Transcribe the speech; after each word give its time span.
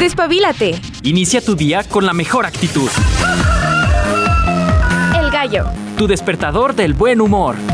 Despabilate. 0.00 0.80
Inicia 1.02 1.42
tu 1.42 1.54
día 1.54 1.84
con 1.84 2.06
la 2.06 2.14
mejor 2.14 2.46
actitud. 2.46 2.88
El 5.14 5.30
gallo. 5.30 5.66
Tu 5.98 6.06
despertador 6.06 6.74
del 6.74 6.94
buen 6.94 7.20
humor. 7.20 7.56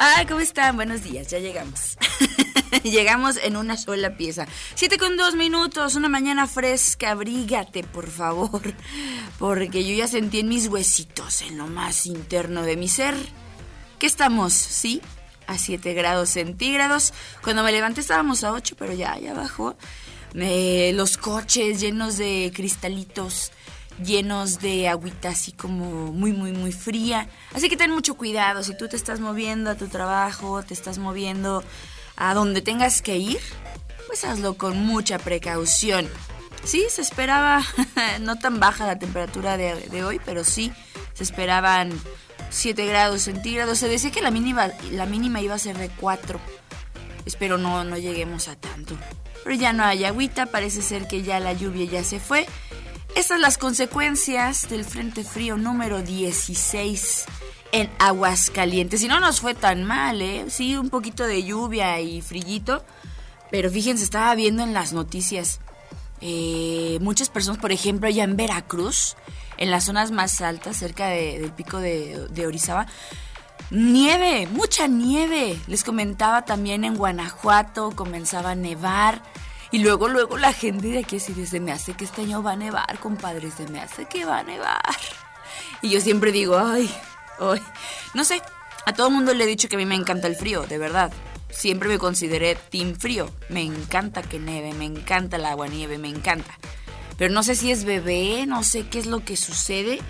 Ah, 0.00 0.24
¿cómo 0.28 0.40
están? 0.40 0.76
Buenos 0.76 1.02
días, 1.02 1.26
ya 1.28 1.38
llegamos. 1.38 1.96
llegamos 2.82 3.36
en 3.42 3.56
una 3.56 3.76
sola 3.76 4.16
pieza. 4.16 4.46
Siete 4.74 4.98
con 4.98 5.16
dos 5.16 5.34
minutos, 5.34 5.94
una 5.94 6.08
mañana 6.08 6.46
fresca, 6.46 7.10
abrígate, 7.10 7.84
por 7.84 8.08
favor. 8.08 8.62
Porque 9.38 9.84
yo 9.84 9.94
ya 9.94 10.08
sentí 10.08 10.40
en 10.40 10.48
mis 10.48 10.68
huesitos, 10.68 11.42
en 11.42 11.58
lo 11.58 11.66
más 11.66 12.06
interno 12.06 12.62
de 12.62 12.76
mi 12.76 12.88
ser, 12.88 13.14
que 13.98 14.06
estamos, 14.06 14.52
¿sí? 14.52 15.00
A 15.46 15.58
7 15.58 15.94
grados 15.94 16.30
centígrados. 16.30 17.14
Cuando 17.42 17.62
me 17.62 17.72
levanté 17.72 18.00
estábamos 18.00 18.44
a 18.44 18.52
8, 18.52 18.76
pero 18.78 18.92
ya, 18.92 19.18
ya 19.18 19.32
bajó. 19.32 19.76
los 20.34 21.16
coches 21.16 21.80
llenos 21.80 22.18
de 22.18 22.52
cristalitos 22.54 23.50
llenos 24.04 24.60
de 24.60 24.88
agüita 24.88 25.30
así 25.30 25.52
como 25.52 26.12
muy, 26.12 26.32
muy, 26.32 26.52
muy 26.52 26.72
fría. 26.72 27.28
Así 27.54 27.68
que 27.68 27.76
ten 27.76 27.90
mucho 27.90 28.14
cuidado. 28.14 28.62
Si 28.62 28.76
tú 28.76 28.88
te 28.88 28.96
estás 28.96 29.20
moviendo 29.20 29.70
a 29.70 29.74
tu 29.74 29.88
trabajo, 29.88 30.62
te 30.62 30.74
estás 30.74 30.98
moviendo 30.98 31.64
a 32.18 32.34
donde 32.34 32.60
tengas 32.60 33.00
que 33.00 33.16
ir, 33.16 33.38
pues 34.08 34.24
hazlo 34.24 34.54
con 34.54 34.84
mucha 34.84 35.18
precaución. 35.18 36.08
Sí, 36.64 36.84
se 36.90 37.00
esperaba, 37.00 37.62
no 38.20 38.36
tan 38.36 38.58
baja 38.58 38.86
la 38.86 38.98
temperatura 38.98 39.56
de, 39.56 40.04
hoy, 40.04 40.20
pero 40.24 40.42
sí, 40.42 40.72
se 41.14 41.22
esperaban 41.22 41.92
7 42.50 42.84
grados 42.86 43.22
centígrados. 43.22 43.78
Se 43.78 43.88
decía 43.88 44.10
que 44.10 44.20
la 44.20 44.32
mínima, 44.32 44.68
la 44.90 45.06
mínima 45.06 45.40
iba 45.40 45.54
a 45.54 45.58
ser 45.58 45.78
de 45.78 45.88
4. 45.88 46.40
Espero 47.24 47.56
no, 47.56 47.84
no 47.84 47.96
lleguemos 47.96 48.48
a 48.48 48.56
tanto. 48.56 48.96
Pero 49.44 49.54
ya 49.54 49.72
no 49.72 49.84
hay 49.84 50.04
agüita, 50.04 50.46
parece 50.46 50.82
ser 50.82 51.06
que 51.06 51.22
ya 51.22 51.38
la 51.38 51.52
lluvia 51.52 51.84
ya 51.84 52.02
se 52.02 52.18
fue. 52.18 52.46
Estas 53.10 53.26
son 53.26 53.40
las 53.40 53.58
consecuencias 53.58 54.68
del 54.68 54.84
Frente 54.84 55.22
Frío 55.22 55.56
número 55.56 56.02
16 56.02 57.26
en 57.72 57.90
Aguascalientes. 57.98 59.02
Y 59.02 59.08
no 59.08 59.20
nos 59.20 59.40
fue 59.40 59.54
tan 59.54 59.84
mal, 59.84 60.22
¿eh? 60.22 60.46
Sí, 60.48 60.76
un 60.76 60.90
poquito 60.90 61.26
de 61.26 61.44
lluvia 61.44 62.00
y 62.00 62.20
frillito. 62.20 62.84
Pero 63.50 63.70
fíjense, 63.70 64.04
estaba 64.04 64.34
viendo 64.34 64.62
en 64.62 64.74
las 64.74 64.92
noticias 64.92 65.60
eh, 66.20 66.98
muchas 67.00 67.30
personas, 67.30 67.60
por 67.60 67.72
ejemplo, 67.72 68.08
allá 68.08 68.24
en 68.24 68.36
Veracruz, 68.36 69.16
en 69.56 69.70
las 69.70 69.84
zonas 69.84 70.10
más 70.10 70.40
altas, 70.40 70.76
cerca 70.76 71.08
del 71.08 71.52
pico 71.52 71.78
de, 71.78 72.28
de 72.28 72.46
Orizaba, 72.46 72.86
nieve, 73.70 74.46
mucha 74.50 74.86
nieve. 74.86 75.58
Les 75.66 75.84
comentaba 75.84 76.44
también 76.44 76.84
en 76.84 76.96
Guanajuato, 76.96 77.92
comenzaba 77.94 78.50
a 78.50 78.54
nevar. 78.54 79.22
Y 79.70 79.78
luego, 79.78 80.08
luego 80.08 80.38
la 80.38 80.52
gente 80.52 80.88
de 80.88 81.00
aquí 81.00 81.16
así 81.16 81.32
me 81.60 81.72
hace 81.72 81.92
que 81.92 82.04
este 82.04 82.22
año 82.22 82.42
va 82.42 82.52
a 82.52 82.56
nevar, 82.56 82.98
compadre, 83.00 83.50
se 83.50 83.66
me 83.68 83.80
hace 83.80 84.06
que 84.06 84.24
va 84.24 84.38
a 84.38 84.42
nevar. 84.42 84.96
Y 85.82 85.90
yo 85.90 86.00
siempre 86.00 86.32
digo, 86.32 86.58
ay, 86.58 86.90
no 88.14 88.24
sé, 88.24 88.42
a 88.86 88.92
todo 88.92 89.08
el 89.08 89.14
mundo 89.14 89.34
le 89.34 89.44
he 89.44 89.46
dicho 89.46 89.68
que 89.68 89.76
a 89.76 89.78
mí 89.78 89.86
me 89.86 89.94
encanta 89.94 90.26
el 90.26 90.36
frío, 90.36 90.62
de 90.66 90.78
verdad. 90.78 91.12
Siempre 91.50 91.88
me 91.88 91.98
consideré 91.98 92.54
team 92.54 92.94
frío. 92.94 93.30
Me 93.48 93.62
encanta 93.62 94.22
que 94.22 94.38
nieve, 94.38 94.74
me 94.74 94.84
encanta 94.84 95.36
el 95.36 95.44
agua 95.44 95.68
nieve, 95.68 95.98
me 95.98 96.08
encanta. 96.08 96.58
Pero 97.16 97.32
no 97.32 97.42
sé 97.42 97.54
si 97.54 97.70
es 97.70 97.84
bebé, 97.84 98.46
no 98.46 98.62
sé 98.62 98.86
qué 98.86 98.98
es 98.98 99.06
lo 99.06 99.24
que 99.24 99.36
sucede. 99.36 100.00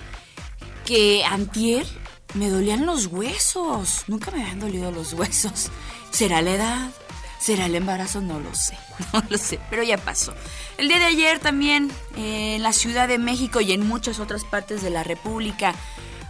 Que 0.84 1.24
antier 1.24 1.86
me 2.34 2.50
dolían 2.50 2.86
los 2.86 3.06
huesos. 3.06 4.04
Nunca 4.08 4.30
me 4.30 4.42
habían 4.42 4.60
dolido 4.60 4.90
los 4.90 5.12
huesos. 5.12 5.70
¿Será 6.10 6.42
la 6.42 6.52
edad? 6.52 6.90
¿Será 7.38 7.66
el 7.66 7.74
embarazo? 7.74 8.20
No 8.20 8.40
lo 8.40 8.54
sé, 8.54 8.76
no 9.12 9.22
lo 9.28 9.38
sé, 9.38 9.60
pero 9.70 9.82
ya 9.82 9.96
pasó. 9.96 10.34
El 10.76 10.88
día 10.88 10.98
de 10.98 11.06
ayer 11.06 11.38
también 11.38 11.90
eh, 12.16 12.56
en 12.56 12.62
la 12.62 12.72
Ciudad 12.72 13.08
de 13.08 13.18
México 13.18 13.60
y 13.60 13.72
en 13.72 13.86
muchas 13.86 14.18
otras 14.18 14.44
partes 14.44 14.82
de 14.82 14.90
la 14.90 15.04
República, 15.04 15.74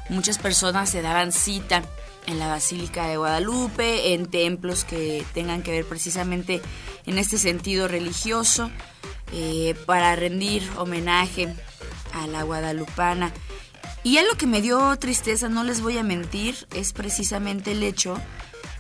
muchas 0.09 0.39
personas 0.39 0.91
se 0.91 1.03
daban 1.03 1.33
cita 1.33 1.83
en 2.27 2.39
la 2.39 2.49
Basílica 2.49 3.07
de 3.07 3.17
Guadalupe, 3.17 4.13
en 4.13 4.27
templos 4.27 4.85
que 4.85 5.25
tengan 5.33 5.63
que 5.63 5.71
ver 5.71 5.85
precisamente 5.87 6.61
en 7.07 7.19
este 7.19 7.39
sentido 7.39 7.89
religioso, 7.89 8.71
eh, 9.33 9.75
para 9.87 10.15
rendir 10.15 10.63
homenaje 10.77 11.55
a 12.13 12.27
la 12.27 12.43
guadalupana. 12.43 13.33
Y 14.05 14.19
algo 14.19 14.35
que 14.37 14.47
me 14.47 14.63
dio 14.63 14.97
tristeza, 14.99 15.49
no 15.49 15.65
les 15.65 15.81
voy 15.81 15.99
a 15.99 16.03
mentir, 16.03 16.67
es 16.75 16.93
precisamente 16.93 17.73
el 17.73 17.83
hecho 17.83 18.19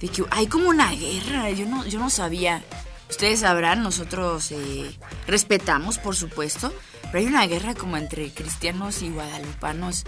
de 0.00 0.09
que 0.09 0.25
hay 0.31 0.47
como 0.47 0.69
una 0.69 0.93
guerra. 0.93 1.50
Yo 1.50 1.67
no, 1.67 1.87
yo 1.87 1.99
no 1.99 2.11
sabía. 2.11 2.62
Ustedes 3.11 3.41
sabrán, 3.41 3.83
nosotros 3.83 4.53
eh, 4.53 4.97
respetamos, 5.27 5.99
por 5.99 6.15
supuesto, 6.15 6.72
pero 7.05 7.19
hay 7.19 7.27
una 7.27 7.47
guerra 7.47 7.75
como 7.75 7.97
entre 7.97 8.31
cristianos 8.31 9.03
y 9.03 9.09
guadalupanos. 9.09 10.05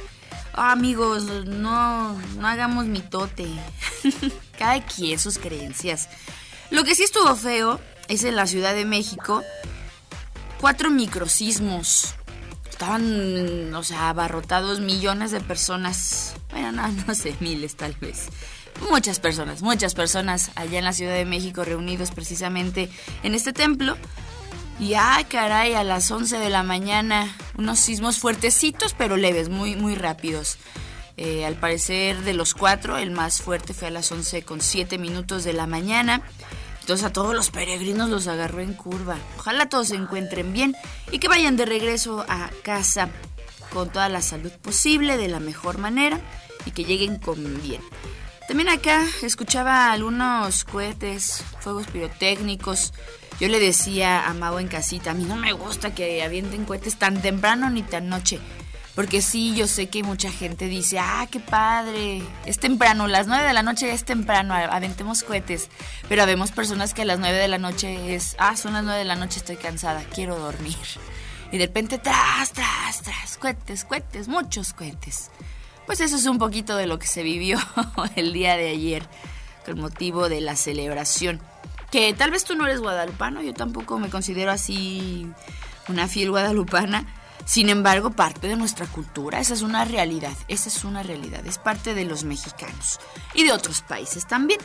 Ah, 0.53 0.73
amigos, 0.73 1.25
no, 1.47 2.19
no 2.37 2.47
hagamos 2.47 2.87
mitote. 2.87 3.47
Cada 4.59 4.85
quien 4.85 5.19
sus 5.19 5.39
creencias. 5.39 6.09
Lo 6.71 6.85
que 6.85 6.95
sí 6.95 7.03
estuvo 7.03 7.35
feo 7.35 7.81
es 8.09 8.25
en 8.25 8.37
la 8.37 8.47
Ciudad 8.47 8.75
de 8.75 8.85
México. 8.85 9.43
Cuatro 10.61 10.91
microsismos. 10.91 12.15
Estaban, 12.69 13.75
o 13.75 13.83
sea, 13.83 14.11
abarrotados 14.11 14.81
millones 14.81 15.31
de 15.31 15.41
personas. 15.41 16.35
Bueno, 16.51 16.73
no, 16.73 16.89
no 17.07 17.15
sé, 17.15 17.37
miles 17.41 17.77
tal 17.77 17.95
vez 18.01 18.29
muchas 18.89 19.21
personas, 19.21 19.63
muchas 19.63 19.95
personas 19.95 20.51
allá 20.55 20.79
en 20.79 20.85
la 20.85 20.93
Ciudad 20.93 21.15
de 21.15 21.25
México 21.25 21.65
reunidos 21.65 22.11
precisamente 22.11 22.89
en 23.23 23.35
este 23.35 23.53
templo. 23.53 23.97
Y 24.81 24.95
ay, 24.95 25.25
caray, 25.25 25.75
a 25.75 25.85
las 25.85 26.11
11 26.11 26.39
de 26.39 26.49
la 26.49 26.63
mañana, 26.63 27.37
unos 27.59 27.79
sismos 27.79 28.19
fuertecitos, 28.19 28.95
pero 28.97 29.19
leves, 29.19 29.51
muy, 29.51 29.77
muy 29.77 29.95
rápidos. 29.95 30.57
Eh, 31.19 31.45
al 31.45 31.57
parecer, 31.57 32.23
de 32.23 32.33
los 32.33 32.55
cuatro, 32.55 32.97
el 32.97 33.11
más 33.11 33.43
fuerte 33.43 33.75
fue 33.75 33.89
a 33.89 33.91
las 33.91 34.11
11 34.11 34.43
con 34.43 34.63
7 34.63 34.97
minutos 34.97 35.45
de 35.45 35.53
la 35.53 35.67
mañana. 35.67 36.23
Entonces 36.81 37.07
a 37.07 37.13
todos 37.13 37.35
los 37.35 37.51
peregrinos 37.51 38.09
los 38.09 38.27
agarró 38.27 38.63
en 38.63 38.73
curva. 38.73 39.19
Ojalá 39.39 39.69
todos 39.69 39.89
se 39.89 39.97
encuentren 39.97 40.55
bien 40.55 40.75
y 41.13 41.19
que 41.19 41.29
vayan 41.29 41.59
de 41.59 41.67
regreso 41.67 42.25
a 42.27 42.49
casa 42.63 43.11
con 43.75 43.91
toda 43.91 44.09
la 44.09 44.23
salud 44.23 44.51
posible, 44.63 45.19
de 45.19 45.29
la 45.29 45.41
mejor 45.41 45.77
manera 45.77 46.19
y 46.65 46.71
que 46.71 46.85
lleguen 46.85 47.19
con 47.19 47.61
bien. 47.63 47.83
También 48.51 48.69
acá 48.69 49.07
escuchaba 49.23 49.93
algunos 49.93 50.65
cohetes, 50.65 51.45
fuegos 51.61 51.87
pirotécnicos. 51.87 52.93
Yo 53.39 53.47
le 53.47 53.61
decía 53.61 54.27
a 54.27 54.35
Mau 54.35 54.59
en 54.59 54.67
casita, 54.67 55.13
a 55.13 55.15
mí 55.15 55.23
no 55.23 55.37
me 55.37 55.53
gusta 55.53 55.95
que 55.95 56.21
avienten 56.25 56.65
cohetes 56.65 56.97
tan 56.97 57.23
temprano 57.23 57.71
ni 57.71 57.85
tan 57.85 58.09
noche. 58.09 58.41
Porque 58.97 59.23
sí, 59.23 59.55
yo 59.55 59.69
sé 59.69 59.87
que 59.87 60.03
mucha 60.03 60.33
gente 60.33 60.65
dice, 60.65 60.99
ah, 60.99 61.29
qué 61.31 61.39
padre, 61.39 62.25
es 62.45 62.59
temprano, 62.59 63.07
las 63.07 63.29
nueve 63.29 63.47
de 63.47 63.53
la 63.53 63.63
noche 63.63 63.93
es 63.93 64.03
temprano, 64.03 64.53
aventemos 64.53 65.23
cohetes. 65.23 65.69
Pero 66.09 66.27
vemos 66.27 66.51
personas 66.51 66.93
que 66.93 67.03
a 67.03 67.05
las 67.05 67.21
nueve 67.21 67.39
de 67.39 67.47
la 67.47 67.59
noche 67.59 68.17
es, 68.17 68.35
ah, 68.41 68.57
son 68.57 68.73
las 68.73 68.83
nueve 68.83 68.99
de 68.99 69.05
la 69.05 69.15
noche, 69.15 69.39
estoy 69.39 69.59
cansada, 69.59 70.03
quiero 70.13 70.37
dormir. 70.37 70.75
Y 71.53 71.59
de 71.59 71.67
repente, 71.67 71.99
tras, 71.99 72.53
tras, 72.53 73.03
tras, 73.03 73.39
cohetes, 73.39 73.85
cohetes, 73.85 74.27
muchos 74.27 74.73
cohetes. 74.73 75.31
Pues 75.91 75.99
eso 75.99 76.15
es 76.15 76.27
un 76.27 76.39
poquito 76.39 76.77
de 76.77 76.87
lo 76.87 77.01
que 77.01 77.09
se 77.09 77.25
vivió 77.25 77.59
el 78.15 78.33
día 78.33 78.57
de 78.57 78.69
ayer 78.69 79.03
con 79.67 79.81
motivo 79.81 80.29
de 80.29 80.41
la 80.41 80.55
celebración. 80.55 81.41
Que 81.91 82.15
tal 82.15 82.31
vez 82.31 82.45
tú 82.45 82.55
no 82.55 82.65
eres 82.65 82.79
guadalupano, 82.79 83.43
yo 83.43 83.53
tampoco 83.55 83.99
me 83.99 84.09
considero 84.09 84.53
así 84.53 85.29
una 85.89 86.07
fiel 86.07 86.31
guadalupana. 86.31 87.13
Sin 87.45 87.71
embargo, 87.71 88.11
parte 88.11 88.47
de 88.47 88.55
nuestra 88.55 88.87
cultura, 88.87 89.41
esa 89.41 89.53
es 89.53 89.63
una 89.63 89.85
realidad, 89.85 90.35
esa 90.47 90.69
es 90.69 90.85
una 90.85 91.03
realidad, 91.03 91.45
es 91.45 91.59
parte 91.59 91.93
de 91.93 92.05
los 92.05 92.23
mexicanos 92.23 93.01
y 93.35 93.43
de 93.43 93.51
otros 93.51 93.83
países 93.83 94.29
también. 94.29 94.61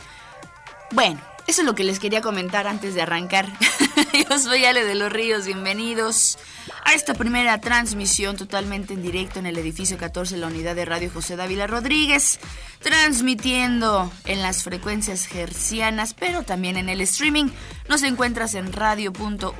Bueno, 0.91 1.19
eso 1.47 1.61
es 1.61 1.65
lo 1.65 1.75
que 1.75 1.83
les 1.83 1.99
quería 1.99 2.21
comentar 2.21 2.67
antes 2.67 2.95
de 2.95 3.01
arrancar. 3.01 3.47
Yo 4.29 4.39
soy 4.39 4.65
Ale 4.65 4.83
de 4.83 4.95
los 4.95 5.11
Ríos, 5.11 5.45
bienvenidos 5.45 6.37
a 6.83 6.93
esta 6.93 7.13
primera 7.13 7.59
transmisión 7.61 8.35
totalmente 8.37 8.93
en 8.93 9.01
directo 9.01 9.39
en 9.39 9.45
el 9.45 9.57
edificio 9.57 9.97
14, 9.97 10.37
la 10.37 10.47
unidad 10.47 10.75
de 10.75 10.85
radio 10.85 11.11
José 11.13 11.35
Dávila 11.35 11.67
Rodríguez, 11.67 12.39
transmitiendo 12.79 14.11
en 14.25 14.41
las 14.41 14.63
frecuencias 14.63 15.27
hercianas, 15.33 16.13
pero 16.13 16.43
también 16.43 16.77
en 16.77 16.89
el 16.89 17.01
streaming. 17.01 17.49
Nos 17.89 18.03
encuentras 18.03 18.55
en 18.55 18.73
radio.ua.mx, 18.73 19.53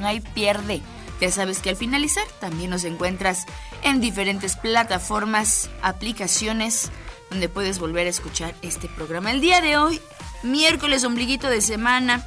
no 0.00 0.06
hay 0.06 0.20
pierde. 0.20 0.80
Ya 1.20 1.30
sabes 1.30 1.60
que 1.60 1.70
al 1.70 1.76
finalizar 1.76 2.26
también 2.40 2.70
nos 2.70 2.82
encuentras 2.82 3.46
en 3.84 4.00
diferentes 4.00 4.56
plataformas, 4.56 5.70
aplicaciones, 5.80 6.90
donde 7.32 7.48
puedes 7.48 7.78
volver 7.78 8.06
a 8.06 8.10
escuchar 8.10 8.54
este 8.60 8.88
programa. 8.88 9.30
El 9.30 9.40
día 9.40 9.62
de 9.62 9.78
hoy, 9.78 9.98
miércoles, 10.42 11.02
ombliguito 11.02 11.48
de 11.48 11.62
semana, 11.62 12.26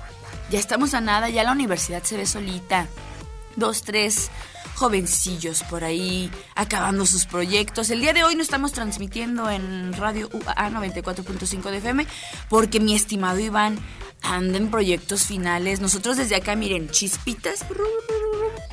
ya 0.50 0.57
estamos 0.57 0.96
a 0.96 1.02
nada, 1.02 1.30
ya 1.30 1.44
la 1.44 1.52
universidad 1.52 2.02
se 2.02 2.18
ve 2.18 2.25
solita 2.25 2.88
dos, 3.56 3.84
tres 3.84 4.31
jovencillos 4.74 5.63
por 5.69 5.84
ahí 5.84 6.31
acabando 6.56 7.06
sus 7.06 7.28
proyectos. 7.28 7.92
El 7.92 8.02
día 8.02 8.13
de 8.13 8.24
hoy 8.24 8.36
no 8.36 8.42
estamos 8.42 8.72
transmitiendo 8.72 9.48
en 9.50 9.94
Radio 9.94 10.28
UAA 10.34 10.72
94.5 10.72 11.69
de 11.69 11.78
FM 11.78 12.07
porque 12.50 12.80
mi 12.80 12.96
estimado 12.96 13.40
Iván 13.40 13.78
anda 14.24 14.57
en 14.57 14.72
proyectos 14.72 15.25
finales. 15.25 15.81
Nosotros 15.81 16.18
desde 16.18 16.36
acá, 16.36 16.56
miren, 16.56 16.90
chispitas 16.90 17.63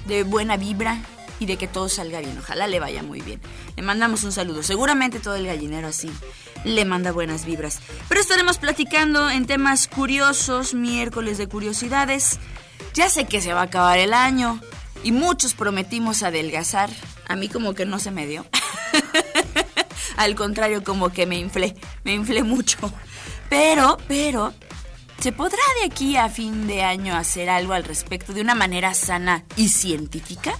de 0.06 0.22
buena 0.22 0.56
vibra 0.56 0.98
y 1.42 1.46
de 1.46 1.56
que 1.56 1.66
todo 1.66 1.88
salga 1.88 2.20
bien. 2.20 2.38
Ojalá 2.38 2.68
le 2.68 2.78
vaya 2.78 3.02
muy 3.02 3.20
bien. 3.20 3.40
Le 3.76 3.82
mandamos 3.82 4.22
un 4.22 4.30
saludo. 4.30 4.62
Seguramente 4.62 5.18
todo 5.18 5.34
el 5.34 5.46
gallinero 5.46 5.88
así 5.88 6.10
le 6.64 6.84
manda 6.84 7.10
buenas 7.10 7.44
vibras. 7.44 7.80
Pero 8.08 8.20
estaremos 8.20 8.58
platicando 8.58 9.28
en 9.28 9.46
temas 9.46 9.88
curiosos, 9.88 10.74
miércoles 10.74 11.38
de 11.38 11.48
curiosidades. 11.48 12.38
Ya 12.94 13.08
sé 13.08 13.24
que 13.24 13.40
se 13.40 13.52
va 13.52 13.60
a 13.62 13.64
acabar 13.64 13.98
el 13.98 14.14
año 14.14 14.60
y 15.02 15.10
muchos 15.10 15.54
prometimos 15.54 16.22
adelgazar. 16.22 16.90
A 17.26 17.34
mí 17.34 17.48
como 17.48 17.74
que 17.74 17.86
no 17.86 17.98
se 17.98 18.12
me 18.12 18.26
dio. 18.26 18.46
Al 20.16 20.36
contrario, 20.36 20.84
como 20.84 21.10
que 21.10 21.26
me 21.26 21.38
inflé, 21.38 21.74
me 22.04 22.14
inflé 22.14 22.44
mucho. 22.44 22.78
Pero, 23.48 23.98
pero, 24.06 24.54
¿se 25.18 25.32
podrá 25.32 25.62
de 25.80 25.86
aquí 25.86 26.16
a 26.16 26.28
fin 26.28 26.68
de 26.68 26.84
año 26.84 27.16
hacer 27.16 27.50
algo 27.50 27.72
al 27.72 27.84
respecto 27.84 28.32
de 28.32 28.42
una 28.42 28.54
manera 28.54 28.94
sana 28.94 29.44
y 29.56 29.70
científica? 29.70 30.54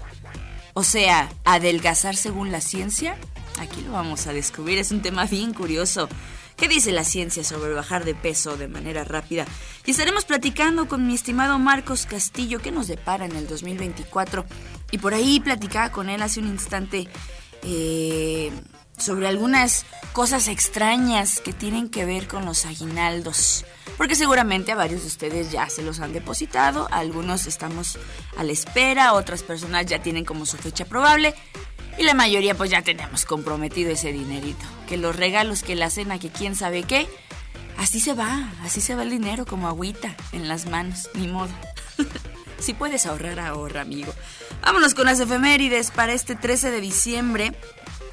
O 0.75 0.83
sea, 0.83 1.31
adelgazar 1.45 2.17
según 2.17 2.51
la 2.51 2.61
ciencia. 2.61 3.17
Aquí 3.61 3.83
lo 3.83 3.93
vamos 3.93 4.27
a 4.27 4.33
descubrir, 4.33 4.79
es 4.79 4.91
un 4.91 5.03
tema 5.03 5.27
bien 5.27 5.53
curioso. 5.53 6.09
¿Qué 6.57 6.69
dice 6.69 6.93
la 6.93 7.05
ciencia 7.05 7.45
sobre 7.45 7.75
bajar 7.75 8.05
de 8.05 8.15
peso 8.15 8.57
de 8.57 8.69
manera 8.69 9.05
rápida? 9.05 9.47
Y 9.85 9.91
estaremos 9.91 10.25
platicando 10.25 10.87
con 10.87 11.07
mi 11.07 11.15
estimado 11.15 11.59
Marcos 11.59 12.07
Castillo 12.07 12.61
qué 12.61 12.71
nos 12.71 12.89
depara 12.89 13.25
en 13.25 13.37
el 13.37 13.47
2024. 13.47 14.45
Y 14.91 14.99
por 14.99 15.15
ahí 15.15 15.41
platicaba 15.41 15.91
con 15.91 16.09
él 16.09 16.23
hace 16.23 16.41
un 16.41 16.47
instante 16.47 17.09
eh, 17.63 18.53
sobre 18.97 19.29
algunas 19.29 19.85
cosas 20.13 20.49
extrañas 20.49 21.41
que 21.41 21.53
tienen 21.53 21.89
que 21.89 22.05
ver 22.05 22.29
con 22.29 22.45
los 22.45 22.67
aguinaldos. 22.67 23.65
Porque 23.97 24.15
seguramente 24.15 24.73
a 24.73 24.77
varios 24.77 25.03
de 25.03 25.09
ustedes 25.09 25.51
ya 25.51 25.69
se 25.69 25.83
los 25.83 26.01
han 26.01 26.13
depositado, 26.13 26.89
algunos 26.91 27.47
estamos 27.47 27.99
a 28.37 28.45
la 28.45 28.53
espera, 28.53 29.13
otras 29.13 29.43
personas 29.43 29.87
ya 29.87 30.03
tienen 30.03 30.25
como 30.25 30.47
su 30.47 30.57
fecha 30.57 30.85
probable. 30.85 31.35
Y 31.99 32.05
la 32.05 32.15
mayoría 32.15 32.55
pues 32.55 32.71
ya 32.71 32.83
tenemos 32.83 33.25
comprometido 33.25 33.91
ese 33.91 34.13
dinerito. 34.13 34.65
Que 34.89 34.97
los 34.97 35.15
regalos, 35.15 35.63
que 35.63 35.75
la 35.75 35.91
cena, 35.91 36.19
que 36.19 36.31
quién 36.31 36.57
sabe 36.57 36.85
qué. 36.85 37.07
Así 37.77 38.01
se 38.01 38.15
va, 38.15 38.51
así 38.63 38.81
se 38.81 38.95
va 38.95 39.03
el 39.03 39.11
dinero 39.11 39.45
como 39.45 39.69
agüita 39.69 40.15
en 40.33 40.49
las 40.49 40.67
manos, 40.67 41.11
ni 41.15 41.27
modo. 41.27 41.51
si 42.59 42.75
puedes 42.75 43.07
ahorrar, 43.07 43.41
ahorra, 43.41 43.83
amigo. 43.83 44.13
Vámonos 44.63 44.95
con 44.95 45.07
las 45.07 45.21
efemérides 45.21 45.91
para 45.91 46.13
este 46.13 46.35
13 46.35 46.71
de 46.71 46.81
diciembre. 46.81 47.53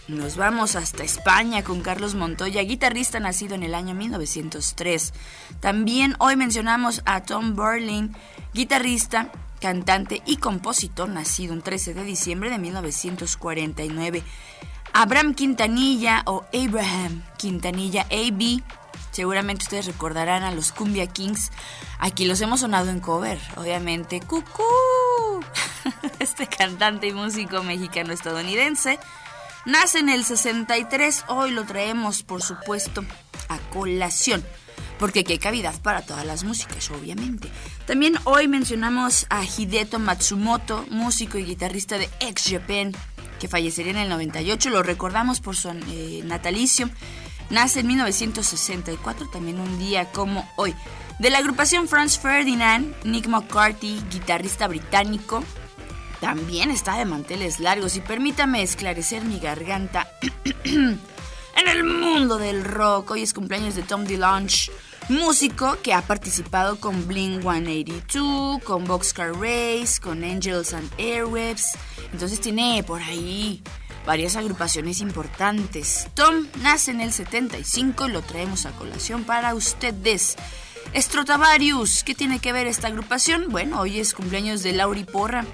Nos 0.10 0.38
vamos 0.38 0.76
hasta 0.76 1.04
España 1.04 1.64
con 1.64 1.82
Carlos 1.82 2.16
Montoya, 2.16 2.64
guitarrista 2.64 3.20
nacido 3.20 3.54
en 3.54 3.62
el 3.62 3.76
año 3.76 3.94
1903. 3.94 5.14
También 5.60 6.16
hoy 6.18 6.36
mencionamos 6.36 7.04
a 7.06 7.22
Tom 7.22 7.56
Berlin, 7.56 8.16
guitarrista 8.52 9.32
cantante 9.62 10.24
y 10.26 10.38
compositor 10.38 11.10
nacido 11.10 11.54
un 11.54 11.62
13 11.62 11.94
de 11.94 12.04
diciembre 12.04 12.50
de 12.50 12.58
1949. 12.58 14.24
Abraham 14.94 15.36
Quintanilla 15.36 16.24
o 16.26 16.44
Abraham 16.56 17.22
Quintanilla 17.38 18.08
AB. 18.10 18.64
Seguramente 19.12 19.66
ustedes 19.66 19.86
recordarán 19.86 20.42
a 20.42 20.52
los 20.52 20.72
Cumbia 20.72 21.06
Kings. 21.06 21.52
Aquí 22.00 22.26
los 22.26 22.42
hemos 22.42 22.62
sonado 22.62 22.90
en 22.90 23.00
cover, 23.00 23.40
obviamente. 23.58 24.22
¡Cucú! 24.22 24.64
Este 26.20 26.48
cantante 26.48 27.08
y 27.08 27.14
músico 27.14 27.62
mexicano-estadounidense 27.62 29.00
nace 29.70 30.00
en 30.00 30.10
el 30.10 30.26
63. 30.26 31.26
Hoy 31.28 31.52
lo 31.52 31.66
traemos, 31.66 32.24
por 32.24 32.42
supuesto, 32.42 33.04
a 33.48 33.58
colación 33.72 34.44
porque 35.00 35.22
aquí 35.22 35.32
hay 35.32 35.40
cavidad 35.40 35.74
para 35.82 36.02
todas 36.02 36.26
las 36.26 36.44
músicas, 36.44 36.92
obviamente. 36.92 37.50
También 37.88 38.16
hoy 38.26 38.48
mencionamos 38.48 39.26
a 39.30 39.44
Hideto 39.44 39.98
Matsumoto, 39.98 40.86
músico 40.90 41.38
y 41.38 41.46
guitarrista 41.46 41.98
de 41.98 42.10
Ex 42.20 42.50
Japan, 42.52 42.92
que 43.40 43.48
fallecería 43.48 43.94
en 43.94 43.98
el 43.98 44.10
98, 44.10 44.70
lo 44.70 44.84
recordamos 44.84 45.40
por 45.40 45.56
su 45.56 45.70
eh, 45.70 46.22
natalicio. 46.26 46.90
Nace 47.50 47.80
en 47.80 47.88
1964, 47.88 49.30
también 49.30 49.60
un 49.60 49.80
día 49.80 50.12
como 50.12 50.48
hoy. 50.58 50.76
De 51.18 51.30
la 51.30 51.40
agrupación 51.40 51.88
Franz 51.88 52.20
Ferdinand, 52.20 52.94
Nick 53.06 53.28
McCarthy, 53.28 54.02
guitarrista 54.12 54.68
británico, 54.68 55.44
también 56.20 56.70
está 56.70 56.98
de 56.98 57.06
manteles 57.06 57.60
largos 57.60 57.96
y 57.96 58.02
permítame 58.02 58.62
esclarecer 58.62 59.24
mi 59.24 59.40
garganta. 59.40 60.08
en 60.64 61.00
el 61.68 61.84
mundo 61.84 62.38
del 62.38 62.64
rock, 62.64 63.12
hoy 63.12 63.24
es 63.24 63.34
cumpleaños 63.34 63.76
de 63.76 63.84
Tom 63.84 64.06
DeLonge, 64.06 64.72
músico 65.08 65.78
que 65.82 65.94
ha 65.94 66.02
participado 66.02 66.80
con 66.80 67.08
Blink 67.08 67.42
182, 67.42 68.64
con 68.64 68.86
Boxcar 68.86 69.34
Race, 69.34 70.00
con 70.02 70.24
Angels 70.24 70.74
and 70.74 70.92
Airwaves. 70.98 71.74
Entonces 72.12 72.42
tiene 72.42 72.84
por 72.84 73.02
ahí 73.02 73.64
varias 74.06 74.36
agrupaciones 74.36 75.02
importantes. 75.02 76.08
Tom 76.16 76.48
nace 76.62 76.92
en 76.92 77.02
el 77.02 77.14
75 77.14 78.08
y 78.08 78.12
lo 78.12 78.22
traemos 78.22 78.66
a 78.66 78.72
colación 78.72 79.24
para 79.24 79.56
ustedes. 79.56 80.36
Strotavarius, 80.96 82.04
¿qué 82.04 82.16
tiene 82.16 82.40
que 82.40 82.52
ver 82.52 82.68
esta 82.68 82.88
agrupación? 82.88 83.46
Bueno, 83.50 83.80
hoy 83.80 84.00
es 84.00 84.14
cumpleaños 84.14 84.64
de 84.64 84.74
Lauri 84.74 85.04
Porra, 85.04 85.46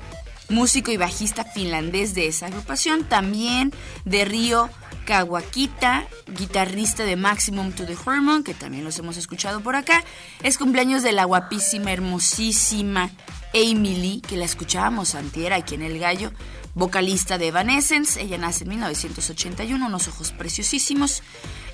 músico 0.50 0.92
y 0.92 0.98
bajista 0.98 1.44
finlandés 1.44 2.14
de 2.16 2.28
esa 2.28 2.48
agrupación, 2.48 3.04
también 3.04 3.74
de 4.06 4.26
Río 4.26 4.70
Kawakita, 5.06 6.08
guitarrista 6.28 7.04
de 7.04 7.16
Maximum 7.16 7.72
to 7.72 7.86
the 7.86 7.96
Hormone, 8.06 8.44
que 8.44 8.54
también 8.54 8.84
los 8.84 8.98
hemos 9.00 9.18
escuchado 9.18 9.62
por 9.62 9.76
acá. 9.76 10.04
Es 10.44 10.58
cumpleaños 10.58 11.04
de 11.04 11.12
la 11.12 11.26
guapísima, 11.26 11.92
hermosísima 11.92 13.12
Amy 13.54 13.96
Lee, 13.96 14.22
que 14.22 14.36
la 14.36 14.46
escuchábamos 14.46 15.16
antier 15.16 15.54
aquí 15.54 15.76
en 15.76 15.84
El 15.84 16.00
Gallo, 16.00 16.32
vocalista 16.74 17.38
de 17.38 17.48
Evanescence. 17.48 18.22
Ella 18.22 18.38
nace 18.38 18.64
en 18.64 18.72
1981, 18.72 19.86
unos 19.86 20.08
ojos 20.08 20.32
preciosísimos. 20.32 21.22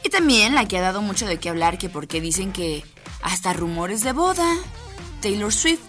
Y 0.04 0.10
también 0.10 0.54
la 0.54 0.68
que 0.68 0.78
ha 0.78 0.82
dado 0.82 1.02
mucho 1.02 1.26
de 1.26 1.38
qué 1.38 1.50
hablar, 1.50 1.78
que 1.78 1.90
porque 1.90 2.22
dicen 2.22 2.52
que 2.52 2.84
hasta 3.22 3.54
rumores 3.54 4.04
de 4.04 4.12
boda. 4.14 4.56
Taylor 5.22 5.54
Swift 5.54 5.82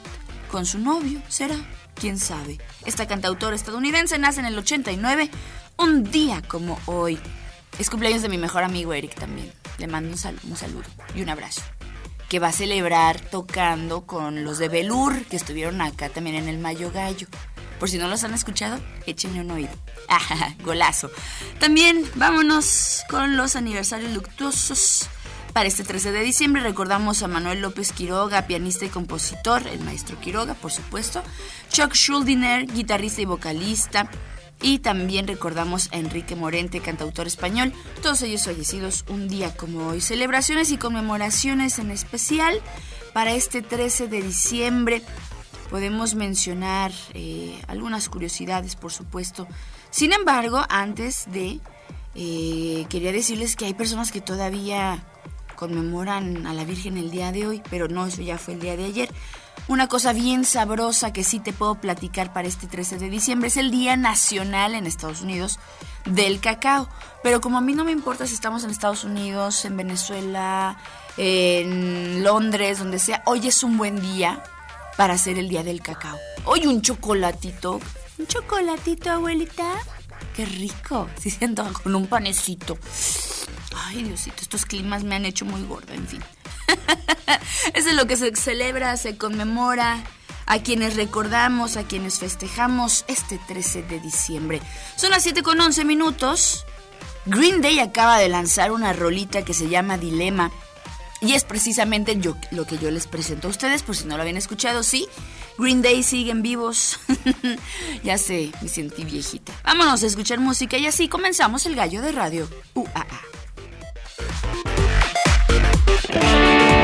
con 0.50 0.67
su 0.67 0.79
novio, 0.79 1.23
¿será? 1.29 1.56
¿Quién 2.02 2.19
sabe? 2.19 2.58
Esta 2.84 3.06
cantautora 3.06 3.54
estadounidense 3.54 4.19
nace 4.19 4.40
en 4.40 4.46
el 4.46 4.58
89 4.58 5.31
un 5.76 6.02
día 6.02 6.43
como 6.43 6.81
hoy. 6.87 7.16
Es 7.79 7.91
cumpleaños 7.91 8.22
de 8.22 8.29
mi 8.29 8.38
mejor 8.38 8.65
amigo 8.65 8.93
Eric 8.93 9.15
también. 9.15 9.53
Le 9.79 9.86
mando 9.86 10.10
un, 10.10 10.19
saludo 10.19 10.82
y 11.15 11.22
un 11.22 11.29
abrazo. 11.29 11.62
Que 12.29 12.41
va 12.41 12.48
a 12.48 12.53
celebrar 12.53 13.20
tocando 13.20 14.05
con 14.05 14.43
los 14.43 14.58
de 14.58 14.69
Belur, 14.69 15.24
que 15.27 15.36
estuvieron 15.36 15.81
acá 15.81 16.08
también 16.08 16.34
en 16.34 16.48
el 16.48 16.58
Mayo 16.58 16.91
Gallo. 16.91 17.29
Por 17.79 17.88
si 17.88 17.98
no 17.98 18.08
los 18.08 18.24
han 18.24 18.34
escuchado, 18.34 18.81
échenle 19.06 19.41
un 19.41 19.53
oído. 19.53 19.70
¡Ah, 20.08 20.55
golazo! 20.65 21.08
También 21.60 22.05
vámonos 22.17 23.05
con 23.08 23.36
los 23.36 23.55
aniversarios 23.55 24.12
luctuosos. 24.12 25.08
Para 25.53 25.69
este 25.69 25.85
13 25.85 26.13
de 26.13 26.23
diciembre 26.23 26.63
recordamos 26.63 27.23
a 27.23 27.29
Manuel 27.29 27.61
López 27.61 27.93
Quiroga, 27.93 28.47
pianista 28.47 28.87
y 28.87 28.89
compositor, 28.89 29.67
el 29.67 29.81
maestro 29.81 30.19
Quiroga, 30.19 30.55
por 30.55 30.73
supuesto. 30.73 31.23
Chuck 31.69 31.93
Schuldiner, 31.93 32.67
guitarrista 32.67 33.21
y 33.21 33.27
vocalista. 33.27 34.11
Y 34.63 34.79
también 34.79 35.27
recordamos 35.27 35.91
a 35.93 35.97
Enrique 35.97 36.37
Morente, 36.37 36.81
cantautor 36.81 37.27
español, 37.27 37.73
todos 38.01 38.23
ellos 38.23 38.44
fallecidos 38.44 39.05
un 39.09 39.29
día 39.29 39.55
como 39.55 39.89
hoy. 39.89 40.01
Celebraciones 40.01 40.71
y 40.71 40.79
conmemoraciones 40.79 41.79
en 41.79 41.91
especial 41.91 42.59
para 43.13 43.32
este 43.32 43.61
13 43.61 44.09
de 44.09 44.23
diciembre. 44.23 45.03
Podemos 45.69 46.15
mencionar 46.15 46.93
eh, 47.13 47.61
algunas 47.67 48.09
curiosidades, 48.09 48.77
por 48.77 48.93
supuesto. 48.93 49.47
Sin 49.91 50.13
embargo, 50.13 50.65
antes 50.69 51.25
de, 51.31 51.61
eh, 52.15 52.87
quería 52.89 53.13
decirles 53.13 53.56
que 53.56 53.67
hay 53.67 53.75
personas 53.75 54.13
que 54.13 54.21
todavía 54.21 55.05
conmemoran 55.62 56.44
a 56.48 56.54
la 56.54 56.64
Virgen 56.64 56.96
el 56.96 57.12
día 57.12 57.31
de 57.31 57.46
hoy, 57.46 57.62
pero 57.70 57.86
no, 57.86 58.04
eso 58.04 58.20
ya 58.20 58.36
fue 58.36 58.54
el 58.54 58.60
día 58.60 58.76
de 58.76 58.84
ayer. 58.84 59.08
Una 59.69 59.86
cosa 59.86 60.12
bien 60.12 60.44
sabrosa 60.44 61.12
que 61.12 61.22
sí 61.22 61.38
te 61.38 61.52
puedo 61.52 61.76
platicar 61.76 62.32
para 62.32 62.48
este 62.48 62.66
13 62.66 62.98
de 62.98 63.08
diciembre 63.08 63.46
es 63.46 63.56
el 63.56 63.70
Día 63.70 63.96
Nacional 63.96 64.74
en 64.74 64.88
Estados 64.88 65.22
Unidos 65.22 65.60
del 66.04 66.40
Cacao. 66.40 66.88
Pero 67.22 67.40
como 67.40 67.58
a 67.58 67.60
mí 67.60 67.74
no 67.74 67.84
me 67.84 67.92
importa 67.92 68.26
si 68.26 68.34
estamos 68.34 68.64
en 68.64 68.70
Estados 68.70 69.04
Unidos, 69.04 69.64
en 69.64 69.76
Venezuela, 69.76 70.78
en 71.16 72.24
Londres, 72.24 72.81
donde 72.81 72.98
sea, 72.98 73.22
hoy 73.24 73.46
es 73.46 73.62
un 73.62 73.78
buen 73.78 74.02
día 74.02 74.42
para 74.96 75.14
hacer 75.14 75.38
el 75.38 75.48
Día 75.48 75.62
del 75.62 75.81
Cacao. 75.81 76.19
Hoy 76.44 76.66
un 76.66 76.82
chocolatito. 76.82 77.78
¿Un 78.19 78.26
chocolatito, 78.26 79.10
abuelita? 79.10 79.76
Qué 80.34 80.44
rico. 80.44 81.08
Si 81.20 81.31
siento 81.31 81.64
con 81.84 81.94
un 81.94 82.08
panecito. 82.08 82.76
Ay, 83.74 84.02
Diosito, 84.02 84.36
estos 84.41 84.64
climas 84.64 85.05
me 85.05 85.14
han 85.14 85.24
hecho 85.24 85.44
muy 85.44 85.62
gorda, 85.64 85.94
en 85.94 86.06
fin. 86.06 86.22
Eso 87.74 87.88
es 87.91 87.94
lo 87.94 88.06
que 88.06 88.17
se 88.17 88.34
celebra, 88.36 88.96
se 88.96 89.17
conmemora 89.17 90.02
a 90.46 90.58
quienes 90.58 90.96
recordamos, 90.96 91.76
a 91.76 91.84
quienes 91.84 92.19
festejamos 92.19 93.05
este 93.08 93.38
13 93.38 93.82
de 93.84 94.00
diciembre. 94.00 94.60
Son 94.96 95.10
las 95.10 95.22
7 95.22 95.43
con 95.43 95.60
11 95.60 95.84
minutos. 95.84 96.64
Green 97.24 97.60
Day 97.60 97.79
acaba 97.79 98.19
de 98.19 98.29
lanzar 98.29 98.72
una 98.72 98.93
rolita 98.93 99.44
que 99.44 99.55
se 99.55 99.69
llama 99.69 99.98
Dilema. 99.98 100.50
Y 101.20 101.34
es 101.34 101.44
precisamente 101.44 102.19
yo, 102.19 102.36
lo 102.50 102.67
que 102.67 102.79
yo 102.79 102.91
les 102.91 103.06
presento 103.06 103.46
a 103.46 103.50
ustedes, 103.50 103.84
por 103.84 103.96
si 103.96 104.06
no 104.06 104.17
lo 104.17 104.22
habían 104.22 104.36
escuchado, 104.36 104.82
sí. 104.82 105.08
Green 105.56 105.81
Day 105.81 106.02
siguen 106.02 106.43
vivos. 106.43 106.98
ya 108.02 108.19
sé, 108.19 108.50
me 108.60 108.69
sentí 108.69 109.05
viejita. 109.05 109.52
Vámonos 109.62 110.02
a 110.02 110.06
escuchar 110.06 110.41
música 110.41 110.76
y 110.79 110.86
así 110.86 111.08
comenzamos 111.08 111.64
el 111.67 111.76
gallo 111.76 112.02
de 112.02 112.10
radio. 112.10 112.48
UAA. 112.74 113.06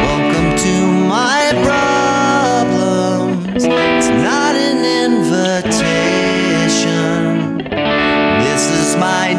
Welcome 0.07 0.57
to 0.57 0.75
my 1.09 1.51
problems. 1.65 3.65
It's 3.65 4.09
not 4.09 4.55
an 4.57 4.85
invitation. 5.05 6.99
This 8.45 8.65
is 8.71 8.97
my 8.97 9.35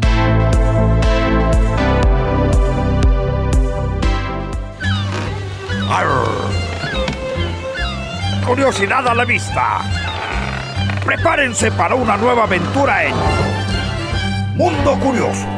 Curiosidad 8.47 9.05
a 9.05 9.13
la 9.13 9.25
vista. 9.25 9.81
Prepárense 11.05 11.69
para 11.71 11.95
una 11.95 12.15
nueva 12.15 12.45
aventura 12.45 13.03
en 13.03 13.13
Mundo 14.55 14.97
Curioso. 14.99 15.56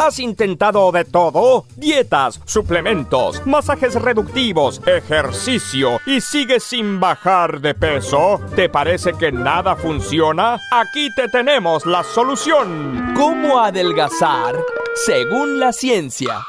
¿Has 0.00 0.18
intentado 0.18 0.90
de 0.92 1.04
todo? 1.04 1.66
Dietas, 1.76 2.40
suplementos, 2.46 3.46
masajes 3.46 3.94
reductivos, 3.96 4.80
ejercicio 4.86 6.00
y 6.06 6.22
sigues 6.22 6.64
sin 6.64 6.98
bajar 6.98 7.60
de 7.60 7.74
peso? 7.74 8.40
¿Te 8.56 8.70
parece 8.70 9.12
que 9.12 9.30
nada 9.30 9.76
funciona? 9.76 10.58
Aquí 10.72 11.14
te 11.14 11.28
tenemos 11.28 11.84
la 11.84 12.02
solución. 12.02 13.12
¿Cómo 13.14 13.60
adelgazar 13.60 14.56
según 14.94 15.60
la 15.60 15.70
ciencia? 15.70 16.46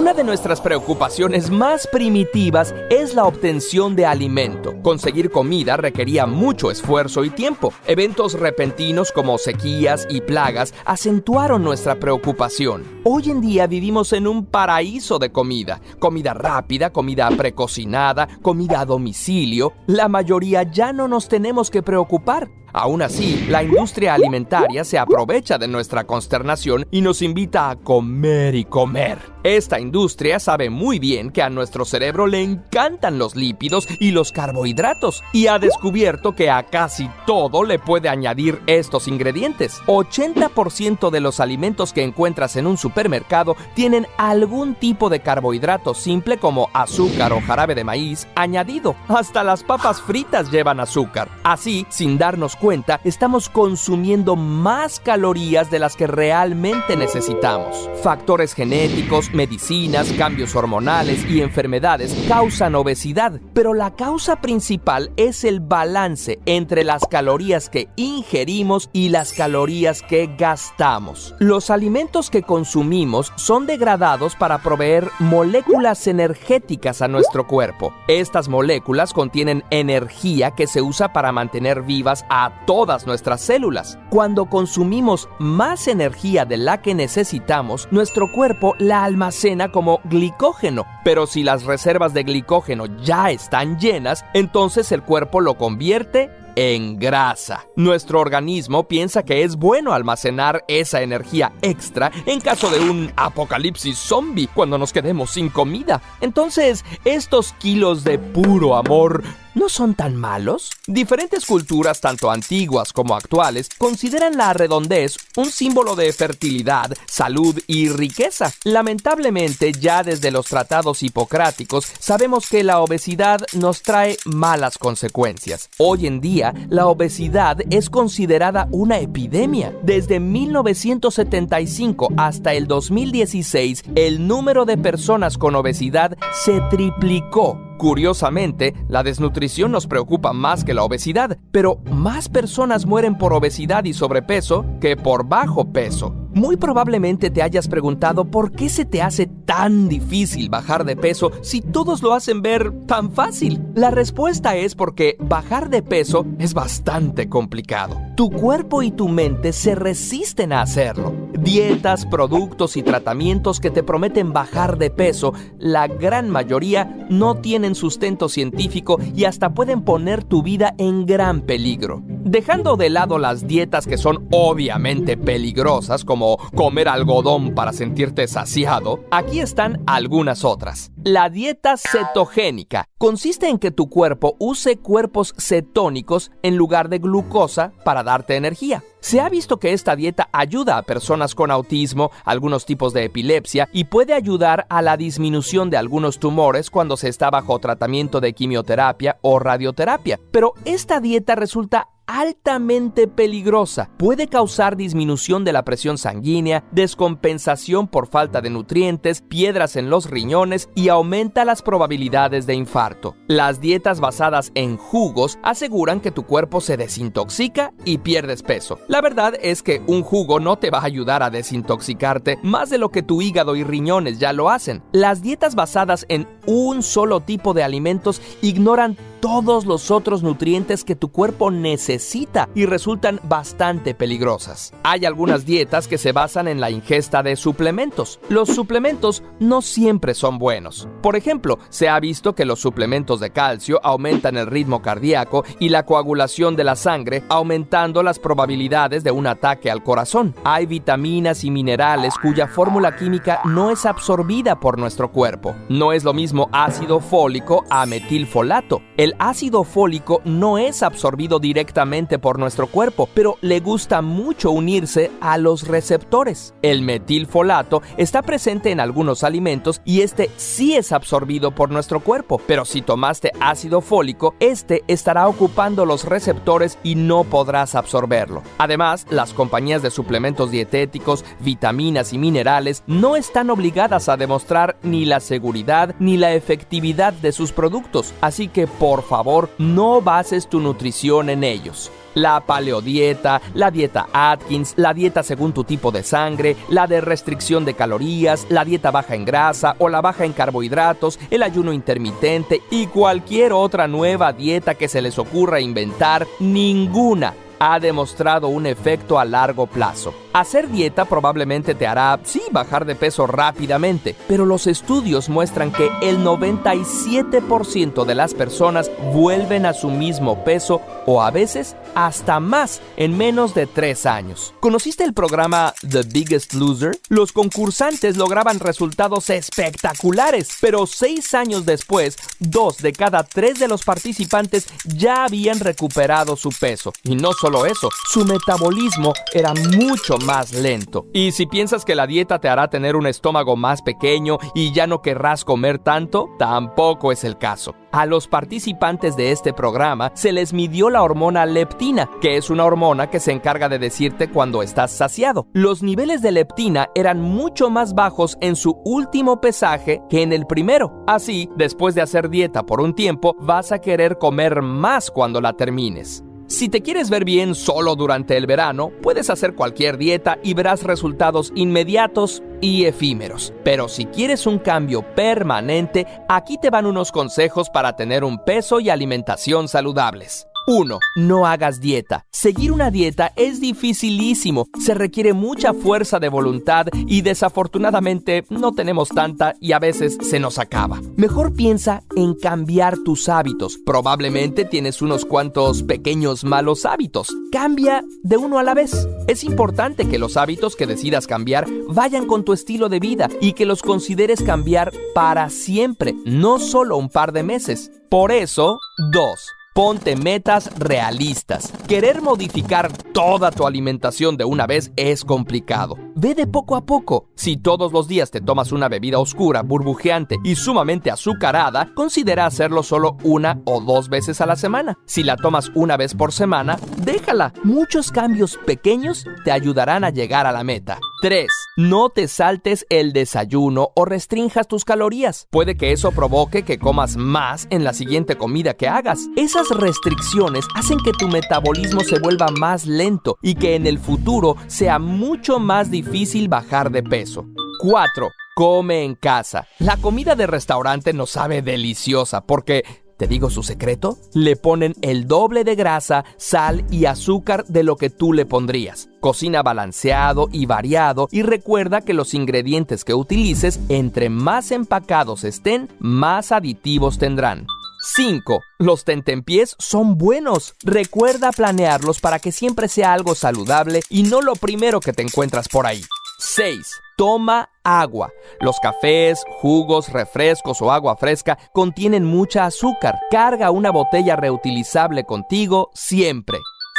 Una 0.00 0.14
de 0.14 0.24
nuestras 0.24 0.62
preocupaciones 0.62 1.50
más 1.50 1.86
primitivas 1.86 2.74
es 2.88 3.14
la 3.14 3.26
obtención 3.26 3.94
de 3.94 4.06
alimento. 4.06 4.80
Conseguir 4.80 5.30
comida 5.30 5.76
requería 5.76 6.24
mucho 6.24 6.70
esfuerzo 6.70 7.22
y 7.22 7.28
tiempo. 7.28 7.74
Eventos 7.86 8.32
repentinos 8.32 9.12
como 9.12 9.36
sequías 9.36 10.06
y 10.08 10.22
plagas 10.22 10.72
acentuaron 10.86 11.62
nuestra 11.62 12.00
preocupación. 12.00 13.02
Hoy 13.04 13.28
en 13.28 13.42
día 13.42 13.66
vivimos 13.66 14.14
en 14.14 14.26
un 14.26 14.46
paraíso 14.46 15.18
de 15.18 15.32
comida. 15.32 15.82
Comida 15.98 16.32
rápida, 16.32 16.94
comida 16.94 17.28
precocinada, 17.36 18.26
comida 18.40 18.80
a 18.80 18.86
domicilio. 18.86 19.74
La 19.86 20.08
mayoría 20.08 20.62
ya 20.62 20.94
no 20.94 21.08
nos 21.08 21.28
tenemos 21.28 21.70
que 21.70 21.82
preocupar. 21.82 22.48
Aún 22.72 23.02
así, 23.02 23.46
la 23.48 23.62
industria 23.62 24.14
alimentaria 24.14 24.84
se 24.84 24.98
aprovecha 24.98 25.58
de 25.58 25.68
nuestra 25.68 26.04
consternación 26.04 26.86
y 26.90 27.00
nos 27.00 27.22
invita 27.22 27.70
a 27.70 27.76
comer 27.76 28.54
y 28.54 28.64
comer. 28.64 29.18
Esta 29.42 29.80
industria 29.80 30.38
sabe 30.38 30.68
muy 30.68 30.98
bien 30.98 31.30
que 31.30 31.42
a 31.42 31.48
nuestro 31.48 31.84
cerebro 31.84 32.26
le 32.26 32.42
encantan 32.42 33.18
los 33.18 33.36
lípidos 33.36 33.88
y 33.98 34.10
los 34.10 34.32
carbohidratos 34.32 35.22
y 35.32 35.46
ha 35.46 35.58
descubierto 35.58 36.34
que 36.34 36.50
a 36.50 36.64
casi 36.64 37.10
todo 37.26 37.64
le 37.64 37.78
puede 37.78 38.08
añadir 38.08 38.60
estos 38.66 39.08
ingredientes. 39.08 39.80
80% 39.86 41.10
de 41.10 41.20
los 41.20 41.40
alimentos 41.40 41.92
que 41.92 42.02
encuentras 42.02 42.56
en 42.56 42.66
un 42.66 42.76
supermercado 42.76 43.56
tienen 43.74 44.06
algún 44.18 44.74
tipo 44.74 45.08
de 45.08 45.20
carbohidrato 45.20 45.94
simple 45.94 46.38
como 46.38 46.68
azúcar 46.74 47.32
o 47.32 47.40
jarabe 47.40 47.74
de 47.74 47.84
maíz 47.84 48.28
añadido. 48.34 48.94
Hasta 49.08 49.42
las 49.42 49.62
papas 49.62 50.02
fritas 50.02 50.50
llevan 50.50 50.80
azúcar. 50.80 51.28
Así, 51.44 51.86
sin 51.88 52.18
darnos 52.18 52.56
cuenta, 52.60 53.00
estamos 53.04 53.48
consumiendo 53.48 54.36
más 54.36 55.00
calorías 55.00 55.70
de 55.70 55.78
las 55.78 55.96
que 55.96 56.06
realmente 56.06 56.96
necesitamos. 56.96 57.88
Factores 58.02 58.54
genéticos, 58.54 59.32
medicinas, 59.32 60.12
cambios 60.12 60.54
hormonales 60.54 61.24
y 61.28 61.40
enfermedades 61.40 62.14
causan 62.28 62.74
obesidad, 62.74 63.40
pero 63.54 63.74
la 63.74 63.96
causa 63.96 64.40
principal 64.40 65.10
es 65.16 65.44
el 65.44 65.60
balance 65.60 66.38
entre 66.46 66.84
las 66.84 67.06
calorías 67.06 67.70
que 67.70 67.88
ingerimos 67.96 68.90
y 68.92 69.08
las 69.08 69.32
calorías 69.32 70.02
que 70.02 70.30
gastamos. 70.38 71.34
Los 71.38 71.70
alimentos 71.70 72.30
que 72.30 72.42
consumimos 72.42 73.32
son 73.36 73.66
degradados 73.66 74.36
para 74.36 74.58
proveer 74.58 75.08
moléculas 75.18 76.06
energéticas 76.06 77.00
a 77.00 77.08
nuestro 77.08 77.46
cuerpo. 77.46 77.94
Estas 78.06 78.48
moléculas 78.48 79.12
contienen 79.14 79.64
energía 79.70 80.50
que 80.52 80.66
se 80.66 80.82
usa 80.82 81.12
para 81.12 81.32
mantener 81.32 81.82
vivas 81.82 82.24
a 82.28 82.49
todas 82.66 83.06
nuestras 83.06 83.40
células. 83.40 83.98
Cuando 84.10 84.46
consumimos 84.46 85.28
más 85.38 85.88
energía 85.88 86.44
de 86.44 86.56
la 86.56 86.82
que 86.82 86.94
necesitamos, 86.94 87.88
nuestro 87.90 88.30
cuerpo 88.32 88.74
la 88.78 89.04
almacena 89.04 89.72
como 89.72 90.00
glicógeno. 90.04 90.84
Pero 91.04 91.26
si 91.26 91.42
las 91.42 91.64
reservas 91.64 92.14
de 92.14 92.24
glicógeno 92.24 92.86
ya 93.02 93.30
están 93.30 93.78
llenas, 93.78 94.24
entonces 94.34 94.92
el 94.92 95.02
cuerpo 95.02 95.40
lo 95.40 95.54
convierte 95.54 96.30
en 96.56 96.98
grasa. 96.98 97.66
Nuestro 97.76 98.20
organismo 98.20 98.86
piensa 98.88 99.24
que 99.24 99.44
es 99.44 99.56
bueno 99.56 99.92
almacenar 99.92 100.64
esa 100.68 101.02
energía 101.02 101.52
extra 101.62 102.10
en 102.26 102.40
caso 102.40 102.70
de 102.70 102.80
un 102.80 103.12
apocalipsis 103.16 103.96
zombie 103.96 104.48
cuando 104.52 104.78
nos 104.78 104.92
quedemos 104.92 105.30
sin 105.30 105.48
comida. 105.48 106.02
Entonces, 106.20 106.84
estos 107.04 107.52
kilos 107.54 108.04
de 108.04 108.18
puro 108.18 108.76
amor 108.76 109.22
¿No 109.52 109.68
son 109.68 109.94
tan 109.94 110.14
malos? 110.14 110.70
Diferentes 110.86 111.44
culturas, 111.44 112.00
tanto 112.00 112.30
antiguas 112.30 112.92
como 112.92 113.16
actuales, 113.16 113.68
consideran 113.78 114.36
la 114.36 114.52
redondez 114.52 115.16
un 115.36 115.50
símbolo 115.50 115.96
de 115.96 116.12
fertilidad, 116.12 116.92
salud 117.06 117.58
y 117.66 117.88
riqueza. 117.88 118.52
Lamentablemente, 118.62 119.72
ya 119.72 120.04
desde 120.04 120.30
los 120.30 120.46
tratados 120.46 121.02
hipocráticos, 121.02 121.86
sabemos 121.98 122.48
que 122.48 122.62
la 122.62 122.78
obesidad 122.80 123.40
nos 123.54 123.82
trae 123.82 124.18
malas 124.24 124.78
consecuencias. 124.78 125.68
Hoy 125.78 126.06
en 126.06 126.20
día, 126.20 126.54
la 126.68 126.86
obesidad 126.86 127.58
es 127.70 127.90
considerada 127.90 128.68
una 128.70 129.00
epidemia. 129.00 129.74
Desde 129.82 130.20
1975 130.20 132.10
hasta 132.16 132.54
el 132.54 132.68
2016, 132.68 133.82
el 133.96 134.28
número 134.28 134.64
de 134.64 134.78
personas 134.78 135.38
con 135.38 135.56
obesidad 135.56 136.16
se 136.44 136.60
triplicó. 136.70 137.69
Curiosamente, 137.80 138.74
la 138.88 139.02
desnutrición 139.02 139.72
nos 139.72 139.86
preocupa 139.86 140.34
más 140.34 140.64
que 140.64 140.74
la 140.74 140.84
obesidad, 140.84 141.38
pero 141.50 141.78
más 141.90 142.28
personas 142.28 142.84
mueren 142.84 143.16
por 143.16 143.32
obesidad 143.32 143.84
y 143.84 143.94
sobrepeso 143.94 144.66
que 144.82 144.98
por 144.98 145.26
bajo 145.26 145.72
peso. 145.72 146.19
Muy 146.32 146.56
probablemente 146.56 147.30
te 147.30 147.42
hayas 147.42 147.66
preguntado 147.66 148.24
por 148.24 148.52
qué 148.52 148.68
se 148.68 148.84
te 148.84 149.02
hace 149.02 149.26
tan 149.26 149.88
difícil 149.88 150.48
bajar 150.48 150.84
de 150.84 150.94
peso 150.94 151.32
si 151.42 151.60
todos 151.60 152.02
lo 152.02 152.12
hacen 152.12 152.40
ver 152.40 152.72
tan 152.86 153.10
fácil. 153.10 153.60
La 153.74 153.90
respuesta 153.90 154.56
es 154.56 154.76
porque 154.76 155.16
bajar 155.18 155.70
de 155.70 155.82
peso 155.82 156.26
es 156.38 156.54
bastante 156.54 157.28
complicado. 157.28 158.00
Tu 158.16 158.30
cuerpo 158.30 158.82
y 158.82 158.92
tu 158.92 159.08
mente 159.08 159.52
se 159.52 159.74
resisten 159.74 160.52
a 160.52 160.62
hacerlo. 160.62 161.12
Dietas, 161.40 162.06
productos 162.06 162.76
y 162.76 162.82
tratamientos 162.82 163.60
que 163.60 163.70
te 163.70 163.82
prometen 163.82 164.32
bajar 164.32 164.76
de 164.76 164.90
peso, 164.90 165.32
la 165.58 165.88
gran 165.88 166.28
mayoría 166.28 167.06
no 167.08 167.36
tienen 167.36 167.74
sustento 167.74 168.28
científico 168.28 168.98
y 169.14 169.24
hasta 169.24 169.54
pueden 169.54 169.82
poner 169.82 170.22
tu 170.22 170.42
vida 170.42 170.74
en 170.76 171.06
gran 171.06 171.40
peligro. 171.40 172.02
Dejando 172.06 172.76
de 172.76 172.90
lado 172.90 173.18
las 173.18 173.46
dietas 173.46 173.86
que 173.86 173.96
son 173.96 174.28
obviamente 174.30 175.16
peligrosas, 175.16 176.04
como 176.04 176.19
comer 176.54 176.88
algodón 176.88 177.54
para 177.54 177.72
sentirte 177.72 178.26
saciado, 178.28 179.04
aquí 179.10 179.40
están 179.40 179.82
algunas 179.86 180.44
otras. 180.44 180.92
La 181.02 181.30
dieta 181.30 181.76
cetogénica 181.76 182.86
consiste 182.98 183.48
en 183.48 183.58
que 183.58 183.70
tu 183.70 183.88
cuerpo 183.88 184.36
use 184.38 184.76
cuerpos 184.76 185.34
cetónicos 185.38 186.30
en 186.42 186.56
lugar 186.56 186.88
de 186.88 186.98
glucosa 186.98 187.72
para 187.84 188.02
darte 188.02 188.36
energía. 188.36 188.82
Se 189.00 189.18
ha 189.20 189.30
visto 189.30 189.58
que 189.58 189.72
esta 189.72 189.96
dieta 189.96 190.28
ayuda 190.30 190.76
a 190.76 190.82
personas 190.82 191.34
con 191.34 191.50
autismo, 191.50 192.10
algunos 192.24 192.66
tipos 192.66 192.92
de 192.92 193.04
epilepsia 193.04 193.68
y 193.72 193.84
puede 193.84 194.12
ayudar 194.12 194.66
a 194.68 194.82
la 194.82 194.98
disminución 194.98 195.70
de 195.70 195.78
algunos 195.78 196.18
tumores 196.18 196.70
cuando 196.70 196.98
se 196.98 197.08
está 197.08 197.30
bajo 197.30 197.58
tratamiento 197.58 198.20
de 198.20 198.34
quimioterapia 198.34 199.18
o 199.22 199.38
radioterapia. 199.38 200.20
Pero 200.30 200.52
esta 200.66 201.00
dieta 201.00 201.34
resulta 201.34 201.88
altamente 202.10 203.06
peligrosa. 203.06 203.90
Puede 203.96 204.26
causar 204.26 204.76
disminución 204.76 205.44
de 205.44 205.52
la 205.52 205.64
presión 205.64 205.96
sanguínea, 205.96 206.64
descompensación 206.72 207.86
por 207.86 208.08
falta 208.08 208.40
de 208.40 208.50
nutrientes, 208.50 209.22
piedras 209.22 209.76
en 209.76 209.90
los 209.90 210.10
riñones 210.10 210.68
y 210.74 210.88
aumenta 210.88 211.44
las 211.44 211.62
probabilidades 211.62 212.46
de 212.46 212.54
infarto. 212.54 213.14
Las 213.28 213.60
dietas 213.60 214.00
basadas 214.00 214.50
en 214.56 214.76
jugos 214.76 215.38
aseguran 215.44 216.00
que 216.00 216.10
tu 216.10 216.24
cuerpo 216.24 216.60
se 216.60 216.76
desintoxica 216.76 217.72
y 217.84 217.98
pierdes 217.98 218.42
peso. 218.42 218.80
La 218.88 219.00
verdad 219.00 219.34
es 219.40 219.62
que 219.62 219.80
un 219.86 220.02
jugo 220.02 220.40
no 220.40 220.58
te 220.58 220.70
va 220.70 220.78
a 220.78 220.86
ayudar 220.86 221.22
a 221.22 221.30
desintoxicarte 221.30 222.40
más 222.42 222.70
de 222.70 222.78
lo 222.78 222.90
que 222.90 223.04
tu 223.04 223.22
hígado 223.22 223.54
y 223.54 223.62
riñones 223.62 224.18
ya 224.18 224.32
lo 224.32 224.50
hacen. 224.50 224.82
Las 224.90 225.22
dietas 225.22 225.54
basadas 225.54 226.06
en 226.08 226.26
un 226.46 226.82
solo 226.82 227.20
tipo 227.20 227.54
de 227.54 227.62
alimentos 227.62 228.20
ignoran 228.42 228.96
todos 229.20 229.66
los 229.66 229.90
otros 229.90 230.22
nutrientes 230.22 230.84
que 230.84 230.96
tu 230.96 231.10
cuerpo 231.12 231.50
necesita 231.50 232.48
y 232.54 232.66
resultan 232.66 233.20
bastante 233.24 233.94
peligrosas. 233.94 234.72
Hay 234.82 235.04
algunas 235.04 235.44
dietas 235.44 235.86
que 235.86 235.98
se 235.98 236.12
basan 236.12 236.48
en 236.48 236.60
la 236.60 236.70
ingesta 236.70 237.22
de 237.22 237.36
suplementos. 237.36 238.18
Los 238.28 238.48
suplementos 238.48 239.22
no 239.38 239.62
siempre 239.62 240.14
son 240.14 240.38
buenos. 240.38 240.88
Por 241.02 241.16
ejemplo, 241.16 241.58
se 241.68 241.88
ha 241.88 242.00
visto 242.00 242.34
que 242.34 242.44
los 242.44 242.60
suplementos 242.60 243.20
de 243.20 243.30
calcio 243.30 243.80
aumentan 243.82 244.36
el 244.36 244.46
ritmo 244.46 244.82
cardíaco 244.82 245.44
y 245.58 245.68
la 245.68 245.84
coagulación 245.84 246.56
de 246.56 246.64
la 246.64 246.76
sangre, 246.76 247.22
aumentando 247.28 248.02
las 248.02 248.18
probabilidades 248.18 249.04
de 249.04 249.10
un 249.10 249.26
ataque 249.26 249.70
al 249.70 249.82
corazón. 249.82 250.34
Hay 250.44 250.66
vitaminas 250.66 251.44
y 251.44 251.50
minerales 251.50 252.14
cuya 252.20 252.48
fórmula 252.48 252.96
química 252.96 253.40
no 253.44 253.70
es 253.70 253.84
absorbida 253.86 254.58
por 254.60 254.78
nuestro 254.78 255.12
cuerpo. 255.12 255.54
No 255.68 255.92
es 255.92 256.04
lo 256.04 256.14
mismo 256.14 256.48
ácido 256.52 257.00
fólico 257.00 257.64
a 257.70 257.86
metilfolato. 257.86 258.80
Ácido 259.18 259.64
fólico 259.64 260.20
no 260.24 260.58
es 260.58 260.82
absorbido 260.82 261.38
directamente 261.38 262.18
por 262.18 262.38
nuestro 262.38 262.66
cuerpo, 262.66 263.08
pero 263.14 263.36
le 263.40 263.60
gusta 263.60 264.02
mucho 264.02 264.50
unirse 264.50 265.10
a 265.20 265.38
los 265.38 265.66
receptores. 265.66 266.54
El 266.62 266.82
metilfolato 266.82 267.82
está 267.96 268.22
presente 268.22 268.70
en 268.70 268.80
algunos 268.80 269.24
alimentos 269.24 269.80
y 269.84 270.02
este 270.02 270.30
sí 270.36 270.74
es 270.74 270.92
absorbido 270.92 271.50
por 271.52 271.70
nuestro 271.70 272.00
cuerpo, 272.00 272.40
pero 272.46 272.64
si 272.64 272.82
tomaste 272.82 273.32
ácido 273.40 273.80
fólico, 273.80 274.34
este 274.40 274.82
estará 274.88 275.28
ocupando 275.28 275.86
los 275.86 276.04
receptores 276.04 276.78
y 276.82 276.94
no 276.94 277.24
podrás 277.24 277.74
absorberlo. 277.74 278.42
Además, 278.58 279.06
las 279.10 279.32
compañías 279.32 279.82
de 279.82 279.90
suplementos 279.90 280.50
dietéticos, 280.50 281.24
vitaminas 281.40 282.12
y 282.12 282.18
minerales 282.18 282.82
no 282.86 283.16
están 283.16 283.50
obligadas 283.50 284.08
a 284.08 284.16
demostrar 284.16 284.76
ni 284.82 285.04
la 285.04 285.20
seguridad 285.20 285.94
ni 285.98 286.16
la 286.16 286.34
efectividad 286.34 287.12
de 287.12 287.32
sus 287.32 287.52
productos, 287.52 288.12
así 288.20 288.48
que 288.48 288.66
por 288.66 288.99
favor 289.02 289.50
no 289.58 290.00
bases 290.00 290.48
tu 290.48 290.60
nutrición 290.60 291.30
en 291.30 291.44
ellos. 291.44 291.90
La 292.14 292.40
paleodieta, 292.40 293.40
la 293.54 293.70
dieta 293.70 294.08
Atkins, 294.12 294.74
la 294.76 294.94
dieta 294.94 295.22
según 295.22 295.52
tu 295.52 295.64
tipo 295.64 295.92
de 295.92 296.02
sangre, 296.02 296.56
la 296.68 296.86
de 296.86 297.00
restricción 297.00 297.64
de 297.64 297.74
calorías, 297.74 298.46
la 298.48 298.64
dieta 298.64 298.90
baja 298.90 299.14
en 299.14 299.24
grasa 299.24 299.76
o 299.78 299.88
la 299.88 300.00
baja 300.00 300.24
en 300.24 300.32
carbohidratos, 300.32 301.20
el 301.30 301.42
ayuno 301.42 301.72
intermitente 301.72 302.62
y 302.70 302.86
cualquier 302.88 303.52
otra 303.52 303.86
nueva 303.86 304.32
dieta 304.32 304.74
que 304.74 304.88
se 304.88 305.02
les 305.02 305.18
ocurra 305.18 305.60
inventar, 305.60 306.26
ninguna 306.40 307.34
ha 307.60 307.78
demostrado 307.78 308.48
un 308.48 308.66
efecto 308.66 309.20
a 309.20 309.24
largo 309.24 309.66
plazo. 309.66 310.14
Hacer 310.32 310.70
dieta 310.70 311.06
probablemente 311.06 311.74
te 311.74 311.88
hará, 311.88 312.20
sí, 312.22 312.40
bajar 312.52 312.84
de 312.84 312.94
peso 312.94 313.26
rápidamente, 313.26 314.14
pero 314.28 314.46
los 314.46 314.68
estudios 314.68 315.28
muestran 315.28 315.72
que 315.72 315.90
el 316.02 316.18
97% 316.24 318.04
de 318.04 318.14
las 318.14 318.34
personas 318.34 318.92
vuelven 319.12 319.66
a 319.66 319.72
su 319.72 319.90
mismo 319.90 320.44
peso 320.44 320.82
o 321.06 321.20
a 321.20 321.32
veces 321.32 321.74
hasta 321.96 322.38
más 322.38 322.80
en 322.96 323.18
menos 323.18 323.54
de 323.54 323.66
tres 323.66 324.06
años. 324.06 324.54
¿Conociste 324.60 325.02
el 325.02 325.14
programa 325.14 325.74
The 325.80 326.02
Biggest 326.02 326.54
Loser? 326.54 326.96
Los 327.08 327.32
concursantes 327.32 328.16
lograban 328.16 328.60
resultados 328.60 329.30
espectaculares, 329.30 330.50
pero 330.60 330.86
seis 330.86 331.34
años 331.34 331.66
después, 331.66 332.16
dos 332.38 332.78
de 332.78 332.92
cada 332.92 333.24
tres 333.24 333.58
de 333.58 333.66
los 333.66 333.82
participantes 333.82 334.68
ya 334.84 335.24
habían 335.24 335.58
recuperado 335.58 336.36
su 336.36 336.50
peso. 336.50 336.92
Y 337.02 337.16
no 337.16 337.32
solo 337.32 337.66
eso, 337.66 337.88
su 338.08 338.24
metabolismo 338.24 339.12
era 339.32 339.52
mucho 339.54 340.19
más 340.24 340.52
lento. 340.52 341.06
Y 341.12 341.32
si 341.32 341.46
piensas 341.46 341.84
que 341.84 341.94
la 341.94 342.06
dieta 342.06 342.38
te 342.38 342.48
hará 342.48 342.68
tener 342.68 342.96
un 342.96 343.06
estómago 343.06 343.56
más 343.56 343.82
pequeño 343.82 344.38
y 344.54 344.72
ya 344.72 344.86
no 344.86 345.02
querrás 345.02 345.44
comer 345.44 345.78
tanto, 345.78 346.28
tampoco 346.38 347.12
es 347.12 347.24
el 347.24 347.38
caso. 347.38 347.74
A 347.92 348.06
los 348.06 348.28
participantes 348.28 349.16
de 349.16 349.32
este 349.32 349.52
programa 349.52 350.12
se 350.14 350.30
les 350.30 350.52
midió 350.52 350.90
la 350.90 351.02
hormona 351.02 351.44
leptina, 351.44 352.08
que 352.20 352.36
es 352.36 352.48
una 352.48 352.64
hormona 352.64 353.10
que 353.10 353.18
se 353.18 353.32
encarga 353.32 353.68
de 353.68 353.80
decirte 353.80 354.28
cuando 354.28 354.62
estás 354.62 354.92
saciado. 354.92 355.46
Los 355.52 355.82
niveles 355.82 356.22
de 356.22 356.30
leptina 356.30 356.88
eran 356.94 357.20
mucho 357.20 357.68
más 357.68 357.94
bajos 357.94 358.38
en 358.40 358.54
su 358.54 358.80
último 358.84 359.40
pesaje 359.40 360.02
que 360.08 360.22
en 360.22 360.32
el 360.32 360.46
primero. 360.46 361.02
Así, 361.08 361.48
después 361.56 361.96
de 361.96 362.02
hacer 362.02 362.30
dieta 362.30 362.64
por 362.64 362.80
un 362.80 362.94
tiempo, 362.94 363.34
vas 363.40 363.72
a 363.72 363.80
querer 363.80 364.18
comer 364.18 364.62
más 364.62 365.10
cuando 365.10 365.40
la 365.40 365.54
termines. 365.54 366.22
Si 366.50 366.68
te 366.68 366.80
quieres 366.80 367.10
ver 367.10 367.24
bien 367.24 367.54
solo 367.54 367.94
durante 367.94 368.36
el 368.36 368.46
verano, 368.46 368.90
puedes 369.02 369.30
hacer 369.30 369.54
cualquier 369.54 369.96
dieta 369.98 370.36
y 370.42 370.54
verás 370.54 370.82
resultados 370.82 371.52
inmediatos 371.54 372.42
y 372.60 372.86
efímeros. 372.86 373.54
Pero 373.62 373.88
si 373.88 374.06
quieres 374.06 374.48
un 374.48 374.58
cambio 374.58 375.02
permanente, 375.14 376.08
aquí 376.28 376.58
te 376.60 376.70
van 376.70 376.86
unos 376.86 377.12
consejos 377.12 377.70
para 377.70 377.94
tener 377.94 378.24
un 378.24 378.42
peso 378.42 378.80
y 378.80 378.90
alimentación 378.90 379.68
saludables. 379.68 380.49
1. 380.66 380.98
No 381.16 381.46
hagas 381.46 381.80
dieta. 381.80 382.26
Seguir 382.30 382.72
una 382.72 382.90
dieta 382.90 383.32
es 383.36 383.60
dificilísimo, 383.60 384.68
se 384.78 384.94
requiere 384.94 385.32
mucha 385.32 385.74
fuerza 385.74 386.18
de 386.18 386.28
voluntad 386.28 386.86
y 387.06 387.22
desafortunadamente 387.22 388.44
no 388.50 388.72
tenemos 388.72 389.08
tanta 389.08 389.56
y 389.60 389.72
a 389.72 389.78
veces 389.78 390.18
se 390.20 390.40
nos 390.40 390.58
acaba. 390.58 391.00
Mejor 391.16 391.54
piensa 391.54 392.02
en 392.16 392.34
cambiar 392.34 392.98
tus 392.98 393.28
hábitos. 393.28 393.78
Probablemente 393.84 394.64
tienes 394.64 395.02
unos 395.02 395.24
cuantos 395.24 395.82
pequeños 395.82 396.44
malos 396.44 396.86
hábitos. 396.86 397.28
Cambia 397.52 398.02
de 398.22 398.36
uno 398.36 398.58
a 398.58 398.62
la 398.62 398.74
vez. 398.74 399.08
Es 399.26 399.44
importante 399.44 400.08
que 400.08 400.18
los 400.18 400.36
hábitos 400.36 400.76
que 400.76 400.86
decidas 400.86 401.26
cambiar 401.26 401.66
vayan 401.88 402.26
con 402.26 402.44
tu 402.44 402.52
estilo 402.52 402.88
de 402.88 403.00
vida 403.00 403.28
y 403.40 403.52
que 403.52 403.66
los 403.66 403.82
consideres 403.82 404.42
cambiar 404.42 404.92
para 405.14 405.50
siempre, 405.50 406.14
no 406.24 406.58
solo 406.58 406.96
un 406.96 407.08
par 407.08 407.32
de 407.32 407.42
meses. 407.42 407.90
Por 408.08 408.32
eso, 408.32 408.78
2. 409.12 409.59
Ponte 409.72 410.16
metas 410.16 410.68
realistas. 410.80 411.72
Querer 411.86 412.22
modificar 412.22 412.92
toda 413.12 413.52
tu 413.52 413.68
alimentación 413.68 414.36
de 414.36 414.44
una 414.44 414.66
vez 414.66 414.90
es 414.96 415.24
complicado. 415.24 416.09
Ve 416.22 416.34
de 416.34 416.46
poco 416.46 416.76
a 416.76 416.84
poco. 416.84 417.30
Si 417.34 417.56
todos 417.56 417.94
los 417.94 418.06
días 418.06 418.30
te 418.30 418.42
tomas 418.42 418.72
una 418.72 418.90
bebida 418.90 419.18
oscura, 419.18 419.62
burbujeante 419.62 420.36
y 420.44 420.54
sumamente 420.54 421.10
azucarada, 421.10 421.94
considera 421.94 422.44
hacerlo 422.44 422.82
solo 422.82 423.16
una 423.24 423.62
o 423.64 423.80
dos 423.80 424.10
veces 424.10 424.42
a 424.42 424.46
la 424.46 424.56
semana. 424.56 424.98
Si 425.06 425.22
la 425.22 425.36
tomas 425.36 425.72
una 425.74 425.96
vez 425.96 426.14
por 426.14 426.32
semana, 426.32 426.78
déjala. 426.98 427.54
Muchos 427.64 428.12
cambios 428.12 428.58
pequeños 428.66 429.24
te 429.46 429.50
ayudarán 429.50 430.04
a 430.04 430.10
llegar 430.10 430.46
a 430.46 430.52
la 430.52 430.62
meta. 430.62 430.98
3. 431.22 431.48
No 431.78 432.10
te 432.10 432.28
saltes 432.28 432.84
el 432.90 433.14
desayuno 433.14 433.88
o 433.94 434.04
restrinjas 434.04 434.68
tus 434.68 434.84
calorías. 434.84 435.48
Puede 435.50 435.78
que 435.78 435.92
eso 435.92 436.12
provoque 436.12 436.64
que 436.64 436.78
comas 436.78 437.16
más 437.16 437.66
en 437.70 437.82
la 437.82 437.94
siguiente 437.94 438.36
comida 438.36 438.74
que 438.74 438.88
hagas. 438.88 439.28
Esas 439.36 439.70
restricciones 439.70 440.66
hacen 440.74 440.98
que 441.02 441.12
tu 441.12 441.28
metabolismo 441.28 442.00
se 442.00 442.18
vuelva 442.18 442.48
más 442.58 442.84
lento 442.84 443.38
y 443.40 443.54
que 443.54 443.74
en 443.74 443.86
el 443.86 443.98
futuro 443.98 444.56
sea 444.66 444.98
mucho 444.98 445.58
más 445.58 445.90
difícil 445.90 446.09
bajar 446.48 446.90
de 446.90 447.02
peso. 447.02 447.46
4. 447.82 448.30
Come 448.54 449.04
en 449.04 449.14
casa. 449.14 449.66
La 449.78 449.96
comida 449.96 450.34
de 450.34 450.46
restaurante 450.46 451.12
no 451.12 451.26
sabe 451.26 451.62
deliciosa 451.62 452.40
porque 452.42 452.84
¿Te 453.16 453.26
digo 453.26 453.50
su 453.50 453.62
secreto? 453.62 454.16
Le 454.32 454.56
ponen 454.56 454.94
el 455.02 455.26
doble 455.26 455.62
de 455.62 455.74
grasa, 455.74 456.24
sal 456.38 456.86
y 456.90 457.04
azúcar 457.04 457.66
de 457.66 457.82
lo 457.82 457.96
que 457.96 458.08
tú 458.08 458.32
le 458.32 458.46
pondrías. 458.46 459.10
Cocina 459.20 459.62
balanceado 459.62 460.48
y 460.50 460.64
variado 460.64 461.28
y 461.30 461.42
recuerda 461.42 462.00
que 462.00 462.14
los 462.14 462.32
ingredientes 462.32 463.04
que 463.04 463.12
utilices, 463.12 463.78
entre 463.90 464.30
más 464.30 464.70
empacados 464.70 465.44
estén, 465.44 465.90
más 465.98 466.50
aditivos 466.50 467.18
tendrán. 467.18 467.66
5. 468.02 468.62
Los 468.78 469.04
tentempiés 469.04 469.76
son 469.78 470.16
buenos. 470.16 470.74
Recuerda 470.82 471.52
planearlos 471.52 472.20
para 472.20 472.38
que 472.38 472.52
siempre 472.52 472.88
sea 472.88 473.12
algo 473.12 473.34
saludable 473.34 474.00
y 474.08 474.22
no 474.22 474.40
lo 474.40 474.54
primero 474.54 475.00
que 475.00 475.12
te 475.12 475.22
encuentras 475.22 475.68
por 475.68 475.86
ahí. 475.86 476.02
6. 476.38 476.78
Toma 477.16 477.68
agua. 477.84 478.32
Los 478.60 478.80
cafés, 478.80 479.44
jugos, 479.60 480.08
refrescos 480.08 480.80
o 480.80 480.90
agua 480.90 481.16
fresca 481.16 481.58
contienen 481.74 482.24
mucha 482.24 482.64
azúcar. 482.64 483.18
Carga 483.30 483.70
una 483.70 483.90
botella 483.90 484.36
reutilizable 484.36 485.24
contigo 485.24 485.90
siempre. 485.92 486.58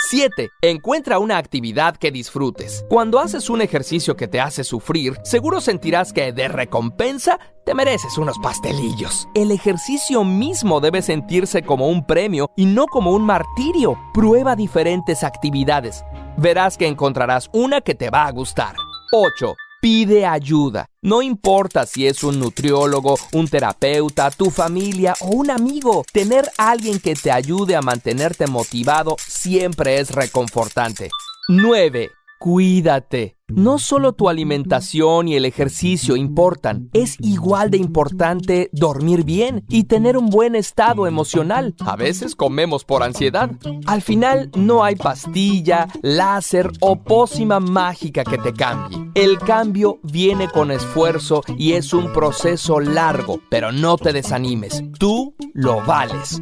7. 0.09 0.49
Encuentra 0.61 1.19
una 1.19 1.37
actividad 1.37 1.95
que 1.95 2.11
disfrutes. 2.11 2.85
Cuando 2.89 3.19
haces 3.19 3.49
un 3.49 3.61
ejercicio 3.61 4.15
que 4.15 4.27
te 4.27 4.41
hace 4.41 4.63
sufrir, 4.63 5.17
seguro 5.23 5.61
sentirás 5.61 6.11
que 6.11 6.33
de 6.33 6.47
recompensa 6.47 7.39
te 7.65 7.75
mereces 7.75 8.17
unos 8.17 8.37
pastelillos. 8.39 9.27
El 9.35 9.51
ejercicio 9.51 10.23
mismo 10.23 10.81
debe 10.81 11.01
sentirse 11.01 11.61
como 11.61 11.87
un 11.87 12.05
premio 12.05 12.49
y 12.55 12.65
no 12.65 12.87
como 12.87 13.11
un 13.11 13.25
martirio. 13.25 13.97
Prueba 14.13 14.55
diferentes 14.55 15.23
actividades. 15.23 16.03
Verás 16.37 16.77
que 16.77 16.87
encontrarás 16.87 17.49
una 17.53 17.81
que 17.81 17.95
te 17.95 18.09
va 18.09 18.25
a 18.25 18.31
gustar. 18.31 18.75
8. 19.13 19.55
Pide 19.81 20.27
ayuda. 20.27 20.85
No 21.01 21.23
importa 21.23 21.87
si 21.87 22.05
es 22.05 22.23
un 22.23 22.39
nutriólogo, 22.39 23.17
un 23.33 23.47
terapeuta, 23.47 24.29
tu 24.29 24.51
familia 24.51 25.15
o 25.21 25.29
un 25.29 25.49
amigo. 25.49 26.05
Tener 26.13 26.51
alguien 26.59 26.99
que 26.99 27.15
te 27.15 27.31
ayude 27.31 27.75
a 27.75 27.81
mantenerte 27.81 28.45
motivado 28.45 29.15
siempre 29.17 29.99
es 29.99 30.11
reconfortante. 30.11 31.09
9. 31.47 32.11
Cuídate. 32.37 33.40
No 33.53 33.79
solo 33.79 34.13
tu 34.13 34.29
alimentación 34.29 35.27
y 35.27 35.35
el 35.35 35.45
ejercicio 35.45 36.15
importan, 36.15 36.89
es 36.93 37.17
igual 37.19 37.71
de 37.71 37.77
importante 37.77 38.69
dormir 38.73 39.23
bien 39.23 39.63
y 39.69 39.85
tener 39.85 40.17
un 40.17 40.29
buen 40.29 40.55
estado 40.55 41.07
emocional. 41.07 41.75
A 41.79 41.95
veces 41.95 42.35
comemos 42.35 42.85
por 42.85 43.03
ansiedad. 43.03 43.51
Al 43.85 44.01
final 44.01 44.49
no 44.55 44.83
hay 44.83 44.95
pastilla, 44.95 45.87
láser 46.01 46.71
o 46.79 46.95
pócima 46.95 47.59
mágica 47.59 48.23
que 48.23 48.37
te 48.37 48.53
cambie. 48.53 48.97
El 49.15 49.37
cambio 49.39 49.99
viene 50.03 50.47
con 50.49 50.71
esfuerzo 50.71 51.43
y 51.57 51.73
es 51.73 51.93
un 51.93 52.13
proceso 52.13 52.79
largo, 52.79 53.39
pero 53.49 53.71
no 53.71 53.97
te 53.97 54.13
desanimes. 54.13 54.83
Tú 54.97 55.35
lo 55.53 55.83
vales. 55.85 56.39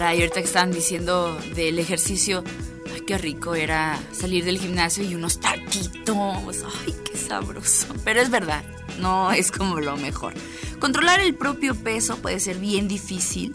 Caray, 0.00 0.20
ahorita 0.20 0.40
que 0.40 0.46
estaban 0.46 0.70
diciendo 0.70 1.38
del 1.54 1.78
ejercicio, 1.78 2.42
ay, 2.90 3.02
qué 3.02 3.18
rico 3.18 3.54
era 3.54 4.00
salir 4.12 4.46
del 4.46 4.58
gimnasio 4.58 5.04
y 5.04 5.14
unos 5.14 5.40
taquitos. 5.40 6.64
Ay, 6.86 6.94
qué 7.04 7.18
sabroso. 7.18 7.86
Pero 8.02 8.22
es 8.22 8.30
verdad, 8.30 8.64
no 8.98 9.30
es 9.30 9.52
como 9.52 9.78
lo 9.78 9.98
mejor. 9.98 10.32
Controlar 10.78 11.20
el 11.20 11.34
propio 11.34 11.74
peso 11.74 12.16
puede 12.16 12.40
ser 12.40 12.56
bien 12.56 12.88
difícil. 12.88 13.54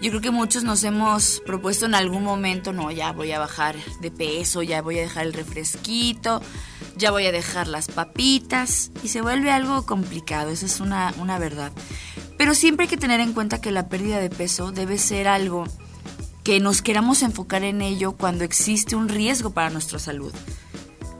Yo 0.00 0.10
creo 0.10 0.20
que 0.20 0.30
muchos 0.30 0.62
nos 0.62 0.84
hemos 0.84 1.42
propuesto 1.44 1.86
en 1.86 1.96
algún 1.96 2.22
momento, 2.22 2.72
no, 2.72 2.92
ya 2.92 3.10
voy 3.10 3.32
a 3.32 3.40
bajar 3.40 3.74
de 4.00 4.12
peso, 4.12 4.62
ya 4.62 4.80
voy 4.80 5.00
a 5.00 5.02
dejar 5.02 5.26
el 5.26 5.32
refresquito, 5.32 6.40
ya 6.96 7.10
voy 7.10 7.26
a 7.26 7.32
dejar 7.32 7.66
las 7.66 7.88
papitas 7.88 8.92
y 9.02 9.08
se 9.08 9.22
vuelve 9.22 9.50
algo 9.50 9.86
complicado, 9.86 10.50
esa 10.50 10.66
es 10.66 10.78
una, 10.78 11.12
una 11.18 11.40
verdad. 11.40 11.72
Pero 12.36 12.54
siempre 12.54 12.84
hay 12.84 12.90
que 12.90 12.96
tener 12.96 13.20
en 13.20 13.32
cuenta 13.32 13.60
que 13.60 13.70
la 13.70 13.88
pérdida 13.88 14.18
de 14.18 14.30
peso 14.30 14.72
debe 14.72 14.98
ser 14.98 15.28
algo 15.28 15.64
que 16.42 16.60
nos 16.60 16.82
queramos 16.82 17.22
enfocar 17.22 17.64
en 17.64 17.80
ello 17.80 18.12
cuando 18.12 18.44
existe 18.44 18.96
un 18.96 19.08
riesgo 19.08 19.50
para 19.50 19.70
nuestra 19.70 19.98
salud. 19.98 20.32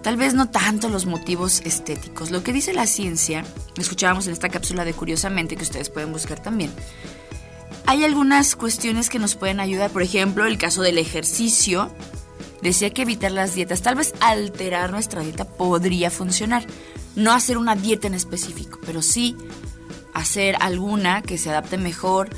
Tal 0.02 0.18
vez 0.18 0.34
no 0.34 0.50
tanto 0.50 0.90
los 0.90 1.06
motivos 1.06 1.62
estéticos. 1.64 2.30
Lo 2.30 2.42
que 2.42 2.52
dice 2.52 2.74
la 2.74 2.86
ciencia, 2.86 3.42
escuchábamos 3.78 4.26
en 4.26 4.34
esta 4.34 4.50
cápsula 4.50 4.84
de 4.84 4.92
Curiosamente, 4.92 5.56
que 5.56 5.62
ustedes 5.62 5.88
pueden 5.88 6.12
buscar 6.12 6.42
también. 6.42 6.70
Hay 7.86 8.04
algunas 8.04 8.54
cuestiones 8.54 9.08
que 9.08 9.18
nos 9.18 9.34
pueden 9.34 9.60
ayudar. 9.60 9.90
Por 9.90 10.02
ejemplo, 10.02 10.44
el 10.44 10.58
caso 10.58 10.82
del 10.82 10.98
ejercicio. 10.98 11.90
Decía 12.60 12.90
que 12.90 13.02
evitar 13.02 13.30
las 13.30 13.54
dietas, 13.54 13.82
tal 13.82 13.94
vez 13.94 14.14
alterar 14.20 14.90
nuestra 14.90 15.22
dieta 15.22 15.46
podría 15.46 16.10
funcionar. 16.10 16.66
No 17.14 17.32
hacer 17.32 17.56
una 17.56 17.74
dieta 17.74 18.06
en 18.06 18.14
específico, 18.14 18.78
pero 18.84 19.00
sí 19.00 19.36
hacer 20.14 20.56
alguna 20.60 21.22
que 21.22 21.36
se 21.36 21.50
adapte 21.50 21.76
mejor 21.76 22.30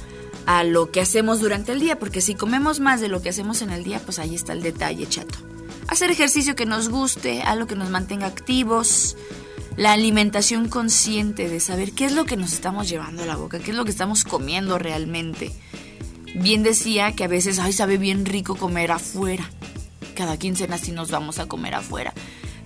a 0.47 0.65
lo 0.65 0.91
que 0.91 1.01
hacemos 1.01 1.41
durante 1.41 1.73
el 1.73 1.81
día, 1.81 1.99
porque 1.99 2.21
si 2.21 2.35
comemos 2.35 2.81
más 2.81 3.01
de 3.01 3.09
lo 3.09 3.21
que 3.21 3.29
hacemos 3.29 3.63
en 3.63 3.71
el 3.71 3.85
día, 3.85 4.01
pues 4.01 4.19
ahí 4.19 4.35
está 4.35 4.53
el 4.53 4.63
detalle, 4.63 5.09
chato. 5.09 5.39
Hacer 5.89 6.11
ejercicio 6.11 6.57
que 6.57 6.67
nos 6.67 6.89
guste, 6.89 7.43
algo 7.43 7.67
que 7.67 7.77
nos 7.77 7.91
mantenga 7.91 8.27
activos, 8.27 9.17
la 9.77 9.93
alimentación 9.93 10.69
consciente 10.69 11.49
de 11.49 11.61
saber 11.61 11.93
qué 11.93 12.07
es 12.07 12.13
lo 12.13 12.25
que 12.25 12.37
nos 12.37 12.53
estamos 12.53 12.89
llevando 12.89 13.23
a 13.23 13.27
la 13.27 13.37
boca, 13.37 13.59
qué 13.59 13.73
es 13.73 13.77
lo 13.77 13.85
que 13.85 13.91
estamos 13.91 14.25
comiendo 14.25 14.79
realmente. 14.79 15.53
Bien 16.35 16.63
decía 16.63 17.13
que 17.13 17.25
a 17.25 17.29
veces, 17.29 17.59
ay, 17.59 17.73
sabe 17.73 17.99
bien 17.99 18.25
rico 18.25 18.57
comer 18.57 18.93
afuera. 18.93 19.49
Cada 20.15 20.39
quincena 20.39 20.79
sí 20.79 20.93
nos 20.93 21.11
vamos 21.11 21.39
a 21.39 21.47
comer 21.47 21.75
afuera. 21.75 22.15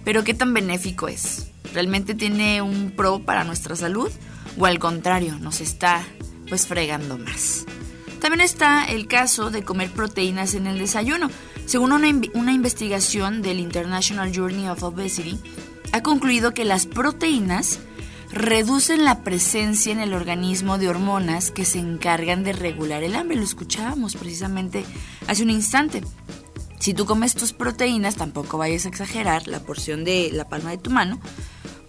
Pero 0.04 0.24
qué 0.24 0.34
tan 0.34 0.54
benéfico 0.54 1.08
es. 1.08 1.48
¿Realmente 1.74 2.14
tiene 2.14 2.62
un 2.62 2.92
pro 2.92 3.20
para 3.20 3.44
nuestra 3.44 3.76
salud? 3.76 4.10
¿O 4.58 4.66
al 4.66 4.78
contrario, 4.78 5.38
nos 5.38 5.60
está 5.60 6.02
pues 6.48 6.66
fregando 6.66 7.18
más? 7.18 7.66
También 8.20 8.42
está 8.42 8.84
el 8.84 9.06
caso 9.06 9.50
de 9.50 9.62
comer 9.62 9.90
proteínas 9.90 10.54
en 10.54 10.66
el 10.66 10.78
desayuno. 10.78 11.30
Según 11.64 11.92
una, 11.92 12.08
una 12.34 12.52
investigación 12.52 13.42
del 13.42 13.60
International 13.60 14.30
Journey 14.34 14.68
of 14.68 14.82
Obesity, 14.82 15.38
ha 15.92 16.02
concluido 16.02 16.52
que 16.52 16.64
las 16.64 16.86
proteínas 16.86 17.78
reducen 18.32 19.04
la 19.04 19.22
presencia 19.24 19.92
en 19.92 20.00
el 20.00 20.14
organismo 20.14 20.78
de 20.78 20.88
hormonas 20.88 21.50
que 21.50 21.64
se 21.64 21.78
encargan 21.78 22.44
de 22.44 22.52
regular 22.52 23.02
el 23.02 23.16
hambre. 23.16 23.36
Lo 23.36 23.42
escuchábamos 23.42 24.16
precisamente 24.16 24.84
hace 25.26 25.42
un 25.42 25.50
instante. 25.50 26.02
Si 26.78 26.94
tú 26.94 27.06
comes 27.06 27.34
tus 27.34 27.52
proteínas, 27.52 28.16
tampoco 28.16 28.58
vayas 28.58 28.86
a 28.86 28.88
exagerar 28.88 29.46
la 29.48 29.60
porción 29.60 30.04
de 30.04 30.30
la 30.32 30.48
palma 30.48 30.70
de 30.70 30.78
tu 30.78 30.90
mano, 30.90 31.20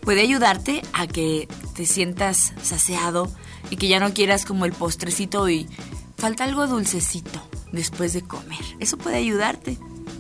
puede 0.02 0.22
ayudarte 0.22 0.82
a 0.94 1.08
que 1.08 1.48
te 1.82 1.88
sientas 1.88 2.54
saciado 2.62 3.28
y 3.72 3.78
que 3.78 3.88
ya 3.88 4.00
no 4.00 4.14
quieras 4.14 4.46
como 4.46 4.66
el 4.66 4.72
postrecito 4.72 5.50
y 5.50 5.68
falta 6.16 6.44
algo 6.44 6.68
dulcecito 6.68 7.42
después 7.72 8.14
de 8.14 8.22
comer. 8.22 8.60
Eso 8.80 9.00
puede 9.00 9.16
ayudarte. 9.16 9.80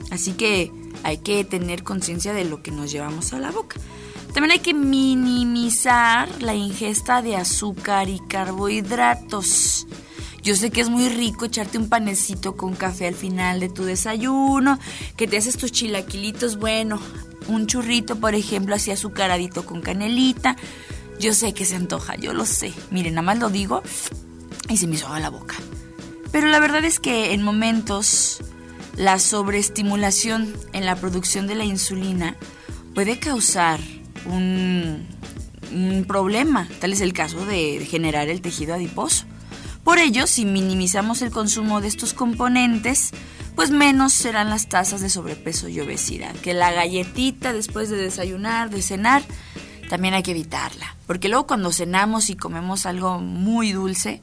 Así 0.09 0.31
que 0.31 0.71
hay 1.03 1.19
que 1.19 1.43
tener 1.43 1.83
conciencia 1.83 2.33
de 2.33 2.45
lo 2.45 2.63
que 2.63 2.71
nos 2.71 2.91
llevamos 2.91 3.31
a 3.33 3.39
la 3.39 3.51
boca. 3.51 3.77
También 4.33 4.53
hay 4.53 4.59
que 4.59 4.73
minimizar 4.73 6.41
la 6.41 6.55
ingesta 6.55 7.21
de 7.21 7.35
azúcar 7.35 8.09
y 8.09 8.19
carbohidratos. 8.27 9.85
Yo 10.41 10.55
sé 10.55 10.71
que 10.71 10.81
es 10.81 10.89
muy 10.89 11.09
rico 11.09 11.45
echarte 11.45 11.77
un 11.77 11.89
panecito 11.89 12.57
con 12.57 12.73
café 12.73 13.05
al 13.05 13.13
final 13.13 13.59
de 13.59 13.69
tu 13.69 13.83
desayuno, 13.83 14.79
que 15.15 15.27
te 15.27 15.37
haces 15.37 15.57
tus 15.57 15.71
chilaquilitos, 15.71 16.57
bueno, 16.57 16.99
un 17.47 17.67
churrito, 17.67 18.19
por 18.19 18.33
ejemplo, 18.33 18.73
así 18.73 18.89
azucaradito 18.89 19.63
con 19.63 19.81
canelita. 19.81 20.55
Yo 21.21 21.35
sé 21.35 21.53
que 21.53 21.65
se 21.65 21.75
antoja, 21.75 22.15
yo 22.15 22.33
lo 22.33 22.47
sé. 22.47 22.73
Miren, 22.89 23.13
nada 23.13 23.21
más 23.21 23.37
lo 23.37 23.51
digo 23.51 23.83
y 24.67 24.77
se 24.77 24.87
me 24.87 24.95
hizo 24.95 25.07
la 25.19 25.29
boca. 25.29 25.55
Pero 26.31 26.47
la 26.47 26.59
verdad 26.59 26.83
es 26.83 26.99
que 26.99 27.33
en 27.33 27.43
momentos 27.43 28.41
la 28.97 29.19
sobreestimulación 29.19 30.51
en 30.73 30.87
la 30.87 30.95
producción 30.95 31.45
de 31.45 31.53
la 31.53 31.63
insulina 31.63 32.35
puede 32.95 33.19
causar 33.19 33.79
un, 34.25 35.05
problema. 36.07 36.67
Tal 36.79 36.91
es 36.91 37.01
el 37.01 37.13
caso 37.13 37.45
de, 37.45 37.77
de 37.77 37.85
generar 37.85 38.27
el 38.27 38.41
tejido 38.41 38.73
adiposo. 38.73 39.25
Por 39.83 39.99
ello, 39.99 40.25
si 40.25 40.43
minimizamos 40.43 41.21
el 41.21 41.29
consumo 41.29 41.81
de 41.81 41.87
estos 41.87 42.13
componentes, 42.13 43.11
pues 43.55 43.69
menos 43.69 44.11
serán 44.11 44.49
las 44.49 44.69
tasas 44.69 45.01
de 45.01 45.09
sobrepeso 45.09 45.67
y 45.67 45.79
obesidad. 45.81 46.35
Que 46.37 46.55
la 46.55 46.71
galletita 46.71 47.53
después 47.53 47.89
de 47.89 47.97
desayunar, 47.97 48.71
de 48.71 48.81
cenar, 48.81 49.21
también 49.91 50.13
hay 50.13 50.23
que 50.23 50.31
evitarla. 50.31 50.95
Porque 51.05 51.27
luego 51.27 51.47
cuando 51.47 51.73
cenamos 51.73 52.29
y 52.29 52.37
comemos 52.37 52.85
algo 52.85 53.19
muy 53.19 53.73
dulce, 53.73 54.21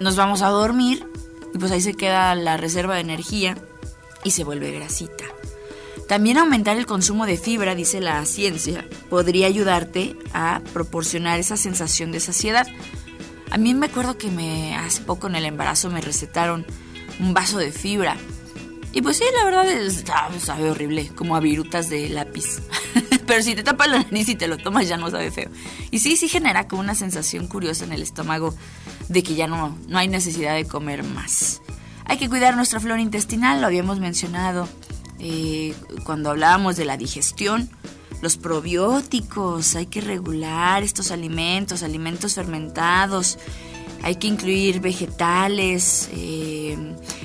nos 0.00 0.16
vamos 0.16 0.40
a 0.40 0.48
dormir 0.48 1.06
y 1.52 1.58
pues 1.58 1.70
ahí 1.70 1.82
se 1.82 1.92
queda 1.92 2.34
la 2.34 2.56
reserva 2.56 2.94
de 2.94 3.02
energía 3.02 3.58
y 4.24 4.30
se 4.30 4.42
vuelve 4.42 4.72
grasita. 4.72 5.24
También 6.08 6.38
aumentar 6.38 6.78
el 6.78 6.86
consumo 6.86 7.26
de 7.26 7.36
fibra, 7.36 7.74
dice 7.74 8.00
la 8.00 8.24
ciencia, 8.24 8.86
podría 9.10 9.48
ayudarte 9.48 10.16
a 10.32 10.62
proporcionar 10.72 11.38
esa 11.38 11.58
sensación 11.58 12.10
de 12.10 12.20
saciedad. 12.20 12.66
A 13.50 13.58
mí 13.58 13.74
me 13.74 13.86
acuerdo 13.88 14.16
que 14.16 14.30
me 14.30 14.76
hace 14.76 15.02
poco 15.02 15.26
en 15.26 15.34
el 15.34 15.44
embarazo 15.44 15.90
me 15.90 16.00
recetaron 16.00 16.64
un 17.20 17.34
vaso 17.34 17.58
de 17.58 17.70
fibra. 17.70 18.16
Y 18.94 19.02
pues 19.02 19.18
sí, 19.18 19.24
la 19.36 19.44
verdad 19.44 19.70
es, 19.70 20.06
ah, 20.08 20.30
sabe 20.42 20.70
horrible, 20.70 21.10
como 21.14 21.36
a 21.36 21.40
virutas 21.40 21.90
de 21.90 22.08
lápiz. 22.08 22.62
Pero 23.26 23.42
si 23.42 23.54
te 23.54 23.62
tapas 23.62 23.88
la 23.88 23.98
nariz 23.98 24.28
y 24.28 24.34
te 24.34 24.48
lo 24.48 24.56
tomas 24.56 24.88
ya 24.88 24.96
no 24.96 25.10
sabe 25.10 25.30
feo. 25.30 25.50
Y 25.90 25.98
sí, 25.98 26.16
sí 26.16 26.28
genera 26.28 26.68
como 26.68 26.80
una 26.80 26.94
sensación 26.94 27.46
curiosa 27.46 27.84
en 27.84 27.92
el 27.92 28.02
estómago 28.02 28.54
de 29.08 29.22
que 29.22 29.34
ya 29.34 29.46
no, 29.46 29.76
no 29.88 29.98
hay 29.98 30.08
necesidad 30.08 30.54
de 30.54 30.64
comer 30.64 31.02
más. 31.02 31.60
Hay 32.04 32.18
que 32.18 32.28
cuidar 32.28 32.56
nuestra 32.56 32.78
flora 32.78 33.00
intestinal, 33.00 33.60
lo 33.60 33.66
habíamos 33.66 33.98
mencionado 33.98 34.68
eh, 35.18 35.74
cuando 36.04 36.30
hablábamos 36.30 36.76
de 36.76 36.84
la 36.84 36.96
digestión. 36.96 37.68
Los 38.22 38.36
probióticos, 38.36 39.74
hay 39.74 39.86
que 39.86 40.00
regular 40.00 40.82
estos 40.82 41.10
alimentos, 41.10 41.82
alimentos 41.82 42.34
fermentados. 42.34 43.38
Hay 44.02 44.16
que 44.16 44.28
incluir 44.28 44.80
vegetales, 44.80 46.08
eh, 46.12 46.76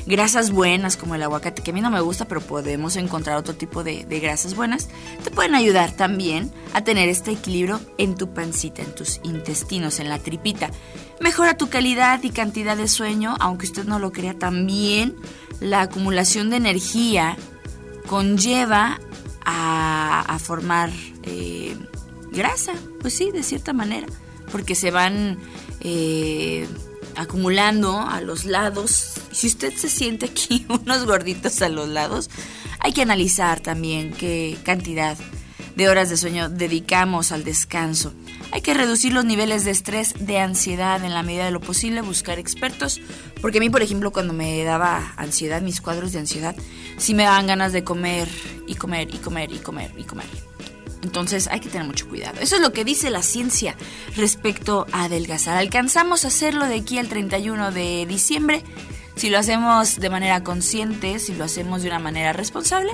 grasas 0.06 0.52
buenas 0.52 0.98
como 0.98 1.16
el 1.16 1.24
aguacate, 1.24 1.62
que 1.62 1.72
a 1.72 1.74
mí 1.74 1.82
no 1.82 1.92
me 1.92 2.02
gusta, 2.02 2.26
pero 2.26 2.42
podemos 2.42 2.96
encontrar 2.96 3.38
otro 3.38 3.56
tipo 3.56 3.84
de, 3.84 4.04
grasas 4.04 4.56
buenas. 4.56 4.90
Te 5.24 5.32
pueden 5.32 5.56
ayudar 5.56 5.92
también 5.92 6.52
a 6.74 6.84
tener 6.84 7.10
este 7.10 7.32
equilibrio 7.32 7.80
en 7.98 8.16
tu 8.16 8.34
pancita, 8.34 8.82
en 8.82 8.96
tus 8.96 9.20
intestinos, 9.24 10.00
en 10.00 10.10
la 10.10 10.20
tripita. 10.20 10.72
Mejora 11.20 11.56
tu 11.56 11.70
calidad 11.70 12.22
y 12.24 12.32
cantidad 12.32 12.76
de 12.76 12.88
sueño, 12.88 13.36
aunque 13.40 13.66
usted 13.66 13.86
no 13.86 14.00
lo 14.00 14.12
crea 14.12 14.34
también. 14.34 15.16
La 15.60 15.82
acumulación 15.82 16.50
de 16.50 16.58
energía 16.58 17.38
conlleva 18.08 19.00
a, 19.46 20.22
a 20.28 20.40
formar 20.40 20.90
eh, 21.24 21.76
grasa, 22.32 22.74
pues 23.02 23.14
sí, 23.14 23.32
de 23.32 23.44
cierta 23.44 23.74
manera, 23.74 24.08
porque 24.52 24.76
se 24.76 24.92
van 24.92 25.38
eh, 25.82 26.68
acumulando 27.16 28.00
a 28.00 28.22
los 28.22 28.46
lados. 28.46 29.14
Si 29.32 29.48
usted 29.48 29.74
se 29.74 29.90
siente 29.90 30.28
aquí 30.28 30.66
unos 30.70 31.06
gorditos 31.06 31.62
a 31.62 31.70
los 31.70 31.90
lados, 31.90 32.30
hay 32.80 32.94
que 32.94 33.02
analizar 33.02 33.60
también 33.60 34.12
qué 34.12 34.58
cantidad 34.64 35.18
de 35.76 35.90
horas 35.90 36.10
de 36.10 36.18
sueño 36.18 36.50
dedicamos 36.50 37.32
al 37.32 37.44
descanso. 37.44 38.14
Hay 38.52 38.62
que 38.62 38.74
reducir 38.74 39.14
los 39.14 39.24
niveles 39.24 39.64
de 39.64 39.72
estrés, 39.72 40.14
de 40.20 40.40
ansiedad 40.40 41.04
en 41.06 41.14
la 41.14 41.24
medida 41.24 41.46
de 41.46 41.52
lo 41.52 41.62
posible, 41.62 42.02
buscar 42.02 42.38
expertos, 42.38 43.00
porque 43.42 43.60
a 43.60 43.62
mí, 43.62 43.70
por 43.70 43.82
ejemplo, 43.82 44.12
cuando 44.12 44.34
me 44.34 44.64
daba 44.64 45.14
ansiedad, 45.16 45.62
mis 45.62 45.80
cuadros 45.80 46.12
de 46.12 46.20
ansiedad, 46.20 46.56
sí 46.98 47.14
me 47.14 47.24
daban 47.24 47.48
ganas 47.48 47.72
de 47.72 47.84
comer 47.84 48.28
y 48.68 48.76
comer 48.76 49.14
y 49.14 49.20
comer 49.20 49.52
y 49.54 49.60
comer 49.60 49.94
y 49.98 50.04
comer. 50.04 50.51
Entonces 51.04 51.48
hay 51.48 51.60
que 51.60 51.70
tener 51.70 51.88
mucho 51.88 52.08
cuidado. 52.08 52.40
Eso 52.40 52.56
es 52.56 52.62
lo 52.62 52.74
que 52.74 52.86
dice 52.86 53.10
la 53.10 53.24
ciencia 53.24 53.76
respecto 54.16 54.86
a 54.92 55.06
adelgazar. 55.06 55.58
¿Alcanzamos 55.58 56.26
a 56.26 56.30
hacerlo 56.30 56.68
de 56.68 56.76
aquí 56.76 56.98
al 56.98 57.08
31 57.08 57.72
de 57.72 58.06
diciembre? 58.06 58.64
Si 59.16 59.30
lo 59.30 59.38
hacemos 59.38 60.00
de 60.00 60.10
manera 60.10 60.44
consciente, 60.44 61.20
si 61.20 61.34
lo 61.34 61.44
hacemos 61.44 61.82
de 61.82 61.90
una 61.90 62.00
manera 62.00 62.34
responsable, 62.34 62.92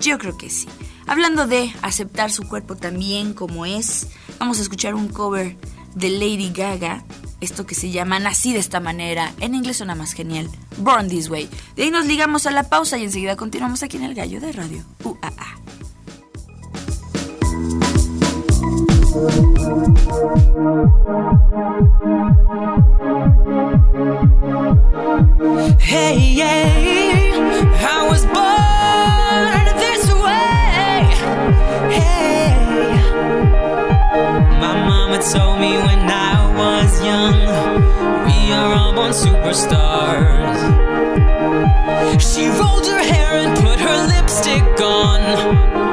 yo 0.00 0.18
creo 0.18 0.36
que 0.36 0.50
sí. 0.50 0.68
Hablando 1.06 1.46
de 1.46 1.72
aceptar 1.82 2.30
su 2.32 2.48
cuerpo 2.48 2.76
también 2.76 3.32
como 3.32 3.66
es, 3.66 4.08
vamos 4.38 4.58
a 4.58 4.62
escuchar 4.62 4.94
un 4.94 5.08
cover 5.08 5.56
de 5.94 6.10
Lady 6.10 6.50
Gaga, 6.52 7.04
esto 7.40 7.66
que 7.66 7.74
se 7.74 7.90
llama 7.90 8.18
Nací 8.18 8.52
de 8.52 8.58
esta 8.58 8.80
manera, 8.80 9.32
en 9.40 9.54
inglés 9.54 9.78
suena 9.78 9.94
más 9.94 10.12
genial, 10.12 10.48
Born 10.78 11.08
This 11.08 11.28
Way. 11.28 11.48
De 11.74 11.84
ahí 11.84 11.90
nos 11.90 12.06
ligamos 12.06 12.46
a 12.46 12.50
la 12.50 12.68
pausa 12.68 12.98
y 12.98 13.04
enseguida 13.04 13.36
continuamos 13.36 13.82
aquí 13.82 13.96
en 13.96 14.04
el 14.04 14.14
Gallo 14.14 14.40
de 14.40 14.52
Radio 14.52 14.84
UAA. 15.04 15.55
Of 29.68 29.76
this 29.80 30.04
way 30.12 31.00
Hey 31.96 32.52
my 34.60 34.74
Mama 34.86 35.18
told 35.32 35.60
me 35.60 35.78
when 35.78 36.00
I 36.10 36.36
was 36.54 37.02
young 37.02 37.40
We 38.26 38.52
are 38.52 38.74
all 38.74 38.98
on 38.98 39.12
superstars 39.12 40.60
She 42.20 42.50
would 42.50 42.86
her 42.86 43.02
hair 43.02 43.38
and 43.38 43.56
put 43.56 43.78
her 43.80 44.06
lipstick 44.08 44.80
on 44.82 45.22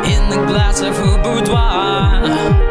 in 0.06 0.30
the 0.30 0.46
glass 0.46 0.82
of 0.82 0.98
a 0.98 1.18
boudoir. 1.24 2.62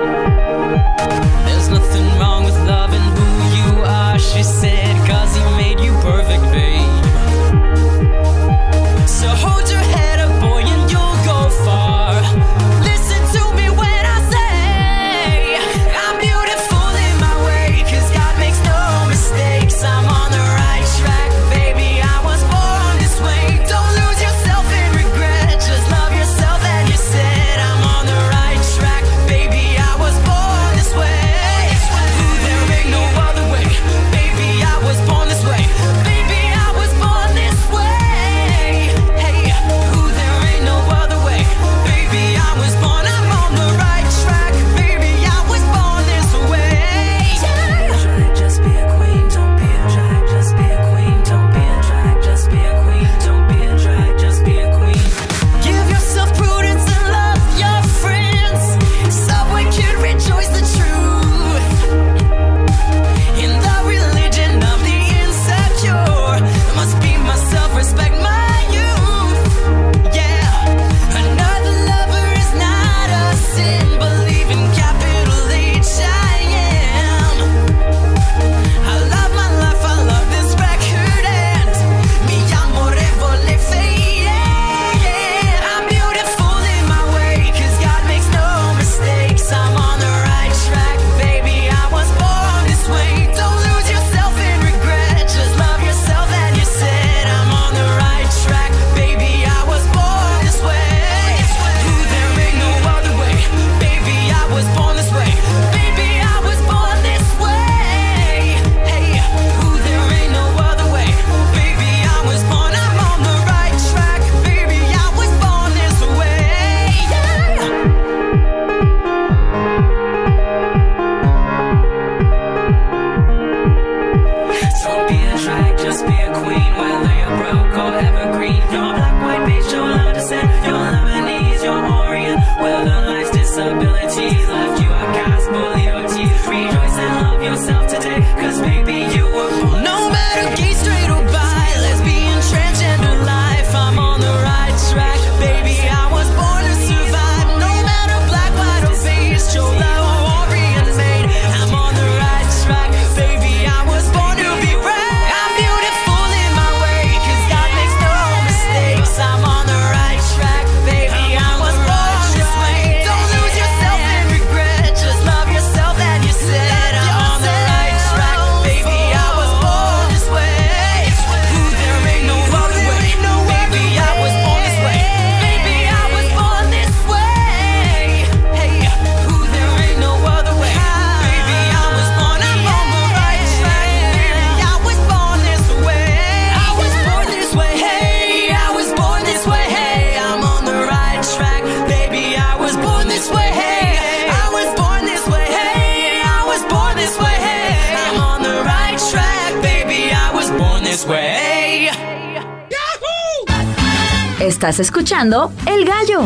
Escuchando 205.12 205.52
El 205.66 205.84
Gallo. 205.84 206.22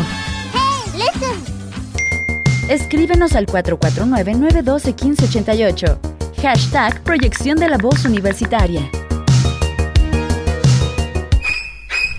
Escríbenos 2.68 3.34
al 3.34 3.46
449-912-1588. 3.46 5.98
Hashtag 6.40 7.02
Proyección 7.02 7.58
de 7.58 7.68
la 7.68 7.78
Voz 7.78 8.04
Universitaria. 8.04 8.88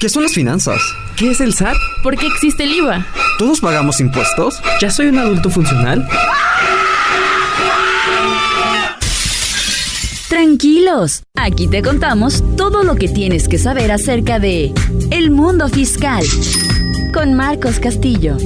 ¿Qué 0.01 0.09
son 0.09 0.23
las 0.23 0.33
finanzas? 0.33 0.81
¿Qué 1.15 1.31
es 1.31 1.39
el 1.39 1.53
SAT? 1.53 1.77
¿Por 2.03 2.17
qué 2.17 2.27
existe 2.27 2.65
el 2.65 2.73
IVA? 2.73 3.07
¿Todos 3.39 3.61
pagamos 3.61 4.01
impuestos? 4.01 4.61
¿Ya 4.81 4.91
soy 4.91 5.07
un 5.07 5.19
adulto 5.19 5.49
funcional? 5.49 6.05
Tranquilos, 10.27 11.23
aquí 11.35 11.67
te 11.67 11.81
contamos 11.81 12.43
todo 12.57 12.83
lo 12.83 12.95
que 12.95 13.07
tienes 13.07 13.47
que 13.47 13.57
saber 13.57 13.91
acerca 13.91 14.39
de 14.39 14.73
el 15.09 15.31
mundo 15.31 15.69
fiscal 15.69 16.25
con 17.17 17.33
Marcos 17.33 17.79
Castillo. 17.79 18.37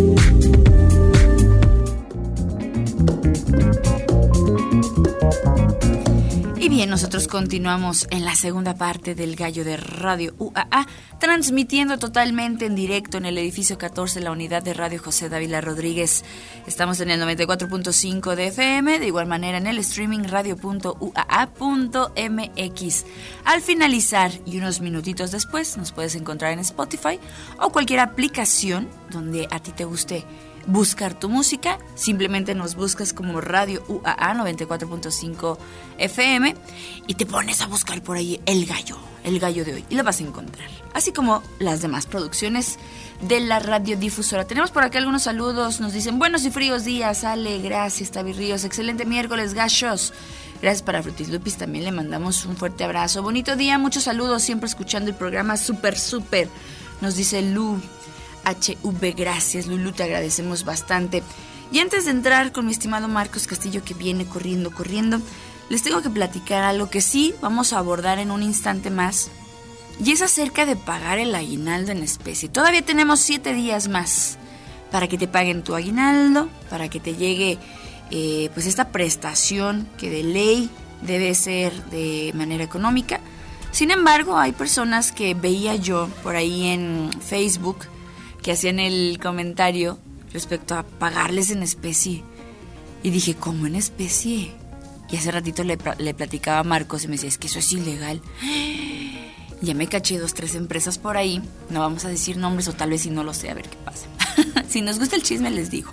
Continuamos 7.32 8.08
en 8.12 8.26
la 8.26 8.36
segunda 8.36 8.76
parte 8.76 9.16
del 9.16 9.38
Gallo 9.38 9.64
de 9.64 9.78
Radio 9.78 10.36
UAA, 10.38 10.86
transmitiendo 11.18 11.98
totalmente 11.98 12.66
en 12.66 12.76
directo 12.76 13.18
en 13.18 13.26
el 13.26 13.38
edificio 13.38 13.78
14, 13.78 14.20
la 14.20 14.32
unidad 14.32 14.62
de 14.62 14.74
Radio 14.74 15.02
José 15.02 15.30
Dávila 15.30 15.62
Rodríguez. 15.62 16.26
Estamos 16.68 17.00
en 17.00 17.10
el 17.10 17.22
94.5 17.22 18.36
de 18.36 18.48
FM, 18.48 19.00
de 19.00 19.08
igual 19.08 19.28
manera 19.28 19.58
en 19.60 19.68
el 19.68 19.78
streaming 19.78 20.26
radio.uaa.mx. 20.26 21.06
Al 23.46 23.62
finalizar 23.62 24.32
y 24.46 24.58
unos 24.58 24.82
minutitos 24.82 25.32
después, 25.32 25.78
nos 25.78 25.94
puedes 25.94 26.16
encontrar 26.16 26.52
en 26.52 26.60
Spotify 26.60 27.18
o 27.62 27.72
cualquier 27.72 28.02
aplicación 28.02 28.90
donde 29.10 29.48
a 29.52 29.60
ti 29.60 29.72
te 29.72 29.86
guste 29.86 30.26
buscar 30.68 31.14
tu 31.20 31.30
música, 31.30 31.80
simplemente 31.96 32.56
nos 32.56 32.76
buscas 32.76 33.14
como 33.14 33.42
Radio 33.42 33.84
UAA 33.88 34.34
94.5 34.36 35.58
FM 35.98 36.56
y 37.08 37.14
te 37.16 37.26
pones 37.26 37.62
a 37.62 37.68
buscar 37.68 38.02
por 38.02 38.18
ahí 38.18 38.40
el 38.46 38.66
gallo, 38.66 38.98
el 39.24 39.40
gallo 39.40 39.66
de 39.66 39.74
hoy 39.76 39.86
y 39.90 39.96
lo 39.96 40.04
vas 40.04 40.20
a 40.20 40.24
encontrar. 40.24 40.70
Así 40.94 41.12
como 41.12 41.42
las 41.60 41.82
demás 41.82 42.06
producciones 42.06 42.78
de 43.22 43.40
la 43.40 43.60
radiodifusora. 43.60 44.46
Tenemos 44.46 44.72
por 44.72 44.84
acá 44.84 44.98
algunos 44.98 45.24
saludos, 45.24 45.80
nos 45.80 45.94
dicen 45.94 46.20
buenos 46.20 46.44
y 46.46 46.52
fríos 46.52 46.84
días, 46.84 47.24
Ale, 47.24 47.60
gracias, 47.60 48.12
Tavi 48.12 48.34
Ríos, 48.34 48.64
excelente 48.64 49.06
miércoles, 49.06 49.54
gachos. 49.54 50.14
Gracias 50.62 50.84
para 50.84 51.02
Frutis 51.02 51.30
Lupis, 51.30 51.58
también 51.58 51.86
le 51.86 51.92
mandamos 51.92 52.46
un 52.46 52.56
fuerte 52.56 52.84
abrazo. 52.84 53.24
Bonito 53.24 53.56
día, 53.56 53.78
muchos 53.80 54.04
saludos, 54.04 54.44
siempre 54.44 54.68
escuchando 54.68 55.10
el 55.10 55.16
programa 55.16 55.58
súper, 55.58 55.98
súper. 55.98 56.50
Nos 57.02 57.16
dice 57.16 57.42
Lu, 57.42 57.80
HV, 58.46 59.16
gracias 59.16 59.68
Lulu, 59.68 59.92
te 59.92 60.04
agradecemos 60.04 60.66
bastante. 60.66 61.24
Y 61.72 61.80
antes 61.80 62.06
de 62.06 62.12
entrar 62.12 62.52
con 62.52 62.66
mi 62.66 62.72
estimado 62.72 63.08
Marcos 63.08 63.48
Castillo 63.48 63.84
que 63.84 63.94
viene 63.94 64.26
corriendo, 64.26 64.72
corriendo, 64.72 65.22
les 65.70 65.84
tengo 65.84 66.02
que 66.02 66.10
platicar 66.10 66.64
algo 66.64 66.90
que 66.90 67.02
sí 67.02 67.34
vamos 67.42 67.72
a 67.72 67.78
abordar 67.78 68.20
en 68.20 68.32
un 68.32 68.44
instante 68.44 68.90
más. 68.90 69.30
Y 70.04 70.12
es 70.12 70.22
acerca 70.22 70.66
de 70.66 70.76
pagar 70.76 71.20
el 71.20 71.34
aguinaldo 71.34 71.92
en 71.92 72.04
especie. 72.04 72.50
Todavía 72.50 72.82
tenemos 72.82 73.20
siete 73.20 73.54
días 73.54 73.88
más 73.88 74.38
para 74.92 75.08
que 75.08 75.18
te 75.18 75.28
paguen 75.28 75.64
tu 75.64 75.76
aguinaldo, 75.76 76.50
para 76.70 76.90
que 76.90 77.00
te 77.00 77.16
llegue 77.16 77.58
eh, 78.10 78.50
pues 78.54 78.66
esta 78.66 78.90
prestación 78.90 79.88
que 79.98 80.10
de 80.10 80.24
ley 80.24 80.70
debe 81.02 81.34
ser 81.36 81.74
de 81.86 82.32
manera 82.36 82.64
económica. 82.64 83.22
Sin 83.72 83.92
embargo, 83.92 84.38
hay 84.38 84.52
personas 84.52 85.14
que 85.14 85.34
veía 85.34 85.76
yo 85.76 86.10
por 86.24 86.36
ahí 86.36 86.68
en 86.68 87.10
Facebook 87.22 87.86
que 88.42 88.52
hacían 88.52 88.80
el 88.80 89.20
comentario 89.22 90.00
respecto 90.34 90.76
a 90.76 90.84
pagarles 90.84 91.52
en 91.52 91.64
especie. 91.64 92.24
Y 93.04 93.10
dije, 93.10 93.36
¿cómo 93.36 93.68
en 93.68 93.76
especie? 93.76 94.52
Y 95.10 95.18
hace 95.18 95.32
ratito 95.32 95.64
le, 95.64 95.78
le, 95.98 96.14
platicaba 96.14 96.60
a 96.60 96.64
Marcos 96.64 97.04
y 97.04 97.08
me 97.08 97.16
decía, 97.16 97.30
es 97.30 97.38
que 97.38 97.48
eso 97.48 97.60
es 97.60 97.72
ilegal. 97.72 98.22
Ya 99.64 99.76
me 99.76 99.86
caché 99.86 100.18
dos, 100.18 100.34
tres 100.34 100.56
empresas 100.56 100.98
por 100.98 101.18
ahí. 101.18 101.40
No 101.70 101.82
vamos 101.82 102.04
a 102.04 102.10
decir 102.10 102.36
nombres 102.36 102.68
o 102.68 102.74
tal 102.74 102.90
vez 102.90 103.04
si 103.04 103.12
no 103.12 103.24
lo 103.24 103.32
sé, 103.32 103.52
a 103.52 103.54
ver 103.54 103.70
qué 103.70 103.78
pasa. 103.86 104.08
si 104.68 104.82
nos 104.82 104.98
gusta 104.98 105.16
el 105.16 105.22
chisme, 105.22 105.52
les 105.52 105.70
digo. 105.70 105.92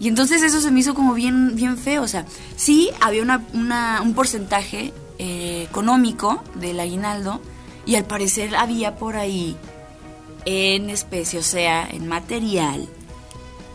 Y 0.00 0.08
entonces 0.08 0.42
eso 0.42 0.62
se 0.62 0.70
me 0.70 0.80
hizo 0.80 0.94
como 0.94 1.12
bien, 1.12 1.56
bien 1.56 1.76
feo. 1.76 2.02
O 2.02 2.08
sea, 2.08 2.24
sí 2.56 2.88
había 3.02 3.20
una, 3.20 4.00
un 4.00 4.14
porcentaje 4.14 4.94
eh, 5.18 5.66
económico 5.68 6.42
del 6.54 6.80
aguinaldo 6.80 7.42
y 7.84 7.96
al 7.96 8.06
parecer 8.06 8.56
había 8.56 8.96
por 8.96 9.16
ahí 9.16 9.56
en 10.44 10.90
especie, 10.90 11.38
o 11.38 11.42
sea, 11.42 11.88
en 11.90 12.08
material, 12.08 12.88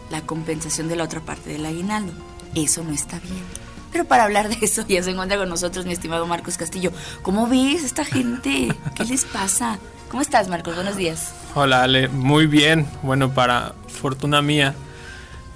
la 0.10 0.22
compensación 0.22 0.88
de 0.88 0.96
la 0.96 1.04
otra 1.04 1.22
parte 1.22 1.50
del 1.50 1.66
aguinaldo. 1.66 2.14
Eso 2.54 2.84
no 2.84 2.92
está 2.92 3.20
bien. 3.20 3.44
Pero 3.92 4.06
para 4.06 4.26
hablar 4.26 4.50
de 4.50 4.58
eso 4.62 4.86
ya 4.88 5.02
se 5.04 5.12
encuentra 5.12 5.38
con 5.38 5.50
nosotros 5.50 5.86
mi 5.86 5.94
estimado 5.94 6.26
Marcos 6.26 6.58
Castillo. 6.58 6.92
¿Cómo 7.22 7.48
ves 7.48 7.84
esta 7.84 8.06
gente? 8.06 8.68
¿Qué 8.96 9.06
les 9.06 9.26
pasa? 9.26 9.80
¿Cómo 10.10 10.22
estás, 10.22 10.48
Marcos? 10.48 10.76
Buenos 10.76 10.98
días. 10.98 11.34
Hola, 11.56 11.84
Ale. 11.84 12.08
Muy 12.10 12.48
bien. 12.48 12.86
Bueno, 13.04 13.34
para 13.34 13.74
fortuna 13.88 14.42
mía, 14.42 14.76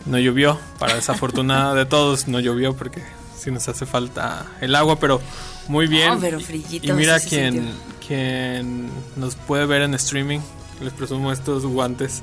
no 0.05 0.17
llovió. 0.17 0.59
Para 0.79 0.95
desafortuna 0.95 1.73
de 1.75 1.85
todos, 1.85 2.27
no 2.27 2.39
llovió 2.39 2.75
porque 2.75 3.03
sí 3.37 3.51
nos 3.51 3.67
hace 3.67 3.85
falta 3.85 4.45
el 4.61 4.75
agua, 4.75 4.99
pero 4.99 5.21
muy 5.67 5.87
bien. 5.87 6.13
No, 6.13 6.19
pero 6.19 6.39
frillito, 6.39 6.87
y 6.87 6.91
mira 6.93 7.19
quien, 7.19 7.53
sentido. 7.53 7.75
quien 8.05 8.89
nos 9.15 9.35
puede 9.35 9.65
ver 9.65 9.81
en 9.83 9.93
streaming. 9.93 10.39
Les 10.81 10.93
presumo 10.93 11.31
estos 11.31 11.65
guantes 11.65 12.21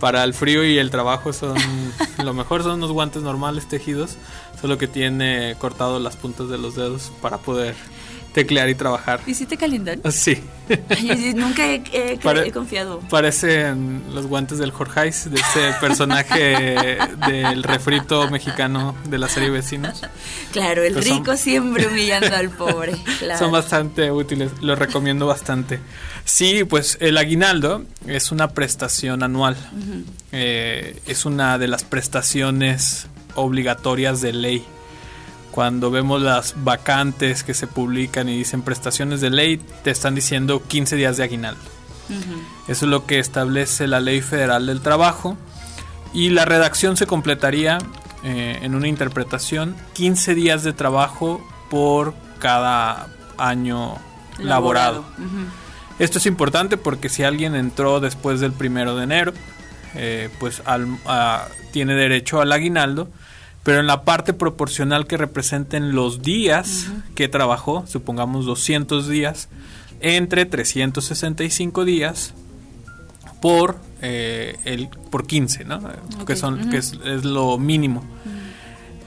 para 0.00 0.24
el 0.24 0.34
frío 0.34 0.64
y 0.64 0.78
el 0.78 0.90
trabajo 0.90 1.32
son 1.32 1.56
lo 2.24 2.34
mejor 2.34 2.62
son 2.62 2.72
unos 2.74 2.92
guantes 2.92 3.22
normales 3.22 3.68
tejidos, 3.68 4.16
solo 4.60 4.78
que 4.78 4.88
tiene 4.88 5.56
cortado 5.58 5.98
las 5.98 6.16
puntas 6.16 6.48
de 6.48 6.58
los 6.58 6.74
dedos 6.74 7.12
para 7.22 7.38
poder 7.38 7.74
teclear 8.34 8.68
y 8.68 8.74
trabajar. 8.74 9.20
¿Y 9.26 9.32
si 9.34 9.46
te 9.46 9.56
calientan? 9.56 10.00
Sí. 10.12 10.42
Ay, 10.88 11.34
nunca 11.36 11.66
he, 11.66 11.82
he- 11.92 12.16
Pare- 12.22 12.46
he 12.48 12.50
confiado. 12.50 13.00
Parecen 13.10 14.02
los 14.14 14.26
guantes 14.26 14.56
del 14.58 14.70
Jorgeis, 14.70 15.30
de 15.30 15.36
ese 15.38 15.72
personaje 15.80 16.96
del 17.28 17.62
refrito 17.62 18.30
mexicano 18.30 18.94
de 19.10 19.18
la 19.18 19.28
serie 19.28 19.50
Vecinos. 19.50 20.00
Claro, 20.52 20.82
el 20.82 20.94
son- 20.94 21.02
rico 21.18 21.36
siempre 21.36 21.86
humillando 21.86 22.34
al 22.34 22.50
pobre. 22.50 22.94
Claro. 23.18 23.38
Son 23.38 23.52
bastante 23.52 24.10
útiles, 24.10 24.50
los 24.62 24.78
recomiendo 24.78 25.26
bastante. 25.26 25.78
Sí, 26.24 26.64
pues 26.64 26.96
el 27.00 27.16
aguinaldo 27.18 27.84
es 28.06 28.32
una 28.32 28.48
prestación 28.48 29.22
anual. 29.22 29.56
Eh, 30.32 30.98
es 31.06 31.24
una 31.26 31.58
de 31.58 31.68
las 31.68 31.84
prestaciones 31.84 33.06
obligatorias 33.34 34.20
de 34.20 34.32
ley 34.32 34.64
Cuando 35.54 35.92
vemos 35.92 36.20
las 36.20 36.54
vacantes 36.64 37.44
que 37.44 37.54
se 37.54 37.68
publican 37.68 38.28
y 38.28 38.36
dicen 38.36 38.62
prestaciones 38.62 39.20
de 39.20 39.30
ley, 39.30 39.58
te 39.84 39.92
están 39.92 40.16
diciendo 40.16 40.60
15 40.66 40.96
días 40.96 41.16
de 41.16 41.22
aguinaldo. 41.22 41.60
Eso 42.66 42.86
es 42.86 42.90
lo 42.90 43.06
que 43.06 43.20
establece 43.20 43.86
la 43.86 44.00
Ley 44.00 44.20
Federal 44.20 44.66
del 44.66 44.80
Trabajo. 44.80 45.36
Y 46.12 46.30
la 46.30 46.44
redacción 46.44 46.96
se 46.96 47.06
completaría 47.06 47.78
eh, 48.24 48.58
en 48.62 48.74
una 48.74 48.88
interpretación 48.88 49.76
15 49.92 50.34
días 50.34 50.64
de 50.64 50.72
trabajo 50.72 51.40
por 51.70 52.14
cada 52.40 53.06
año 53.38 53.94
laborado. 54.40 55.04
Esto 56.00 56.18
es 56.18 56.26
importante 56.26 56.76
porque 56.76 57.08
si 57.08 57.22
alguien 57.22 57.54
entró 57.54 58.00
después 58.00 58.40
del 58.40 58.52
primero 58.52 58.96
de 58.96 59.04
enero, 59.04 59.32
eh, 59.94 60.30
pues 60.40 60.62
al- 60.64 60.98
a- 61.06 61.46
tiene 61.72 61.94
derecho 61.94 62.40
al 62.40 62.50
aguinaldo, 62.50 63.08
pero 63.64 63.80
en 63.80 63.86
la 63.86 64.04
parte 64.04 64.34
proporcional 64.34 65.06
que 65.06 65.16
representen 65.16 65.94
los 65.94 66.22
días 66.22 66.90
que 67.14 67.28
trabajó, 67.28 67.84
supongamos 67.88 68.44
200 68.44 69.08
días, 69.08 69.48
entre 70.00 70.44
365 70.44 71.84
días 71.86 72.34
por 73.40 73.78
eh, 74.02 74.58
el 74.64 74.88
por 75.10 75.26
15, 75.26 75.64
¿no? 75.64 75.80
Que 76.26 76.36
son 76.36 76.68
que 76.70 76.76
es, 76.76 76.92
es 77.04 77.24
lo 77.24 77.56
mínimo. 77.56 78.04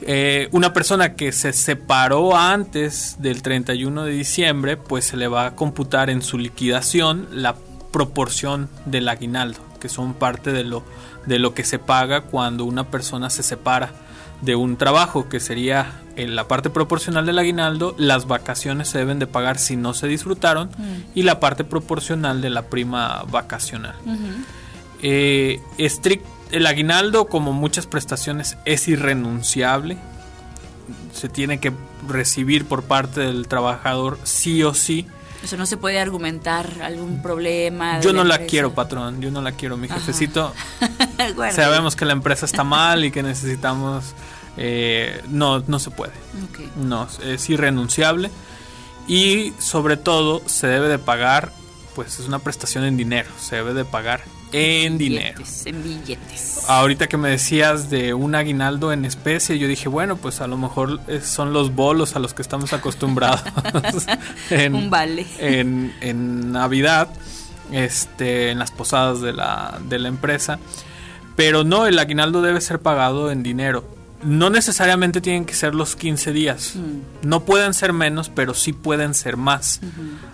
Eh, 0.02 0.48
una 0.52 0.74
persona 0.74 1.14
que 1.14 1.32
se 1.32 1.54
separó 1.54 2.36
antes 2.36 3.18
del 3.20 3.44
31 3.44 4.06
de 4.06 4.12
diciembre, 4.12 4.78
pues 4.78 5.06
se 5.06 5.18
le 5.18 5.28
va 5.28 5.46
a 5.46 5.56
computar 5.56 6.10
en 6.10 6.24
su 6.24 6.40
liquidación 6.40 7.28
la 7.32 7.56
proporción 7.92 8.70
del 8.86 9.10
aguinaldo, 9.10 9.60
que 9.80 9.90
son 9.90 10.16
parte 10.16 10.52
de 10.52 10.64
lo, 10.64 10.84
de 11.28 11.38
lo 11.38 11.54
que 11.54 11.64
se 11.64 11.78
paga 11.78 12.22
cuando 12.22 12.66
una 12.66 12.90
persona 12.90 13.30
se 13.30 13.44
separa 13.44 13.92
de 14.42 14.56
un 14.56 14.78
trabajo, 14.78 15.30
que 15.30 15.40
sería 15.40 16.02
en 16.16 16.36
la 16.36 16.48
parte 16.48 16.70
proporcional 16.70 17.26
del 17.26 17.40
aguinaldo, 17.40 17.96
las 17.98 18.28
vacaciones 18.28 18.88
se 18.88 18.98
deben 19.00 19.20
de 19.20 19.28
pagar 19.28 19.58
si 19.58 19.76
no 19.76 19.94
se 19.94 20.08
disfrutaron, 20.08 20.70
y 21.16 21.24
la 21.24 21.40
parte 21.40 21.64
proporcional 21.64 22.42
de 22.42 22.50
la 22.50 22.64
prima 22.64 23.24
vacacional. 23.30 23.96
Eh, 25.02 25.60
estric- 25.78 26.22
el 26.52 26.66
aguinaldo, 26.66 27.26
como 27.28 27.54
muchas 27.54 27.88
prestaciones, 27.88 28.58
es 28.66 28.88
irrenunciable. 28.88 29.98
Se 31.14 31.30
tiene 31.30 31.60
que 31.60 31.72
recibir 32.08 32.66
por 32.66 32.84
parte 32.84 33.22
del 33.22 33.48
trabajador 33.48 34.18
sí 34.24 34.64
o 34.64 34.74
sí. 34.74 35.06
Eso 35.44 35.58
no 35.58 35.66
se 35.66 35.78
puede 35.78 36.00
argumentar 36.00 36.82
algún 36.82 37.22
problema. 37.22 38.00
Yo 38.02 38.12
no 38.14 38.24
la 38.24 38.36
empresa. 38.36 38.50
quiero, 38.50 38.74
patrón. 38.74 39.22
Yo 39.22 39.32
no 39.32 39.42
la 39.42 39.52
quiero, 39.52 39.78
mi 39.78 39.88
jefecito. 39.88 40.54
Sabemos 41.52 41.96
que 41.96 42.06
la 42.06 42.14
empresa 42.14 42.46
está 42.46 42.64
mal 42.64 43.06
y 43.06 43.12
que 43.12 43.24
necesitamos... 43.24 44.14
eh, 44.58 45.22
no, 45.30 45.60
no 45.68 45.80
se 45.80 45.92
puede. 45.92 46.14
No, 46.76 47.08
es 47.24 47.50
irrenunciable. 47.50 48.32
Y 49.08 49.54
sobre 49.60 49.96
todo 49.96 50.42
se 50.48 50.68
debe 50.68 50.90
de 50.90 51.00
pagar, 51.00 51.54
pues 51.96 52.20
es 52.20 52.28
una 52.28 52.40
prestación 52.40 52.84
en 52.84 52.98
dinero. 52.98 53.30
Se 53.40 53.58
debe 53.58 53.74
de 53.74 53.86
pagar 53.86 54.24
en 54.52 54.98
dinero. 54.98 55.44
En 55.66 55.84
billetes. 55.84 56.64
Ahorita 56.68 57.08
que 57.08 57.18
me 57.18 57.30
decías 57.30 57.90
de 57.90 58.14
un 58.14 58.36
aguinaldo 58.36 58.92
en 58.92 59.06
especie, 59.06 59.58
yo 59.60 59.68
dije, 59.68 59.90
bueno, 59.90 60.18
pues 60.18 60.42
a 60.42 60.48
lo 60.48 60.58
mejor 60.58 61.00
eh, 61.08 61.22
son 61.22 61.54
los 61.54 61.74
bolos 61.76 62.16
a 62.16 62.20
los 62.20 62.34
que 62.34 62.42
estamos 62.42 62.74
acostumbrados 62.74 63.42
en, 64.50 64.76
Un 64.76 64.90
vale. 64.90 65.26
en, 65.40 65.94
en 66.02 66.52
Navidad, 66.52 67.10
este, 67.72 68.52
en 68.52 68.60
las 68.60 68.72
posadas 68.72 69.22
de 69.22 69.34
la, 69.34 69.80
de 69.88 70.00
la 70.00 70.08
empresa. 70.08 70.60
Pero 71.36 71.64
no, 71.64 71.86
el 71.86 72.00
aguinaldo 72.00 72.42
debe 72.42 72.62
ser 72.62 72.80
pagado 72.80 73.32
en 73.32 73.44
dinero. 73.44 73.86
No 74.24 74.50
necesariamente 74.50 75.22
tienen 75.22 75.46
que 75.46 75.54
ser 75.54 75.76
los 75.76 75.96
15 75.96 76.34
días. 76.34 76.74
No 77.22 77.46
pueden 77.46 77.76
ser 77.76 77.94
menos, 77.94 78.30
pero 78.30 78.56
sí 78.56 78.74
pueden 78.74 79.14
ser 79.14 79.38
más. 79.38 79.80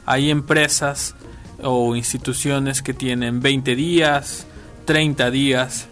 Hay 0.05 0.31
empresas 0.31 1.15
o 1.63 1.95
instituciones 1.95 2.81
que 2.81 2.93
tienen 2.93 3.41
20 3.41 3.75
días, 3.75 4.45
30 4.85 5.31
días. 5.31 5.87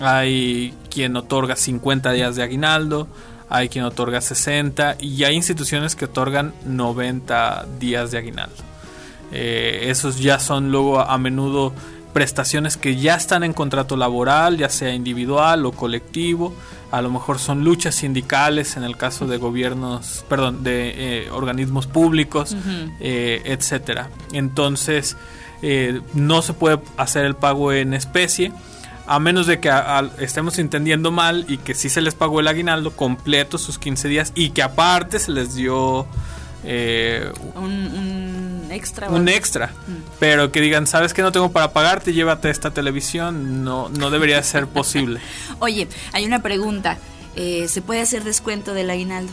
Hay 0.00 0.74
quien 0.90 1.16
otorga 1.16 1.56
50 1.56 2.12
días 2.12 2.36
de 2.36 2.42
aguinaldo, 2.42 3.08
hay 3.48 3.68
quien 3.68 3.84
otorga 3.84 4.20
60 4.20 4.96
y 5.00 5.24
hay 5.24 5.34
instituciones 5.34 5.94
que 5.94 6.06
otorgan 6.06 6.54
90 6.64 7.66
días 7.78 8.10
de 8.10 8.18
aguinaldo. 8.18 8.56
Eh, 9.32 9.90
esos 9.90 10.20
ya 10.20 10.38
son 10.38 10.70
luego 10.70 11.00
a, 11.00 11.18
menudo 11.18 11.72
prestaciones 12.14 12.78
que 12.78 12.96
ya 12.96 13.16
están 13.16 13.44
en 13.44 13.52
contrato 13.52 13.96
laboral, 13.98 14.56
ya 14.56 14.70
sea 14.70 14.94
individual 14.94 15.66
o 15.66 15.72
colectivo. 15.72 16.54
A 16.90 17.02
lo 17.02 17.10
mejor 17.10 17.38
son 17.38 17.64
luchas 17.64 17.96
sindicales 17.96 18.76
en 18.78 18.84
el 18.84 18.96
caso 18.96 19.26
de 19.26 19.36
gobiernos, 19.36 20.24
perdón, 20.28 20.62
de 20.64 21.24
eh, 21.26 21.30
organismos 21.30 21.86
públicos, 21.86 22.56
eh, 23.00 23.42
etcétera. 23.44 24.08
Entonces, 24.32 25.16
eh, 25.60 26.00
no 26.14 26.40
se 26.42 26.52
puede 26.52 26.78
hacer 26.96 27.24
el 27.24 27.34
pago 27.34 27.72
en 27.72 27.92
especie. 27.94 28.52
A 29.06 29.18
menos 29.18 29.46
de 29.46 29.60
que 29.60 29.68
a- 29.68 29.98
a- 29.98 30.10
estemos 30.20 30.58
entendiendo 30.58 31.10
mal 31.10 31.44
y 31.48 31.58
que 31.58 31.74
sí 31.74 31.88
se 31.90 32.00
les 32.00 32.14
pagó 32.14 32.40
el 32.40 32.48
aguinaldo 32.48 32.92
completo 32.92 33.58
sus 33.58 33.78
15 33.78 34.08
días 34.08 34.32
y 34.34 34.50
que 34.50 34.62
aparte 34.62 35.18
se 35.18 35.32
les 35.32 35.54
dio 35.56 36.06
eh, 36.66 37.30
Un, 37.56 37.64
un 37.64 38.43
extra. 38.74 39.08
un 39.08 39.28
extra. 39.28 39.72
Pero 40.20 40.52
que 40.52 40.60
digan, 40.60 40.86
¿sabes 40.86 41.14
que 41.14 41.22
no 41.22 41.32
tengo 41.32 41.50
para 41.52 41.72
pagarte? 41.72 42.12
Llévate 42.12 42.50
esta 42.50 42.72
televisión. 42.72 43.64
No, 43.64 43.88
no 43.88 44.10
debería 44.10 44.42
ser 44.42 44.66
posible. 44.66 45.20
Oye, 45.60 45.88
hay 46.12 46.26
una 46.26 46.42
pregunta. 46.42 46.98
Eh, 47.36 47.66
¿Se 47.68 47.82
puede 47.82 48.00
hacer 48.00 48.24
descuento 48.24 48.74
del 48.74 48.90
aguinaldo? 48.90 49.32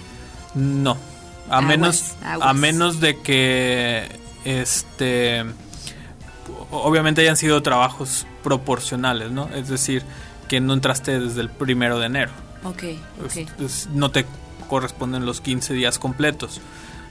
No. 0.55 0.97
A 1.49 1.57
Aguas, 1.57 1.67
menos, 1.67 2.03
aguas. 2.23 2.49
a 2.49 2.53
menos 2.53 2.99
de 3.01 3.19
que 3.19 4.19
este 4.45 5.43
obviamente 6.71 7.21
hayan 7.21 7.35
sido 7.35 7.61
trabajos 7.61 8.25
proporcionales, 8.43 9.31
¿no? 9.31 9.49
Es 9.53 9.67
decir, 9.67 10.03
que 10.47 10.59
no 10.59 10.73
entraste 10.73 11.19
desde 11.19 11.41
el 11.41 11.49
primero 11.49 11.99
de 11.99 12.05
enero. 12.07 12.31
Ok, 12.63 12.83
no 13.93 14.11
te 14.11 14.25
corresponden 14.69 15.25
los 15.25 15.41
15 15.41 15.73
días 15.73 15.99
completos. 15.99 16.61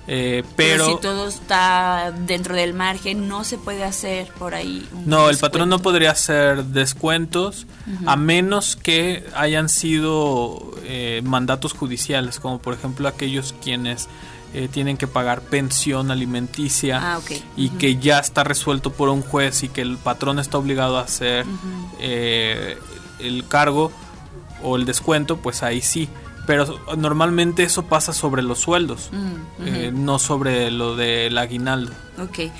Eh, 0.07 0.43
Pero, 0.57 0.87
pero 0.87 0.97
si 0.97 1.03
todo 1.03 1.29
está 1.29 2.13
dentro 2.27 2.57
del 2.57 2.75
margen, 2.75 3.29
no 3.29 3.45
se 3.45 3.59
puede 3.59 3.85
hacer 3.85 4.29
por 4.39 4.55
ahí. 4.55 4.89
un 4.93 5.07
No, 5.09 5.31
el 5.31 5.39
patrón 5.39 5.69
no 5.69 5.81
podría 5.81 6.11
hacer 6.11 6.65
descuentos 6.65 7.67
a 8.07 8.17
menos 8.17 8.77
que 8.77 9.25
hayan 9.35 9.69
sido 9.69 10.73
eh, 10.85 11.23
mandatos 11.25 11.73
judiciales, 11.75 12.41
como 12.41 12.59
por 12.59 12.75
ejemplo 12.75 13.07
aquellos 13.09 13.55
quienes 13.63 14.09
eh, 14.53 14.69
tienen 14.69 14.97
que 14.97 15.07
pagar 15.07 15.43
pensión 15.43 16.11
alimenticia 16.11 17.15
Ah, 17.15 17.21
y 17.57 17.69
que 17.71 17.97
ya 17.99 18.19
está 18.19 18.43
resuelto 18.43 18.93
por 18.93 19.09
un 19.09 19.23
juez 19.23 19.63
y 19.63 19.69
que 19.69 19.81
el 19.81 19.97
patrón 19.97 20.41
está 20.41 20.59
obligado 20.59 20.99
a 20.99 21.03
hacer 21.03 21.47
eh, 22.01 22.77
el 23.21 23.47
cargo 23.47 23.93
o 24.63 24.77
el 24.77 24.87
descuento, 24.87 25.37
pues 25.37 25.63
ahí 25.63 25.81
sí. 25.81 26.09
Pero 26.47 26.81
normalmente 26.97 27.63
eso 27.63 27.85
pasa 27.87 28.13
sobre 28.13 28.43
los 28.43 28.59
sueldos, 28.59 29.11
Mm, 29.13 29.63
eh, 29.67 29.93
no 29.95 30.19
sobre 30.19 30.71
lo 30.71 30.97
del 30.97 31.37
aguinaldo. 31.39 31.93
Ok. 32.19 32.51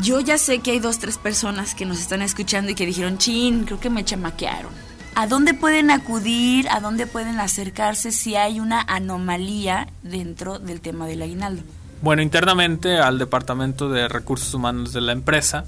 Yo 0.00 0.20
ya 0.20 0.38
sé 0.38 0.60
que 0.60 0.70
hay 0.70 0.78
dos, 0.78 0.98
tres 1.00 1.18
personas 1.18 1.74
que 1.74 1.84
nos 1.84 1.98
están 1.98 2.22
escuchando 2.22 2.70
y 2.70 2.74
que 2.74 2.86
dijeron, 2.86 3.18
chin, 3.18 3.64
creo 3.64 3.80
que 3.80 3.90
me 3.90 4.04
chamaquearon. 4.04 4.70
¿A 5.16 5.26
dónde 5.26 5.52
pueden 5.54 5.90
acudir? 5.90 6.68
¿A 6.70 6.78
dónde 6.78 7.06
pueden 7.08 7.40
acercarse 7.40 8.12
si 8.12 8.36
hay 8.36 8.60
una 8.60 8.80
anomalía 8.82 9.88
dentro 10.04 10.60
del 10.60 10.80
tema 10.80 11.06
del 11.08 11.22
aguinaldo? 11.22 11.62
Bueno, 12.02 12.22
internamente 12.22 12.98
al 12.98 13.18
Departamento 13.18 13.90
de 13.90 14.06
Recursos 14.08 14.54
Humanos 14.54 14.92
de 14.92 15.00
la 15.00 15.10
empresa 15.12 15.64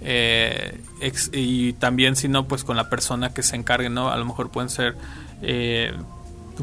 eh, 0.00 0.80
ex- 1.00 1.30
y 1.32 1.74
también 1.74 2.16
si 2.16 2.26
no, 2.28 2.48
pues 2.48 2.64
con 2.64 2.76
la 2.76 2.90
persona 2.90 3.32
que 3.32 3.44
se 3.44 3.54
encargue, 3.54 3.88
¿no? 3.88 4.08
A 4.10 4.16
lo 4.16 4.24
mejor 4.24 4.50
pueden 4.50 4.68
ser 4.68 4.96
eh, 5.42 5.92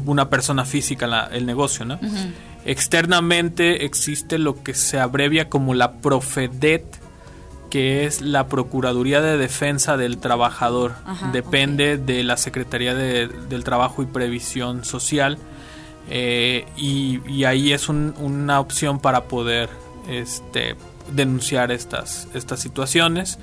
una 0.06 0.28
persona 0.30 0.64
física 0.64 1.06
la- 1.06 1.26
el 1.32 1.46
negocio, 1.46 1.84
¿no? 1.84 1.98
Externamente 2.64 3.84
existe 3.84 4.38
lo 4.38 4.62
que 4.62 4.74
se 4.74 4.98
abrevia 5.00 5.48
como 5.48 5.74
la 5.74 5.92
Profedet, 6.00 6.84
que 7.68 8.04
es 8.06 8.20
la 8.20 8.46
Procuraduría 8.48 9.20
de 9.20 9.36
Defensa 9.36 9.96
del 9.96 10.18
Trabajador. 10.18 10.94
Ajá, 11.04 11.30
Depende 11.32 11.96
de 11.98 12.22
la 12.22 12.36
Secretaría 12.36 12.94
de- 12.94 13.28
del 13.28 13.64
Trabajo 13.64 14.02
y 14.02 14.06
Previsión 14.06 14.84
Social. 14.84 15.38
Eh, 16.08 16.64
y, 16.76 17.20
y 17.30 17.44
ahí 17.44 17.72
es 17.72 17.88
un- 17.88 18.14
una 18.18 18.60
opción 18.60 18.98
para 19.00 19.24
poder 19.24 19.68
este, 20.08 20.76
denunciar 21.12 21.70
estas, 21.70 22.26
estas 22.34 22.58
situaciones. 22.60 23.38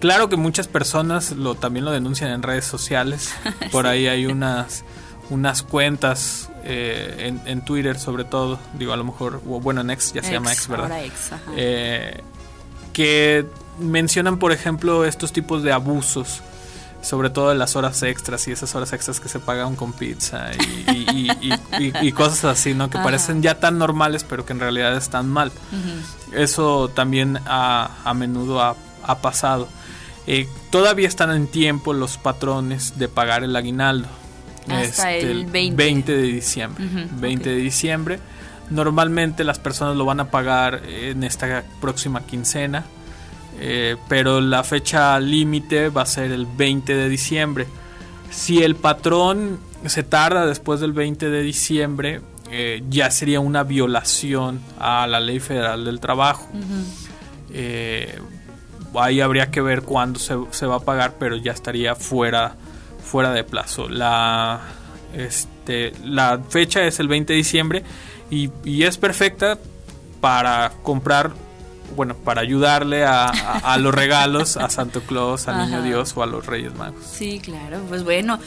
Claro 0.00 0.28
que 0.28 0.36
muchas 0.36 0.66
personas 0.66 1.32
lo, 1.32 1.54
también 1.54 1.84
lo 1.84 1.92
denuncian 1.92 2.30
en 2.30 2.42
redes 2.42 2.64
sociales. 2.64 3.32
Por 3.72 3.86
ahí 3.86 4.06
hay 4.08 4.26
unas, 4.26 4.84
unas 5.30 5.62
cuentas 5.62 6.50
eh, 6.64 7.16
en, 7.28 7.40
en 7.46 7.64
Twitter 7.64 7.98
sobre 7.98 8.24
todo. 8.24 8.58
Digo, 8.78 8.92
a 8.92 8.96
lo 8.96 9.04
mejor, 9.04 9.40
bueno, 9.44 9.80
en 9.80 9.90
X 9.90 10.12
ya 10.14 10.22
se 10.22 10.32
llama 10.32 10.52
X, 10.52 10.68
¿verdad? 10.68 10.86
Ahora 10.92 11.02
ex, 11.04 11.32
ajá. 11.32 11.42
eh, 11.56 12.20
que 12.92 13.46
mencionan, 13.78 14.38
por 14.38 14.52
ejemplo, 14.52 15.04
estos 15.04 15.32
tipos 15.32 15.62
de 15.62 15.72
abusos 15.72 16.40
sobre 17.02 17.28
todo 17.28 17.50
de 17.50 17.54
las 17.54 17.76
horas 17.76 18.02
extras 18.02 18.48
y 18.48 18.52
esas 18.52 18.74
horas 18.74 18.94
extras 18.94 19.20
que 19.20 19.28
se 19.28 19.38
pagan 19.38 19.76
con 19.76 19.92
pizza 19.92 20.52
y, 20.54 20.90
y- 20.90 21.28
y- 21.42 21.52
y- 21.52 21.84
y- 21.84 22.08
y 22.08 22.12
cosas 22.12 22.44
así, 22.46 22.72
¿no? 22.72 22.88
Que 22.88 22.96
Ajá. 22.96 23.04
parecen 23.04 23.42
ya 23.42 23.60
tan 23.60 23.76
normales, 23.76 24.24
pero 24.24 24.46
que 24.46 24.54
en 24.54 24.60
realidad 24.60 24.96
están 24.96 25.28
mal. 25.28 25.52
Eso 26.32 26.88
también 26.88 27.38
a, 27.44 27.90
a 28.04 28.14
menudo 28.14 28.62
ha, 28.62 28.74
ha 29.02 29.18
pasado. 29.18 29.68
Eh, 30.26 30.48
todavía 30.70 31.06
están 31.06 31.30
en 31.30 31.46
tiempo 31.46 31.92
los 31.92 32.16
patrones 32.16 32.98
de 32.98 33.08
pagar 33.08 33.44
el 33.44 33.54
aguinaldo. 33.54 34.08
Hasta 34.68 35.12
el 35.14 35.46
20. 35.46 36.16
de 36.16 36.22
diciembre. 36.22 36.84
Ujú, 36.84 37.20
20 37.20 37.50
de 37.50 37.56
diciembre. 37.56 38.18
Normalmente 38.70 39.44
las 39.44 39.58
personas 39.58 39.96
lo 39.96 40.04
van 40.04 40.20
a 40.20 40.30
pagar 40.30 40.82
en 40.88 41.22
esta 41.24 41.64
próxima 41.80 42.24
quincena. 42.26 42.84
eh, 43.60 43.96
pero 44.08 44.40
la 44.40 44.64
fecha 44.64 45.18
límite 45.20 45.88
va 45.88 46.02
a 46.02 46.06
ser 46.06 46.32
el 46.32 46.44
20 46.46 46.94
de 46.96 47.08
diciembre. 47.08 47.66
Si 48.30 48.62
el 48.64 48.74
patrón 48.74 49.60
se 49.86 50.02
tarda 50.02 50.44
después 50.46 50.80
del 50.80 50.92
20 50.92 51.30
de 51.30 51.42
diciembre, 51.42 52.20
eh, 52.50 52.82
ya 52.90 53.10
sería 53.12 53.38
una 53.38 53.62
violación 53.62 54.60
a 54.80 55.06
la 55.06 55.20
ley 55.20 55.38
federal 55.38 55.84
del 55.84 56.00
trabajo. 56.00 56.48
Eh, 57.52 58.18
ahí 58.98 59.20
habría 59.20 59.50
que 59.50 59.60
ver 59.60 59.82
cuándo 59.82 60.18
se, 60.18 60.34
se 60.50 60.66
va 60.66 60.76
a 60.76 60.80
pagar, 60.80 61.14
pero 61.18 61.36
ya 61.36 61.52
estaría 61.52 61.94
fuera, 61.94 62.56
fuera 63.04 63.30
de 63.32 63.44
plazo. 63.44 63.88
La, 63.88 64.60
este, 65.14 65.92
la 66.04 66.40
fecha 66.48 66.82
es 66.84 66.98
el 67.00 67.08
20 67.08 67.32
de 67.32 67.36
diciembre 67.36 67.82
y, 68.30 68.50
y 68.64 68.82
es 68.84 68.98
perfecta 68.98 69.58
para 70.20 70.72
comprar, 70.82 71.32
bueno, 71.96 72.14
para 72.16 72.40
ayudarle 72.40 73.04
a, 73.04 73.26
a- 73.26 73.74
a 73.74 73.78
los 73.78 73.94
regalos 73.94 74.56
a 74.56 74.68
Santo 74.70 75.02
Claus, 75.02 75.48
a 75.48 75.64
Niño. 75.66 75.82
Dios 75.82 76.12
o 76.16 76.22
a 76.22 76.26
los 76.26 76.46
Reyes 76.46 76.74
Magos. 76.74 77.04
Sí, 77.04 77.40
claro, 77.40 77.80
pues 77.88 78.02
bueno, 78.04 78.38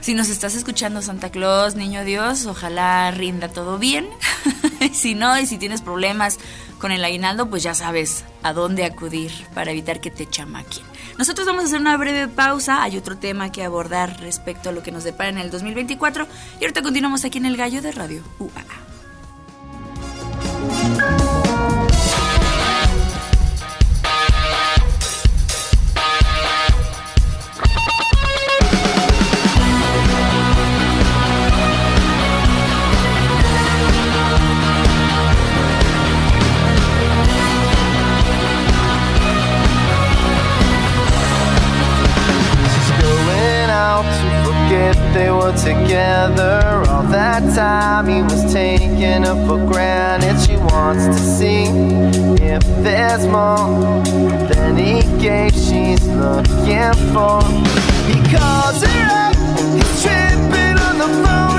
si 0.00 0.14
nos 0.14 0.28
estás 0.28 0.54
escuchando 0.54 1.00
Santa 1.02 1.30
Claus, 1.30 1.74
Niño 1.76 2.04
Dios, 2.04 2.46
ojalá 2.46 3.10
rinda 3.12 3.48
todo 3.48 3.78
bien. 3.78 4.08
si 4.92 5.14
no, 5.14 5.38
y 5.38 5.46
si 5.46 5.56
tienes 5.58 5.82
problemas 5.82 6.38
con 6.80 6.90
el 6.90 7.04
aguinaldo, 7.04 7.48
pues 7.48 7.62
ya 7.62 7.74
sabes 7.74 8.24
a 8.42 8.52
dónde 8.52 8.84
acudir 8.84 9.30
para 9.54 9.70
evitar 9.70 10.00
que 10.00 10.10
te 10.10 10.28
chamaquen. 10.28 10.84
Nosotros 11.18 11.46
vamos 11.46 11.64
a 11.64 11.66
hacer 11.66 11.80
una 11.80 11.96
breve 11.96 12.26
pausa, 12.26 12.82
hay 12.82 12.96
otro 12.96 13.18
tema 13.18 13.52
que 13.52 13.62
abordar 13.62 14.18
respecto 14.20 14.70
a 14.70 14.72
lo 14.72 14.82
que 14.82 14.90
nos 14.90 15.04
depara 15.04 15.28
en 15.28 15.38
el 15.38 15.50
2024 15.50 16.26
y 16.58 16.64
ahorita 16.64 16.82
continuamos 16.82 17.24
aquí 17.24 17.38
en 17.38 17.46
el 17.46 17.56
Gallo 17.56 17.82
de 17.82 17.92
Radio 17.92 18.22
UAA. 18.38 18.89
They 45.20 45.30
were 45.30 45.52
together. 45.52 46.82
All 46.88 47.02
that 47.02 47.42
time 47.54 48.06
he 48.08 48.22
was 48.22 48.50
taking 48.52 49.22
her 49.24 49.36
for 49.46 49.58
granted. 49.70 50.40
She 50.40 50.56
wants 50.56 51.04
to 51.06 51.18
see 51.38 51.64
if 52.52 52.64
there's 52.82 53.26
more 53.26 54.02
than 54.50 54.78
he 54.78 55.02
gave. 55.20 55.52
She's 55.52 56.04
looking 56.22 56.94
for. 57.12 57.42
He 58.08 58.16
calls 58.32 58.80
her 58.86 59.00
up, 59.24 59.36
he's 59.74 60.02
tripping 60.02 60.76
on 60.88 60.96
the 61.02 61.10
phone. 61.22 61.49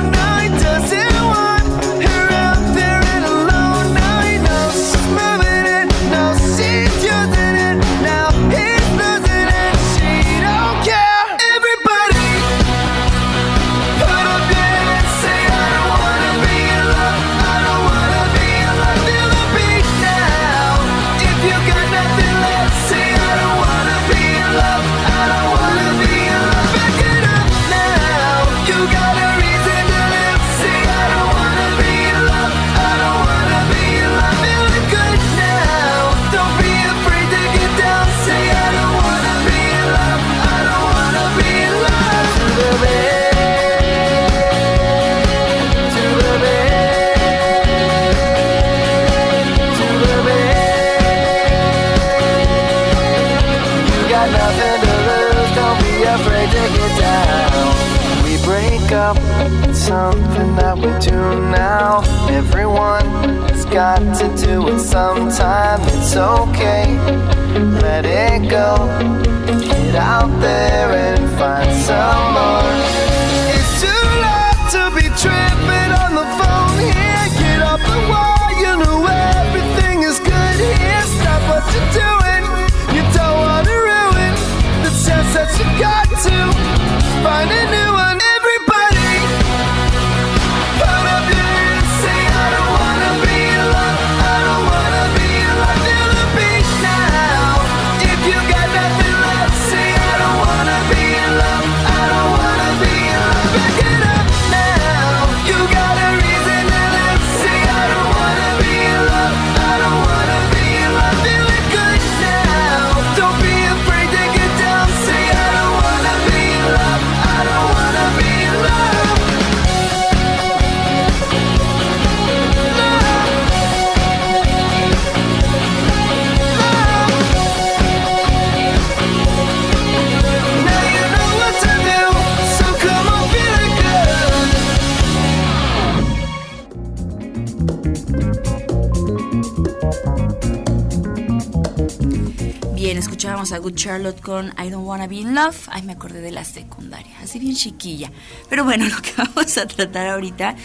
A 143.51 143.57
Good 143.59 143.75
Charlotte 143.75 144.21
con 144.21 144.47
I 144.57 144.69
Don't 144.69 144.85
Wanna 144.87 145.07
Be 145.07 145.15
in 145.17 145.35
Love. 145.35 145.57
Ay, 145.71 145.81
me 145.83 145.93
acordé 145.93 146.21
de 146.21 146.31
la 146.31 146.43
secundaria, 146.43 147.11
así 147.21 147.39
bien 147.39 147.55
chiquilla. 147.55 148.11
Pero 148.49 148.63
bueno, 148.63 148.85
lo 148.89 149.01
que 149.01 149.11
vamos 149.17 149.57
a 149.57 149.67
tratar 149.67 150.07
ahorita 150.07 150.55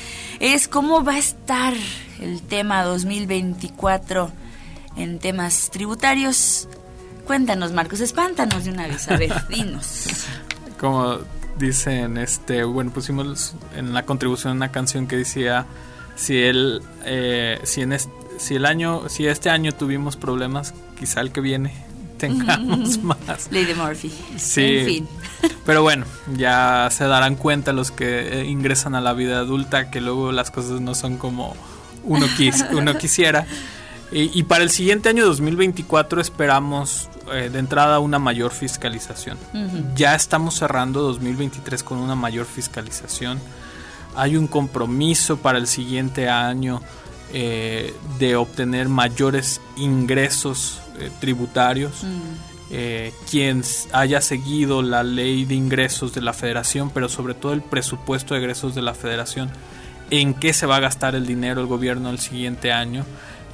es 0.40 0.68
cómo 0.68 1.02
va 1.04 1.14
a 1.14 1.18
estar 1.18 1.74
el 2.20 2.42
tema 2.42 2.82
2024 2.84 4.30
en 4.96 5.18
temas 5.18 5.70
tributarios. 5.70 6.68
Cuéntanos, 7.26 7.72
Marcos, 7.72 8.00
espántanos 8.00 8.64
de 8.64 8.70
una 8.70 8.86
vez. 8.86 9.08
A 9.10 9.16
ver, 9.16 9.32
dinos. 9.48 10.06
como 10.78 11.18
dicen, 11.58 12.18
este, 12.18 12.64
bueno, 12.64 12.90
pusimos 12.92 13.54
en 13.76 13.92
la 13.94 14.04
contribución 14.04 14.56
una 14.56 14.70
canción 14.70 15.06
que 15.06 15.16
decía 15.16 15.66
si 16.16 16.36
el, 16.42 16.82
eh, 17.04 17.58
si 17.64 17.82
en 17.82 17.92
es- 17.92 18.08
si 18.38 18.54
el 18.54 18.66
año, 18.66 19.08
si 19.08 19.26
este 19.26 19.48
año 19.48 19.72
tuvimos 19.72 20.16
problemas, 20.16 20.74
quizá 20.98 21.22
el 21.22 21.32
que 21.32 21.40
viene 21.40 21.72
tengamos 22.18 22.98
más. 23.02 23.48
Lady 23.50 23.74
Murphy. 23.74 24.12
Sí. 24.36 24.78
En 24.78 24.86
fin. 24.86 25.08
Pero 25.64 25.82
bueno, 25.82 26.04
ya 26.36 26.88
se 26.90 27.04
darán 27.04 27.36
cuenta 27.36 27.72
los 27.72 27.90
que 27.90 28.40
eh, 28.40 28.44
ingresan 28.46 28.94
a 28.94 29.00
la 29.00 29.12
vida 29.12 29.38
adulta 29.38 29.90
que 29.90 30.00
luego 30.00 30.32
las 30.32 30.50
cosas 30.50 30.80
no 30.80 30.94
son 30.94 31.16
como 31.18 31.56
uno, 32.04 32.26
quis- 32.38 32.66
uno 32.76 32.96
quisiera. 32.98 33.46
Y, 34.12 34.38
y 34.38 34.44
para 34.44 34.62
el 34.62 34.70
siguiente 34.70 35.08
año 35.08 35.26
2024 35.26 36.20
esperamos 36.20 37.08
eh, 37.32 37.50
de 37.52 37.58
entrada 37.58 37.98
una 37.98 38.18
mayor 38.20 38.52
fiscalización. 38.52 39.36
Ya 39.96 40.14
estamos 40.14 40.54
cerrando 40.54 41.02
2023 41.02 41.82
con 41.82 41.98
una 41.98 42.14
mayor 42.14 42.46
fiscalización. 42.46 43.40
Hay 44.14 44.36
un 44.36 44.46
compromiso 44.46 45.36
para 45.38 45.58
el 45.58 45.66
siguiente 45.66 46.28
año 46.28 46.80
eh, 47.32 47.94
de 48.18 48.36
obtener 48.36 48.88
mayores 48.88 49.60
ingresos 49.76 50.80
eh, 50.98 51.10
tributarios. 51.20 52.04
Eh, 52.68 53.12
quien 53.30 53.62
haya 53.92 54.20
seguido 54.20 54.82
la 54.82 55.04
ley 55.04 55.44
de 55.44 55.54
ingresos 55.54 56.12
de 56.12 56.20
la 56.20 56.32
federación, 56.32 56.90
pero 56.90 57.08
sobre 57.08 57.34
todo 57.34 57.52
el 57.52 57.62
presupuesto 57.62 58.34
de 58.34 58.40
egresos 58.40 58.74
de 58.74 58.82
la 58.82 58.92
federación, 58.92 59.50
en 60.10 60.34
qué 60.34 60.52
se 60.52 60.66
va 60.66 60.76
a 60.76 60.80
gastar 60.80 61.14
el 61.14 61.26
dinero 61.26 61.60
el 61.60 61.68
gobierno 61.68 62.10
el 62.10 62.18
siguiente 62.18 62.72
año. 62.72 63.04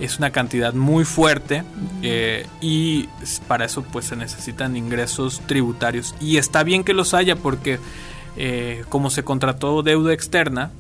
Es 0.01 0.19
una 0.19 0.31
cantidad 0.31 0.73
muy 0.73 1.05
fuerte 1.05 1.63
eh, 2.03 2.47
y 2.63 3.09
para 3.47 3.67
eso 3.67 3.83
pues 3.83 4.07
se 4.07 4.17
necesitan 4.17 4.77
ingresos 4.77 5.43
tributarios. 5.47 6.15
Y 6.19 6.39
está 6.39 6.63
bien 6.65 6.83
que 6.83 6.95
los 6.95 7.13
haya 7.13 7.37
porque 7.37 7.79
eh, 8.37 8.85
como 8.89 9.11
se 9.11 9.23
contrató 9.23 9.83
deuda 9.83 10.15
externa, 10.15 10.71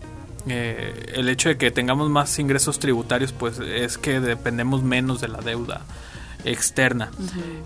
eh, 0.47 1.13
el 1.15 1.29
hecho 1.29 1.49
de 1.49 1.57
que 1.57 1.71
tengamos 1.71 2.11
más 2.11 2.39
ingresos 2.39 2.79
tributarios 2.79 3.33
pues 3.33 3.59
es 3.59 3.99
que 3.99 4.21
dependemos 4.21 4.83
menos 4.83 5.21
de 5.21 5.29
la 5.29 5.39
deuda 5.39 5.83
externa. 6.45 7.11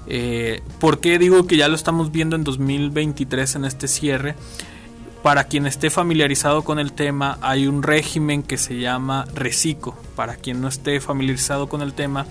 Eh, 0.07 0.63
¿Por 0.81 1.01
qué 1.01 1.19
digo 1.19 1.47
que 1.47 1.57
ya 1.57 1.69
lo 1.69 1.75
estamos 1.75 2.13
viendo 2.13 2.37
en 2.37 2.45
2023 2.45 3.57
en 3.57 3.65
este 3.65 3.89
cierre? 3.89 4.35
Para 5.23 5.45
quien 5.45 5.67
esté 5.67 5.91
familiarizado 5.91 6.63
con 6.63 6.79
el 6.79 6.93
tema, 6.93 7.39
hay 7.41 7.67
un 7.67 7.83
régimen 7.83 8.43
que 8.43 8.59
se 8.59 8.79
llama 8.79 9.25
RECICO. 9.35 9.97
Para 10.15 10.37
quien 10.37 10.61
no 10.61 10.69
esté 10.69 11.01
familiarizado 11.01 11.69
con 11.69 11.83
el 11.83 11.95
tema, 11.95 12.27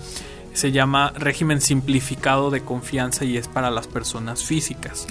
se 0.54 0.72
llama 0.72 1.12
régimen 1.14 1.60
simplificado 1.60 2.50
de 2.50 2.62
confianza 2.62 3.26
y 3.26 3.36
es 3.36 3.48
para 3.48 3.70
las 3.70 3.86
personas 3.86 4.42
físicas. 4.44 5.06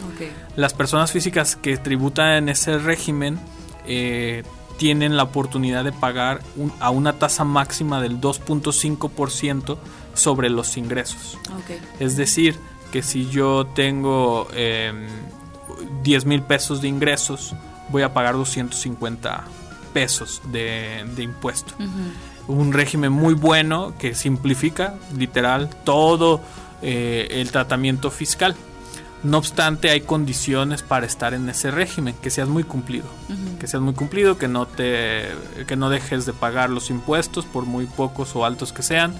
Las 0.56 0.74
personas 0.74 1.12
físicas 1.12 1.56
que 1.56 1.78
tributan 1.78 2.32
en 2.32 2.50
ese 2.50 2.80
régimen 2.80 3.38
eh, 3.86 4.42
tienen 4.78 5.16
la 5.18 5.24
oportunidad 5.24 5.84
de 5.84 5.92
pagar 5.92 6.42
un- 6.56 6.74
a 6.80 6.90
una 6.90 7.14
tasa 7.14 7.44
máxima 7.44 8.02
del 8.02 8.20
2.5% 8.20 9.78
sobre 10.14 10.50
los 10.50 10.78
ingresos. 10.78 11.38
Es 12.00 12.16
decir, 12.18 12.58
que 12.92 13.02
si 13.02 13.30
yo 13.30 13.66
tengo 13.68 14.48
eh, 14.54 14.94
10 16.04 16.26
mil 16.26 16.42
pesos 16.42 16.82
de 16.82 16.88
ingresos, 16.88 17.54
voy 17.90 18.02
a 18.04 18.14
pagar 18.14 18.36
250 18.36 19.44
pesos 19.94 20.42
de, 20.52 21.06
de 21.16 21.24
impuesto. 21.24 21.74
Un 22.48 22.74
régimen 22.74 23.12
muy 23.12 23.34
bueno 23.34 23.94
que 23.98 24.14
simplifica, 24.14 24.96
literal, 25.18 25.70
todo 25.84 26.42
eh, 26.82 27.28
el 27.32 27.52
tratamiento 27.52 28.12
fiscal. 28.12 28.56
No 29.26 29.40
obstante, 29.40 29.90
hay 29.90 30.02
condiciones 30.02 30.84
para 30.84 31.08
estar 31.08 31.34
en 31.34 31.50
ese 31.50 31.72
régimen, 31.72 32.14
que 32.22 32.30
seas 32.30 32.48
muy 32.48 32.64
cumplido. 32.64 33.06
Que 33.60 33.66
seas 33.66 33.82
muy 33.82 33.96
cumplido, 33.96 34.38
que 34.38 34.48
no 34.48 34.68
te 34.68 35.32
que 35.68 35.76
no 35.76 35.90
dejes 35.90 36.28
de 36.28 36.34
pagar 36.34 36.70
los 36.70 36.92
impuestos 36.92 37.46
por 37.46 37.66
muy 37.66 37.88
pocos 37.88 38.36
o 38.36 38.46
altos 38.46 38.72
que 38.72 38.84
sean, 38.84 39.16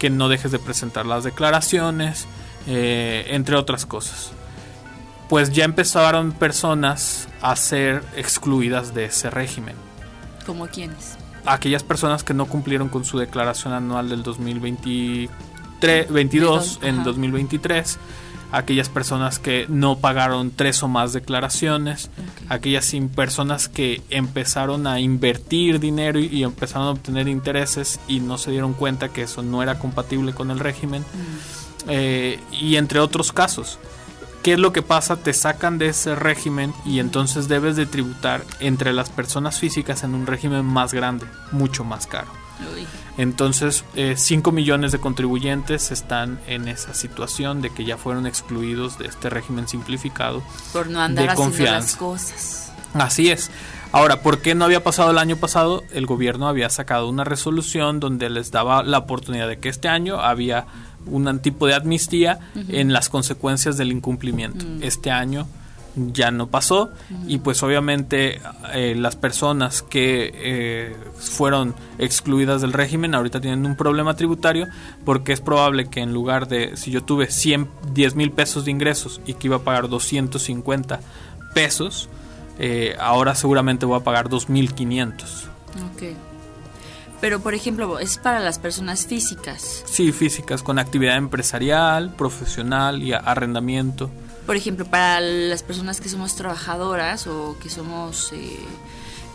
que 0.00 0.10
no 0.10 0.28
dejes 0.28 0.50
de 0.50 0.58
presentar 0.58 1.06
las 1.06 1.22
declaraciones, 1.22 2.26
eh, 2.66 3.26
entre 3.28 3.54
otras 3.54 3.86
cosas. 3.86 4.32
Pues 5.28 5.52
ya 5.52 5.64
empezaron 5.64 6.32
personas 6.32 7.28
a 7.40 7.54
ser 7.54 8.02
excluidas 8.16 8.92
de 8.92 9.04
ese 9.04 9.30
régimen. 9.30 9.76
¿Como 10.44 10.66
quiénes? 10.66 11.16
Aquellas 11.46 11.84
personas 11.84 12.24
que 12.24 12.34
no 12.34 12.46
cumplieron 12.46 12.88
con 12.88 13.04
su 13.04 13.18
declaración 13.18 13.72
anual 13.72 14.08
del 14.08 14.24
2023, 14.24 16.10
22 16.10 16.80
en 16.82 16.96
Ajá. 16.96 17.04
2023, 17.04 17.98
aquellas 18.56 18.88
personas 18.88 19.38
que 19.38 19.66
no 19.68 19.98
pagaron 19.98 20.50
tres 20.50 20.82
o 20.82 20.88
más 20.88 21.12
declaraciones, 21.12 22.10
aquellas 22.48 22.94
personas 23.14 23.68
que 23.68 24.02
empezaron 24.10 24.86
a 24.86 25.00
invertir 25.00 25.80
dinero 25.80 26.18
y, 26.18 26.26
y 26.26 26.44
empezaron 26.44 26.88
a 26.88 26.90
obtener 26.92 27.28
intereses 27.28 28.00
y 28.08 28.20
no 28.20 28.38
se 28.38 28.50
dieron 28.50 28.74
cuenta 28.74 29.08
que 29.08 29.22
eso 29.22 29.42
no 29.42 29.62
era 29.62 29.78
compatible 29.78 30.32
con 30.32 30.50
el 30.50 30.60
régimen, 30.60 31.04
eh, 31.88 32.38
y 32.52 32.76
entre 32.76 33.00
otros 33.00 33.32
casos. 33.32 33.78
¿Qué 34.42 34.52
es 34.54 34.58
lo 34.58 34.72
que 34.72 34.82
pasa? 34.82 35.16
Te 35.16 35.32
sacan 35.32 35.78
de 35.78 35.88
ese 35.88 36.14
régimen 36.14 36.74
y 36.84 36.98
entonces 36.98 37.48
debes 37.48 37.76
de 37.76 37.86
tributar 37.86 38.44
entre 38.60 38.92
las 38.92 39.08
personas 39.08 39.58
físicas 39.58 40.04
en 40.04 40.14
un 40.14 40.26
régimen 40.26 40.66
más 40.66 40.92
grande, 40.92 41.26
mucho 41.50 41.82
más 41.82 42.06
caro. 42.06 42.43
Uy. 42.60 42.86
Entonces, 43.16 43.84
5 44.16 44.52
millones 44.52 44.92
de 44.92 44.98
contribuyentes 44.98 45.90
están 45.90 46.40
en 46.46 46.68
esa 46.68 46.94
situación 46.94 47.62
de 47.62 47.70
que 47.70 47.84
ya 47.84 47.96
fueron 47.96 48.26
excluidos 48.26 48.98
de 48.98 49.06
este 49.06 49.30
régimen 49.30 49.68
simplificado 49.68 50.42
Por 50.72 50.88
no 50.88 51.00
andar 51.00 51.24
de 51.24 51.30
haciendo 51.30 51.50
confianza. 51.50 51.78
las 51.78 51.96
cosas. 51.96 52.72
Así 52.94 53.30
es. 53.30 53.50
Ahora, 53.92 54.22
¿por 54.22 54.40
qué 54.40 54.56
no 54.56 54.64
había 54.64 54.82
pasado 54.82 55.12
el 55.12 55.18
año 55.18 55.36
pasado? 55.36 55.84
El 55.92 56.06
gobierno 56.06 56.48
había 56.48 56.68
sacado 56.68 57.08
una 57.08 57.22
resolución 57.22 58.00
donde 58.00 58.28
les 58.28 58.50
daba 58.50 58.82
la 58.82 58.98
oportunidad 58.98 59.48
de 59.48 59.58
que 59.58 59.68
este 59.68 59.88
año 59.88 60.20
había 60.20 60.66
un 61.06 61.38
tipo 61.38 61.66
de 61.66 61.74
amnistía 61.74 62.40
en 62.68 62.92
las 62.92 63.08
consecuencias 63.08 63.76
del 63.76 63.92
incumplimiento. 63.92 64.64
Mm. 64.64 64.82
Este 64.82 65.10
año 65.12 65.46
ya 65.96 66.30
no 66.30 66.48
pasó 66.48 66.90
y 67.26 67.38
pues 67.38 67.62
obviamente 67.62 68.40
eh, 68.72 68.94
las 68.96 69.16
personas 69.16 69.82
que 69.82 70.32
eh, 70.34 70.96
fueron 71.16 71.74
excluidas 71.98 72.62
del 72.62 72.72
régimen 72.72 73.14
ahorita 73.14 73.40
tienen 73.40 73.64
un 73.64 73.76
problema 73.76 74.14
tributario 74.16 74.66
porque 75.04 75.32
es 75.32 75.40
probable 75.40 75.88
que 75.88 76.00
en 76.00 76.12
lugar 76.12 76.48
de 76.48 76.76
si 76.76 76.90
yo 76.90 77.04
tuve 77.04 77.30
100, 77.30 77.68
10 77.92 78.16
mil 78.16 78.32
pesos 78.32 78.64
de 78.64 78.72
ingresos 78.72 79.20
y 79.26 79.34
que 79.34 79.46
iba 79.46 79.56
a 79.56 79.60
pagar 79.60 79.88
250 79.88 81.00
pesos, 81.54 82.08
eh, 82.58 82.96
ahora 82.98 83.34
seguramente 83.34 83.86
voy 83.86 84.00
a 84.00 84.04
pagar 84.04 84.28
2.500. 84.28 85.46
Ok. 85.92 86.02
Pero, 87.20 87.40
por 87.40 87.54
ejemplo, 87.54 87.98
es 88.00 88.18
para 88.18 88.40
las 88.40 88.58
personas 88.58 89.06
físicas. 89.06 89.82
Sí, 89.86 90.12
físicas 90.12 90.62
con 90.62 90.78
actividad 90.78 91.16
empresarial, 91.16 92.14
profesional 92.14 93.02
y 93.02 93.14
arrendamiento. 93.14 94.10
Por 94.46 94.56
ejemplo, 94.56 94.84
para 94.84 95.20
las 95.20 95.62
personas 95.62 96.00
que 96.00 96.08
somos 96.08 96.36
trabajadoras 96.36 97.26
o 97.26 97.56
que 97.62 97.70
somos... 97.70 98.32
eh, 98.32 98.58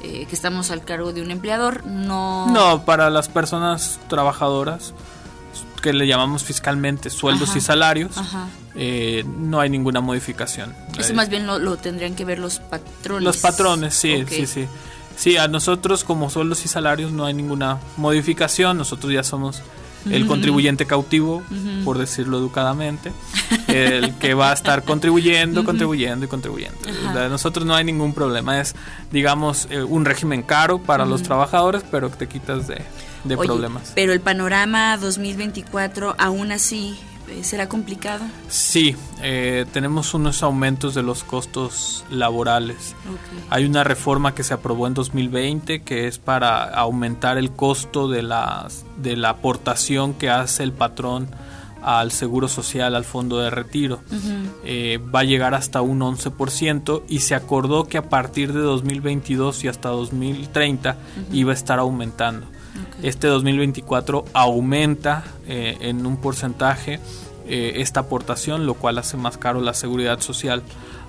eh, 0.02 0.26
que 0.30 0.34
estamos 0.34 0.72
al 0.72 0.86
cargo 0.86 1.12
de 1.12 1.22
un 1.22 1.30
empleador, 1.30 1.86
no... 1.86 2.48
No, 2.48 2.86
para 2.86 3.10
las 3.10 3.28
personas 3.28 4.00
trabajadoras 4.08 4.94
que 5.82 5.92
le 5.92 6.08
llamamos 6.08 6.44
fiscalmente 6.46 7.10
sueldos 7.10 7.50
Ajá, 7.50 7.58
y 7.58 7.62
salarios, 7.62 8.12
eh, 8.76 9.26
no 9.28 9.60
hay 9.60 9.70
ninguna 9.70 10.00
modificación. 10.00 10.74
Eso 10.98 11.12
Eh, 11.12 11.16
más 11.16 11.28
bien 11.28 11.46
lo, 11.46 11.60
lo 11.60 11.76
tendrían 11.76 12.16
que 12.16 12.24
ver 12.24 12.40
los 12.40 12.60
patrones. 12.60 13.24
Los 13.26 13.38
patrones, 13.38 13.94
sí, 13.94 14.24
sí, 14.30 14.48
sí. 14.48 14.68
Sí, 15.18 15.36
a 15.36 15.50
nosotros 15.50 16.06
como 16.06 16.30
sueldos 16.30 16.64
y 16.64 16.70
salarios 16.70 17.12
no 17.12 17.26
hay 17.26 17.34
ninguna 17.34 17.78
modificación. 17.98 18.78
Nosotros 18.78 19.12
ya 19.12 19.24
somos 19.24 19.62
el 20.10 20.28
contribuyente 20.28 20.86
cautivo, 20.86 21.44
por 21.84 21.98
decirlo 21.98 22.38
educadamente, 22.38 23.12
el 23.68 24.16
que 24.16 24.34
va 24.34 24.52
a 24.52 24.54
estar 24.54 24.84
contribuyendo, 24.84 25.64
contribuyendo 25.64 26.26
y 26.26 26.28
contribuyendo. 26.28 26.78
De 27.14 27.30
nosotros 27.30 27.66
no 27.66 27.76
hay 27.76 27.84
ningún 27.84 28.14
problema. 28.14 28.60
Es, 28.60 28.76
digamos, 29.12 29.68
eh, 29.70 29.84
un 29.84 30.06
régimen 30.06 30.44
caro 30.44 30.80
para 30.80 31.06
los 31.06 31.24
trabajadores, 31.24 31.84
pero 31.90 32.10
te 32.10 32.28
quitas 32.28 32.68
de, 32.68 32.82
de 33.24 33.36
Oye, 33.36 33.48
problemas. 33.48 33.92
Pero 33.96 34.14
el 34.14 34.22
panorama 34.22 34.98
2024, 34.98 36.16
aún 36.18 36.52
así, 36.52 36.98
será 37.42 37.70
complicado. 37.70 38.26
Sí, 38.50 38.96
eh, 39.22 39.66
tenemos 39.72 40.14
unos 40.14 40.44
aumentos 40.44 40.94
de 40.96 41.04
los 41.04 41.24
costos 41.24 42.06
laborales. 42.10 42.96
Hay 43.50 43.66
una 43.66 43.84
reforma 43.84 44.34
que 44.34 44.44
se 44.44 44.54
aprobó 44.54 44.88
en 44.88 44.94
2020 44.94 45.82
que 45.84 46.08
es 46.08 46.18
para 46.20 46.64
aumentar 46.64 47.38
el 47.38 47.52
costo 47.52 48.08
de 48.08 48.22
la, 48.24 48.68
de 48.98 49.16
la 49.16 49.30
aportación 49.30 50.14
que 50.14 50.30
hace 50.30 50.64
el 50.64 50.74
patrón 50.74 51.28
al 51.82 52.12
seguro 52.12 52.48
social, 52.48 52.96
al 52.96 53.06
fondo 53.06 53.40
de 53.40 53.50
retiro. 53.50 54.02
Eh, 54.66 55.00
va 55.14 55.22
a 55.22 55.24
llegar 55.24 55.54
hasta 55.54 55.82
un 55.82 56.00
11% 56.02 57.04
y 57.08 57.20
se 57.20 57.36
acordó 57.36 57.86
que 57.86 57.98
a 57.98 58.10
partir 58.10 58.54
de 58.54 58.60
2022 58.60 59.64
y 59.64 59.68
hasta 59.70 59.90
2030 59.90 60.92
Ujú. 60.92 61.36
iba 61.36 61.52
a 61.52 61.56
estar 61.56 61.80
aumentando. 61.80 62.46
Este 63.04 63.28
2024 63.28 64.26
aumenta 64.34 65.24
eh, 65.48 65.78
en 65.82 66.06
un 66.06 66.18
porcentaje 66.18 67.00
eh, 67.48 67.74
esta 67.78 68.02
aportación, 68.02 68.66
lo 68.66 68.74
cual 68.76 68.98
hace 68.98 69.18
más 69.18 69.38
caro 69.38 69.62
la 69.62 69.74
seguridad 69.74 70.20
social, 70.22 70.62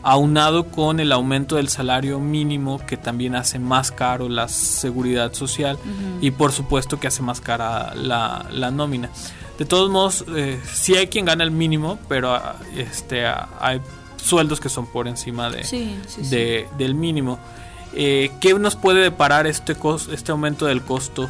aunado 0.03 0.65
con 0.69 0.99
el 1.01 1.13
aumento 1.13 1.57
del 1.57 1.69
salario 1.69 2.21
mínimo 2.21 2.81
que 2.87 2.97
también 2.97 3.35
hace 3.35 3.59
más 3.59 3.93
caro 3.93 4.29
la 4.31 4.49
seguridad 4.49 5.35
social 5.35 5.79
y 6.23 6.31
por 6.31 6.53
supuesto 6.53 6.99
que 6.99 7.07
hace 7.09 7.23
más 7.23 7.41
cara 7.41 7.95
la, 7.95 8.47
la 8.51 8.71
nómina. 8.71 9.11
De 9.59 9.67
todos 9.67 9.91
modos, 9.91 10.25
eh, 10.35 10.59
sí 10.73 10.95
hay 10.95 11.09
quien 11.09 11.27
gana 11.27 11.45
el 11.45 11.51
mínimo, 11.51 11.99
pero 12.09 12.35
ah, 12.35 12.57
este, 12.75 13.27
ah, 13.27 13.51
hay 13.61 13.83
sueldos 14.17 14.59
que 14.59 14.71
son 14.71 14.87
por 14.87 15.07
encima 15.07 15.51
de, 15.51 15.65
Sí, 15.65 15.99
sí, 16.07 16.25
sí. 16.25 16.31
de- 16.35 16.69
del 16.79 16.95
mínimo. 16.95 17.39
Eh, 17.93 18.31
¿Qué 18.41 18.55
nos 18.55 18.77
puede 18.77 19.03
deparar 19.03 19.47
este, 19.47 19.77
cos- 19.77 20.09
este 20.13 20.33
aumento 20.33 20.65
del 20.65 20.81
costo 20.81 21.29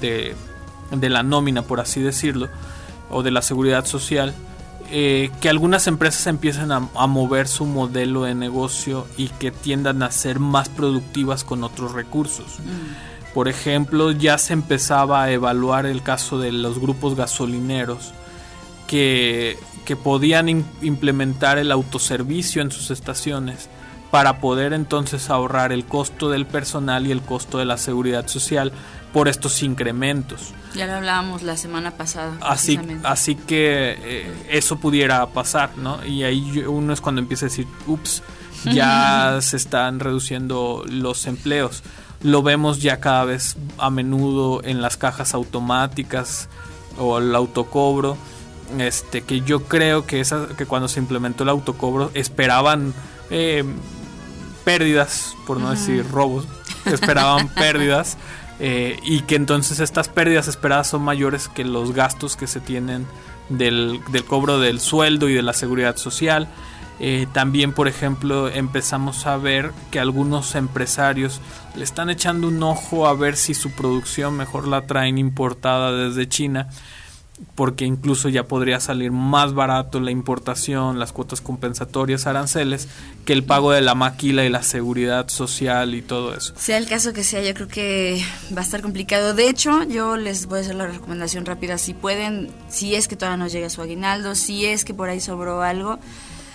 de, 0.00 0.34
de 0.90 1.08
la 1.10 1.22
nómina, 1.22 1.62
por 1.62 1.80
así 1.80 2.00
decirlo, 2.00 2.48
o 3.10 3.22
de 3.22 3.30
la 3.30 3.42
seguridad 3.42 3.84
social? 3.84 4.34
Eh, 4.94 5.30
que 5.40 5.48
algunas 5.48 5.86
empresas 5.86 6.26
empiecen 6.26 6.70
a, 6.70 6.88
a 6.94 7.06
mover 7.06 7.48
su 7.48 7.64
modelo 7.64 8.24
de 8.24 8.34
negocio 8.34 9.06
y 9.16 9.28
que 9.28 9.50
tiendan 9.50 10.02
a 10.02 10.10
ser 10.10 10.38
más 10.38 10.68
productivas 10.68 11.44
con 11.44 11.64
otros 11.64 11.92
recursos. 11.92 12.58
Por 13.32 13.48
ejemplo, 13.48 14.10
ya 14.10 14.36
se 14.36 14.52
empezaba 14.52 15.22
a 15.22 15.30
evaluar 15.30 15.86
el 15.86 16.02
caso 16.02 16.38
de 16.38 16.52
los 16.52 16.78
grupos 16.78 17.16
gasolineros 17.16 18.12
que, 18.86 19.56
que 19.86 19.96
podían 19.96 20.48
im- 20.48 20.64
implementar 20.82 21.56
el 21.56 21.72
autoservicio 21.72 22.60
en 22.60 22.70
sus 22.70 22.90
estaciones 22.90 23.70
para 24.12 24.40
poder 24.40 24.74
entonces 24.74 25.30
ahorrar 25.30 25.72
el 25.72 25.86
costo 25.86 26.28
del 26.28 26.44
personal 26.44 27.06
y 27.06 27.12
el 27.12 27.22
costo 27.22 27.56
de 27.56 27.64
la 27.64 27.78
seguridad 27.78 28.28
social 28.28 28.70
por 29.10 29.26
estos 29.26 29.62
incrementos. 29.62 30.52
Ya 30.74 30.86
lo 30.86 30.92
hablábamos 30.92 31.40
la 31.42 31.56
semana 31.56 31.92
pasada. 31.92 32.36
Así, 32.42 32.78
así 33.04 33.36
que 33.36 33.96
eh, 33.98 34.46
eso 34.50 34.78
pudiera 34.78 35.26
pasar, 35.28 35.78
¿no? 35.78 36.04
Y 36.04 36.24
ahí 36.24 36.62
uno 36.68 36.92
es 36.92 37.00
cuando 37.00 37.22
empieza 37.22 37.46
a 37.46 37.48
decir, 37.48 37.66
ups, 37.86 38.22
ya 38.66 39.38
se 39.40 39.56
están 39.56 39.98
reduciendo 39.98 40.84
los 40.90 41.26
empleos. 41.26 41.82
Lo 42.22 42.42
vemos 42.42 42.82
ya 42.82 43.00
cada 43.00 43.24
vez 43.24 43.56
a 43.78 43.88
menudo 43.88 44.62
en 44.62 44.82
las 44.82 44.98
cajas 44.98 45.32
automáticas 45.32 46.50
o 46.98 47.16
el 47.16 47.34
autocobro. 47.34 48.18
Este, 48.78 49.22
que 49.22 49.40
yo 49.40 49.64
creo 49.64 50.04
que, 50.04 50.20
esa, 50.20 50.48
que 50.48 50.66
cuando 50.66 50.88
se 50.88 51.00
implementó 51.00 51.44
el 51.44 51.48
autocobro 51.48 52.10
esperaban 52.12 52.92
eh, 53.30 53.64
pérdidas, 54.64 55.36
por 55.46 55.58
no 55.58 55.70
decir 55.70 56.06
robos, 56.10 56.46
esperaban 56.86 57.48
pérdidas 57.54 58.16
eh, 58.58 58.98
y 59.02 59.20
que 59.22 59.34
entonces 59.34 59.80
estas 59.80 60.08
pérdidas 60.08 60.48
esperadas 60.48 60.88
son 60.88 61.02
mayores 61.02 61.48
que 61.48 61.64
los 61.64 61.92
gastos 61.92 62.36
que 62.36 62.46
se 62.46 62.60
tienen 62.60 63.06
del, 63.48 64.00
del 64.10 64.24
cobro 64.24 64.58
del 64.58 64.80
sueldo 64.80 65.28
y 65.28 65.34
de 65.34 65.42
la 65.42 65.52
seguridad 65.52 65.96
social. 65.96 66.48
Eh, 67.00 67.26
también, 67.32 67.72
por 67.72 67.88
ejemplo, 67.88 68.48
empezamos 68.48 69.26
a 69.26 69.36
ver 69.36 69.72
que 69.90 69.98
algunos 69.98 70.54
empresarios 70.54 71.40
le 71.74 71.82
están 71.82 72.10
echando 72.10 72.46
un 72.46 72.62
ojo 72.62 73.08
a 73.08 73.14
ver 73.14 73.36
si 73.36 73.54
su 73.54 73.72
producción 73.72 74.36
mejor 74.36 74.68
la 74.68 74.86
traen 74.86 75.18
importada 75.18 75.92
desde 75.92 76.28
China 76.28 76.68
porque 77.54 77.84
incluso 77.84 78.28
ya 78.28 78.44
podría 78.44 78.80
salir 78.80 79.12
más 79.12 79.54
barato 79.54 80.00
la 80.00 80.10
importación, 80.10 80.98
las 80.98 81.12
cuotas 81.12 81.40
compensatorias, 81.40 82.26
aranceles, 82.26 82.88
que 83.24 83.32
el 83.32 83.44
pago 83.44 83.72
de 83.72 83.80
la 83.80 83.94
maquila 83.94 84.44
y 84.44 84.48
la 84.48 84.62
seguridad 84.62 85.28
social 85.28 85.94
y 85.94 86.02
todo 86.02 86.34
eso. 86.34 86.54
Sea 86.56 86.78
el 86.78 86.86
caso 86.86 87.12
que 87.12 87.24
sea, 87.24 87.42
yo 87.42 87.54
creo 87.54 87.68
que 87.68 88.22
va 88.56 88.60
a 88.60 88.64
estar 88.64 88.82
complicado. 88.82 89.34
De 89.34 89.48
hecho, 89.48 89.84
yo 89.84 90.16
les 90.16 90.46
voy 90.46 90.58
a 90.58 90.62
hacer 90.62 90.74
la 90.74 90.86
recomendación 90.86 91.44
rápida. 91.44 91.78
Si 91.78 91.94
pueden, 91.94 92.50
si 92.68 92.94
es 92.94 93.08
que 93.08 93.16
todavía 93.16 93.36
no 93.36 93.48
llega 93.48 93.70
su 93.70 93.82
aguinaldo, 93.82 94.34
si 94.34 94.66
es 94.66 94.84
que 94.84 94.94
por 94.94 95.08
ahí 95.08 95.20
sobró 95.20 95.62
algo, 95.62 95.98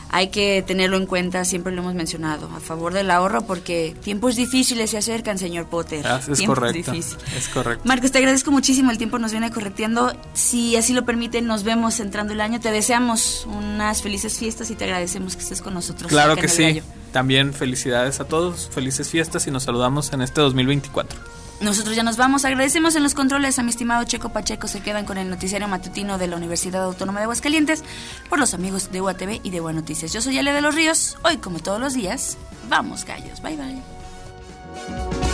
hay 0.09 0.29
que 0.29 0.63
tenerlo 0.65 0.97
en 0.97 1.05
cuenta. 1.05 1.45
Siempre 1.45 1.73
lo 1.73 1.81
hemos 1.81 1.93
mencionado, 1.93 2.49
a 2.55 2.59
favor 2.59 2.93
del 2.93 3.11
ahorro, 3.11 3.45
porque 3.45 3.95
tiempos 4.03 4.35
difíciles 4.35 4.91
se 4.91 4.97
acercan, 4.97 5.37
señor 5.37 5.67
Potter. 5.67 6.05
Ah, 6.07 6.19
es 6.27 6.41
correcto. 6.41 6.93
Es 6.93 7.47
correcto. 7.53 7.83
Marcos, 7.85 8.11
te 8.11 8.17
agradezco 8.19 8.51
muchísimo. 8.51 8.91
El 8.91 8.97
tiempo 8.97 9.19
nos 9.19 9.31
viene 9.31 9.51
correteando. 9.51 10.13
Si 10.33 10.75
así 10.75 10.93
lo 10.93 11.05
permiten, 11.05 11.47
nos 11.47 11.63
vemos 11.63 11.99
entrando 11.99 12.33
el 12.33 12.41
año. 12.41 12.59
Te 12.59 12.71
deseamos 12.71 13.47
unas 13.47 14.01
felices 14.01 14.37
fiestas 14.37 14.71
y 14.71 14.75
te 14.75 14.85
agradecemos 14.85 15.35
que 15.35 15.43
estés 15.43 15.61
con 15.61 15.73
nosotros. 15.73 16.09
Claro 16.09 16.35
que 16.35 16.47
sí. 16.47 16.63
Gallo. 16.63 16.83
También 17.11 17.53
felicidades 17.53 18.19
a 18.19 18.25
todos, 18.25 18.69
felices 18.69 19.09
fiestas 19.09 19.47
y 19.47 19.51
nos 19.51 19.63
saludamos 19.63 20.13
en 20.13 20.21
este 20.21 20.41
2024. 20.41 21.36
Nosotros 21.59 21.95
ya 21.95 22.03
nos 22.03 22.17
vamos. 22.17 22.45
Agradecemos 22.45 22.95
en 22.95 23.03
los 23.03 23.13
controles 23.13 23.57
a 23.57 23.63
mi 23.63 23.71
estimado 23.71 24.03
Checo 24.03 24.29
Pacheco. 24.29 24.67
Se 24.67 24.81
quedan 24.81 25.05
con 25.05 25.17
el 25.17 25.29
noticiario 25.29 25.67
matutino 25.67 26.17
de 26.17 26.27
la 26.27 26.35
Universidad 26.35 26.83
Autónoma 26.83 27.19
de 27.19 27.23
Aguascalientes 27.23 27.83
por 28.29 28.39
los 28.39 28.53
amigos 28.53 28.91
de 28.91 29.01
UATV 29.01 29.41
y 29.43 29.49
de 29.49 29.59
Buenas 29.59 29.83
Noticias. 29.83 30.13
Yo 30.13 30.21
soy 30.21 30.37
Ale 30.37 30.53
de 30.53 30.61
los 30.61 30.75
Ríos. 30.75 31.17
Hoy, 31.23 31.37
como 31.37 31.59
todos 31.59 31.79
los 31.79 31.93
días, 31.93 32.37
vamos 32.69 33.05
gallos. 33.05 33.41
Bye 33.41 33.57
bye. 33.57 35.26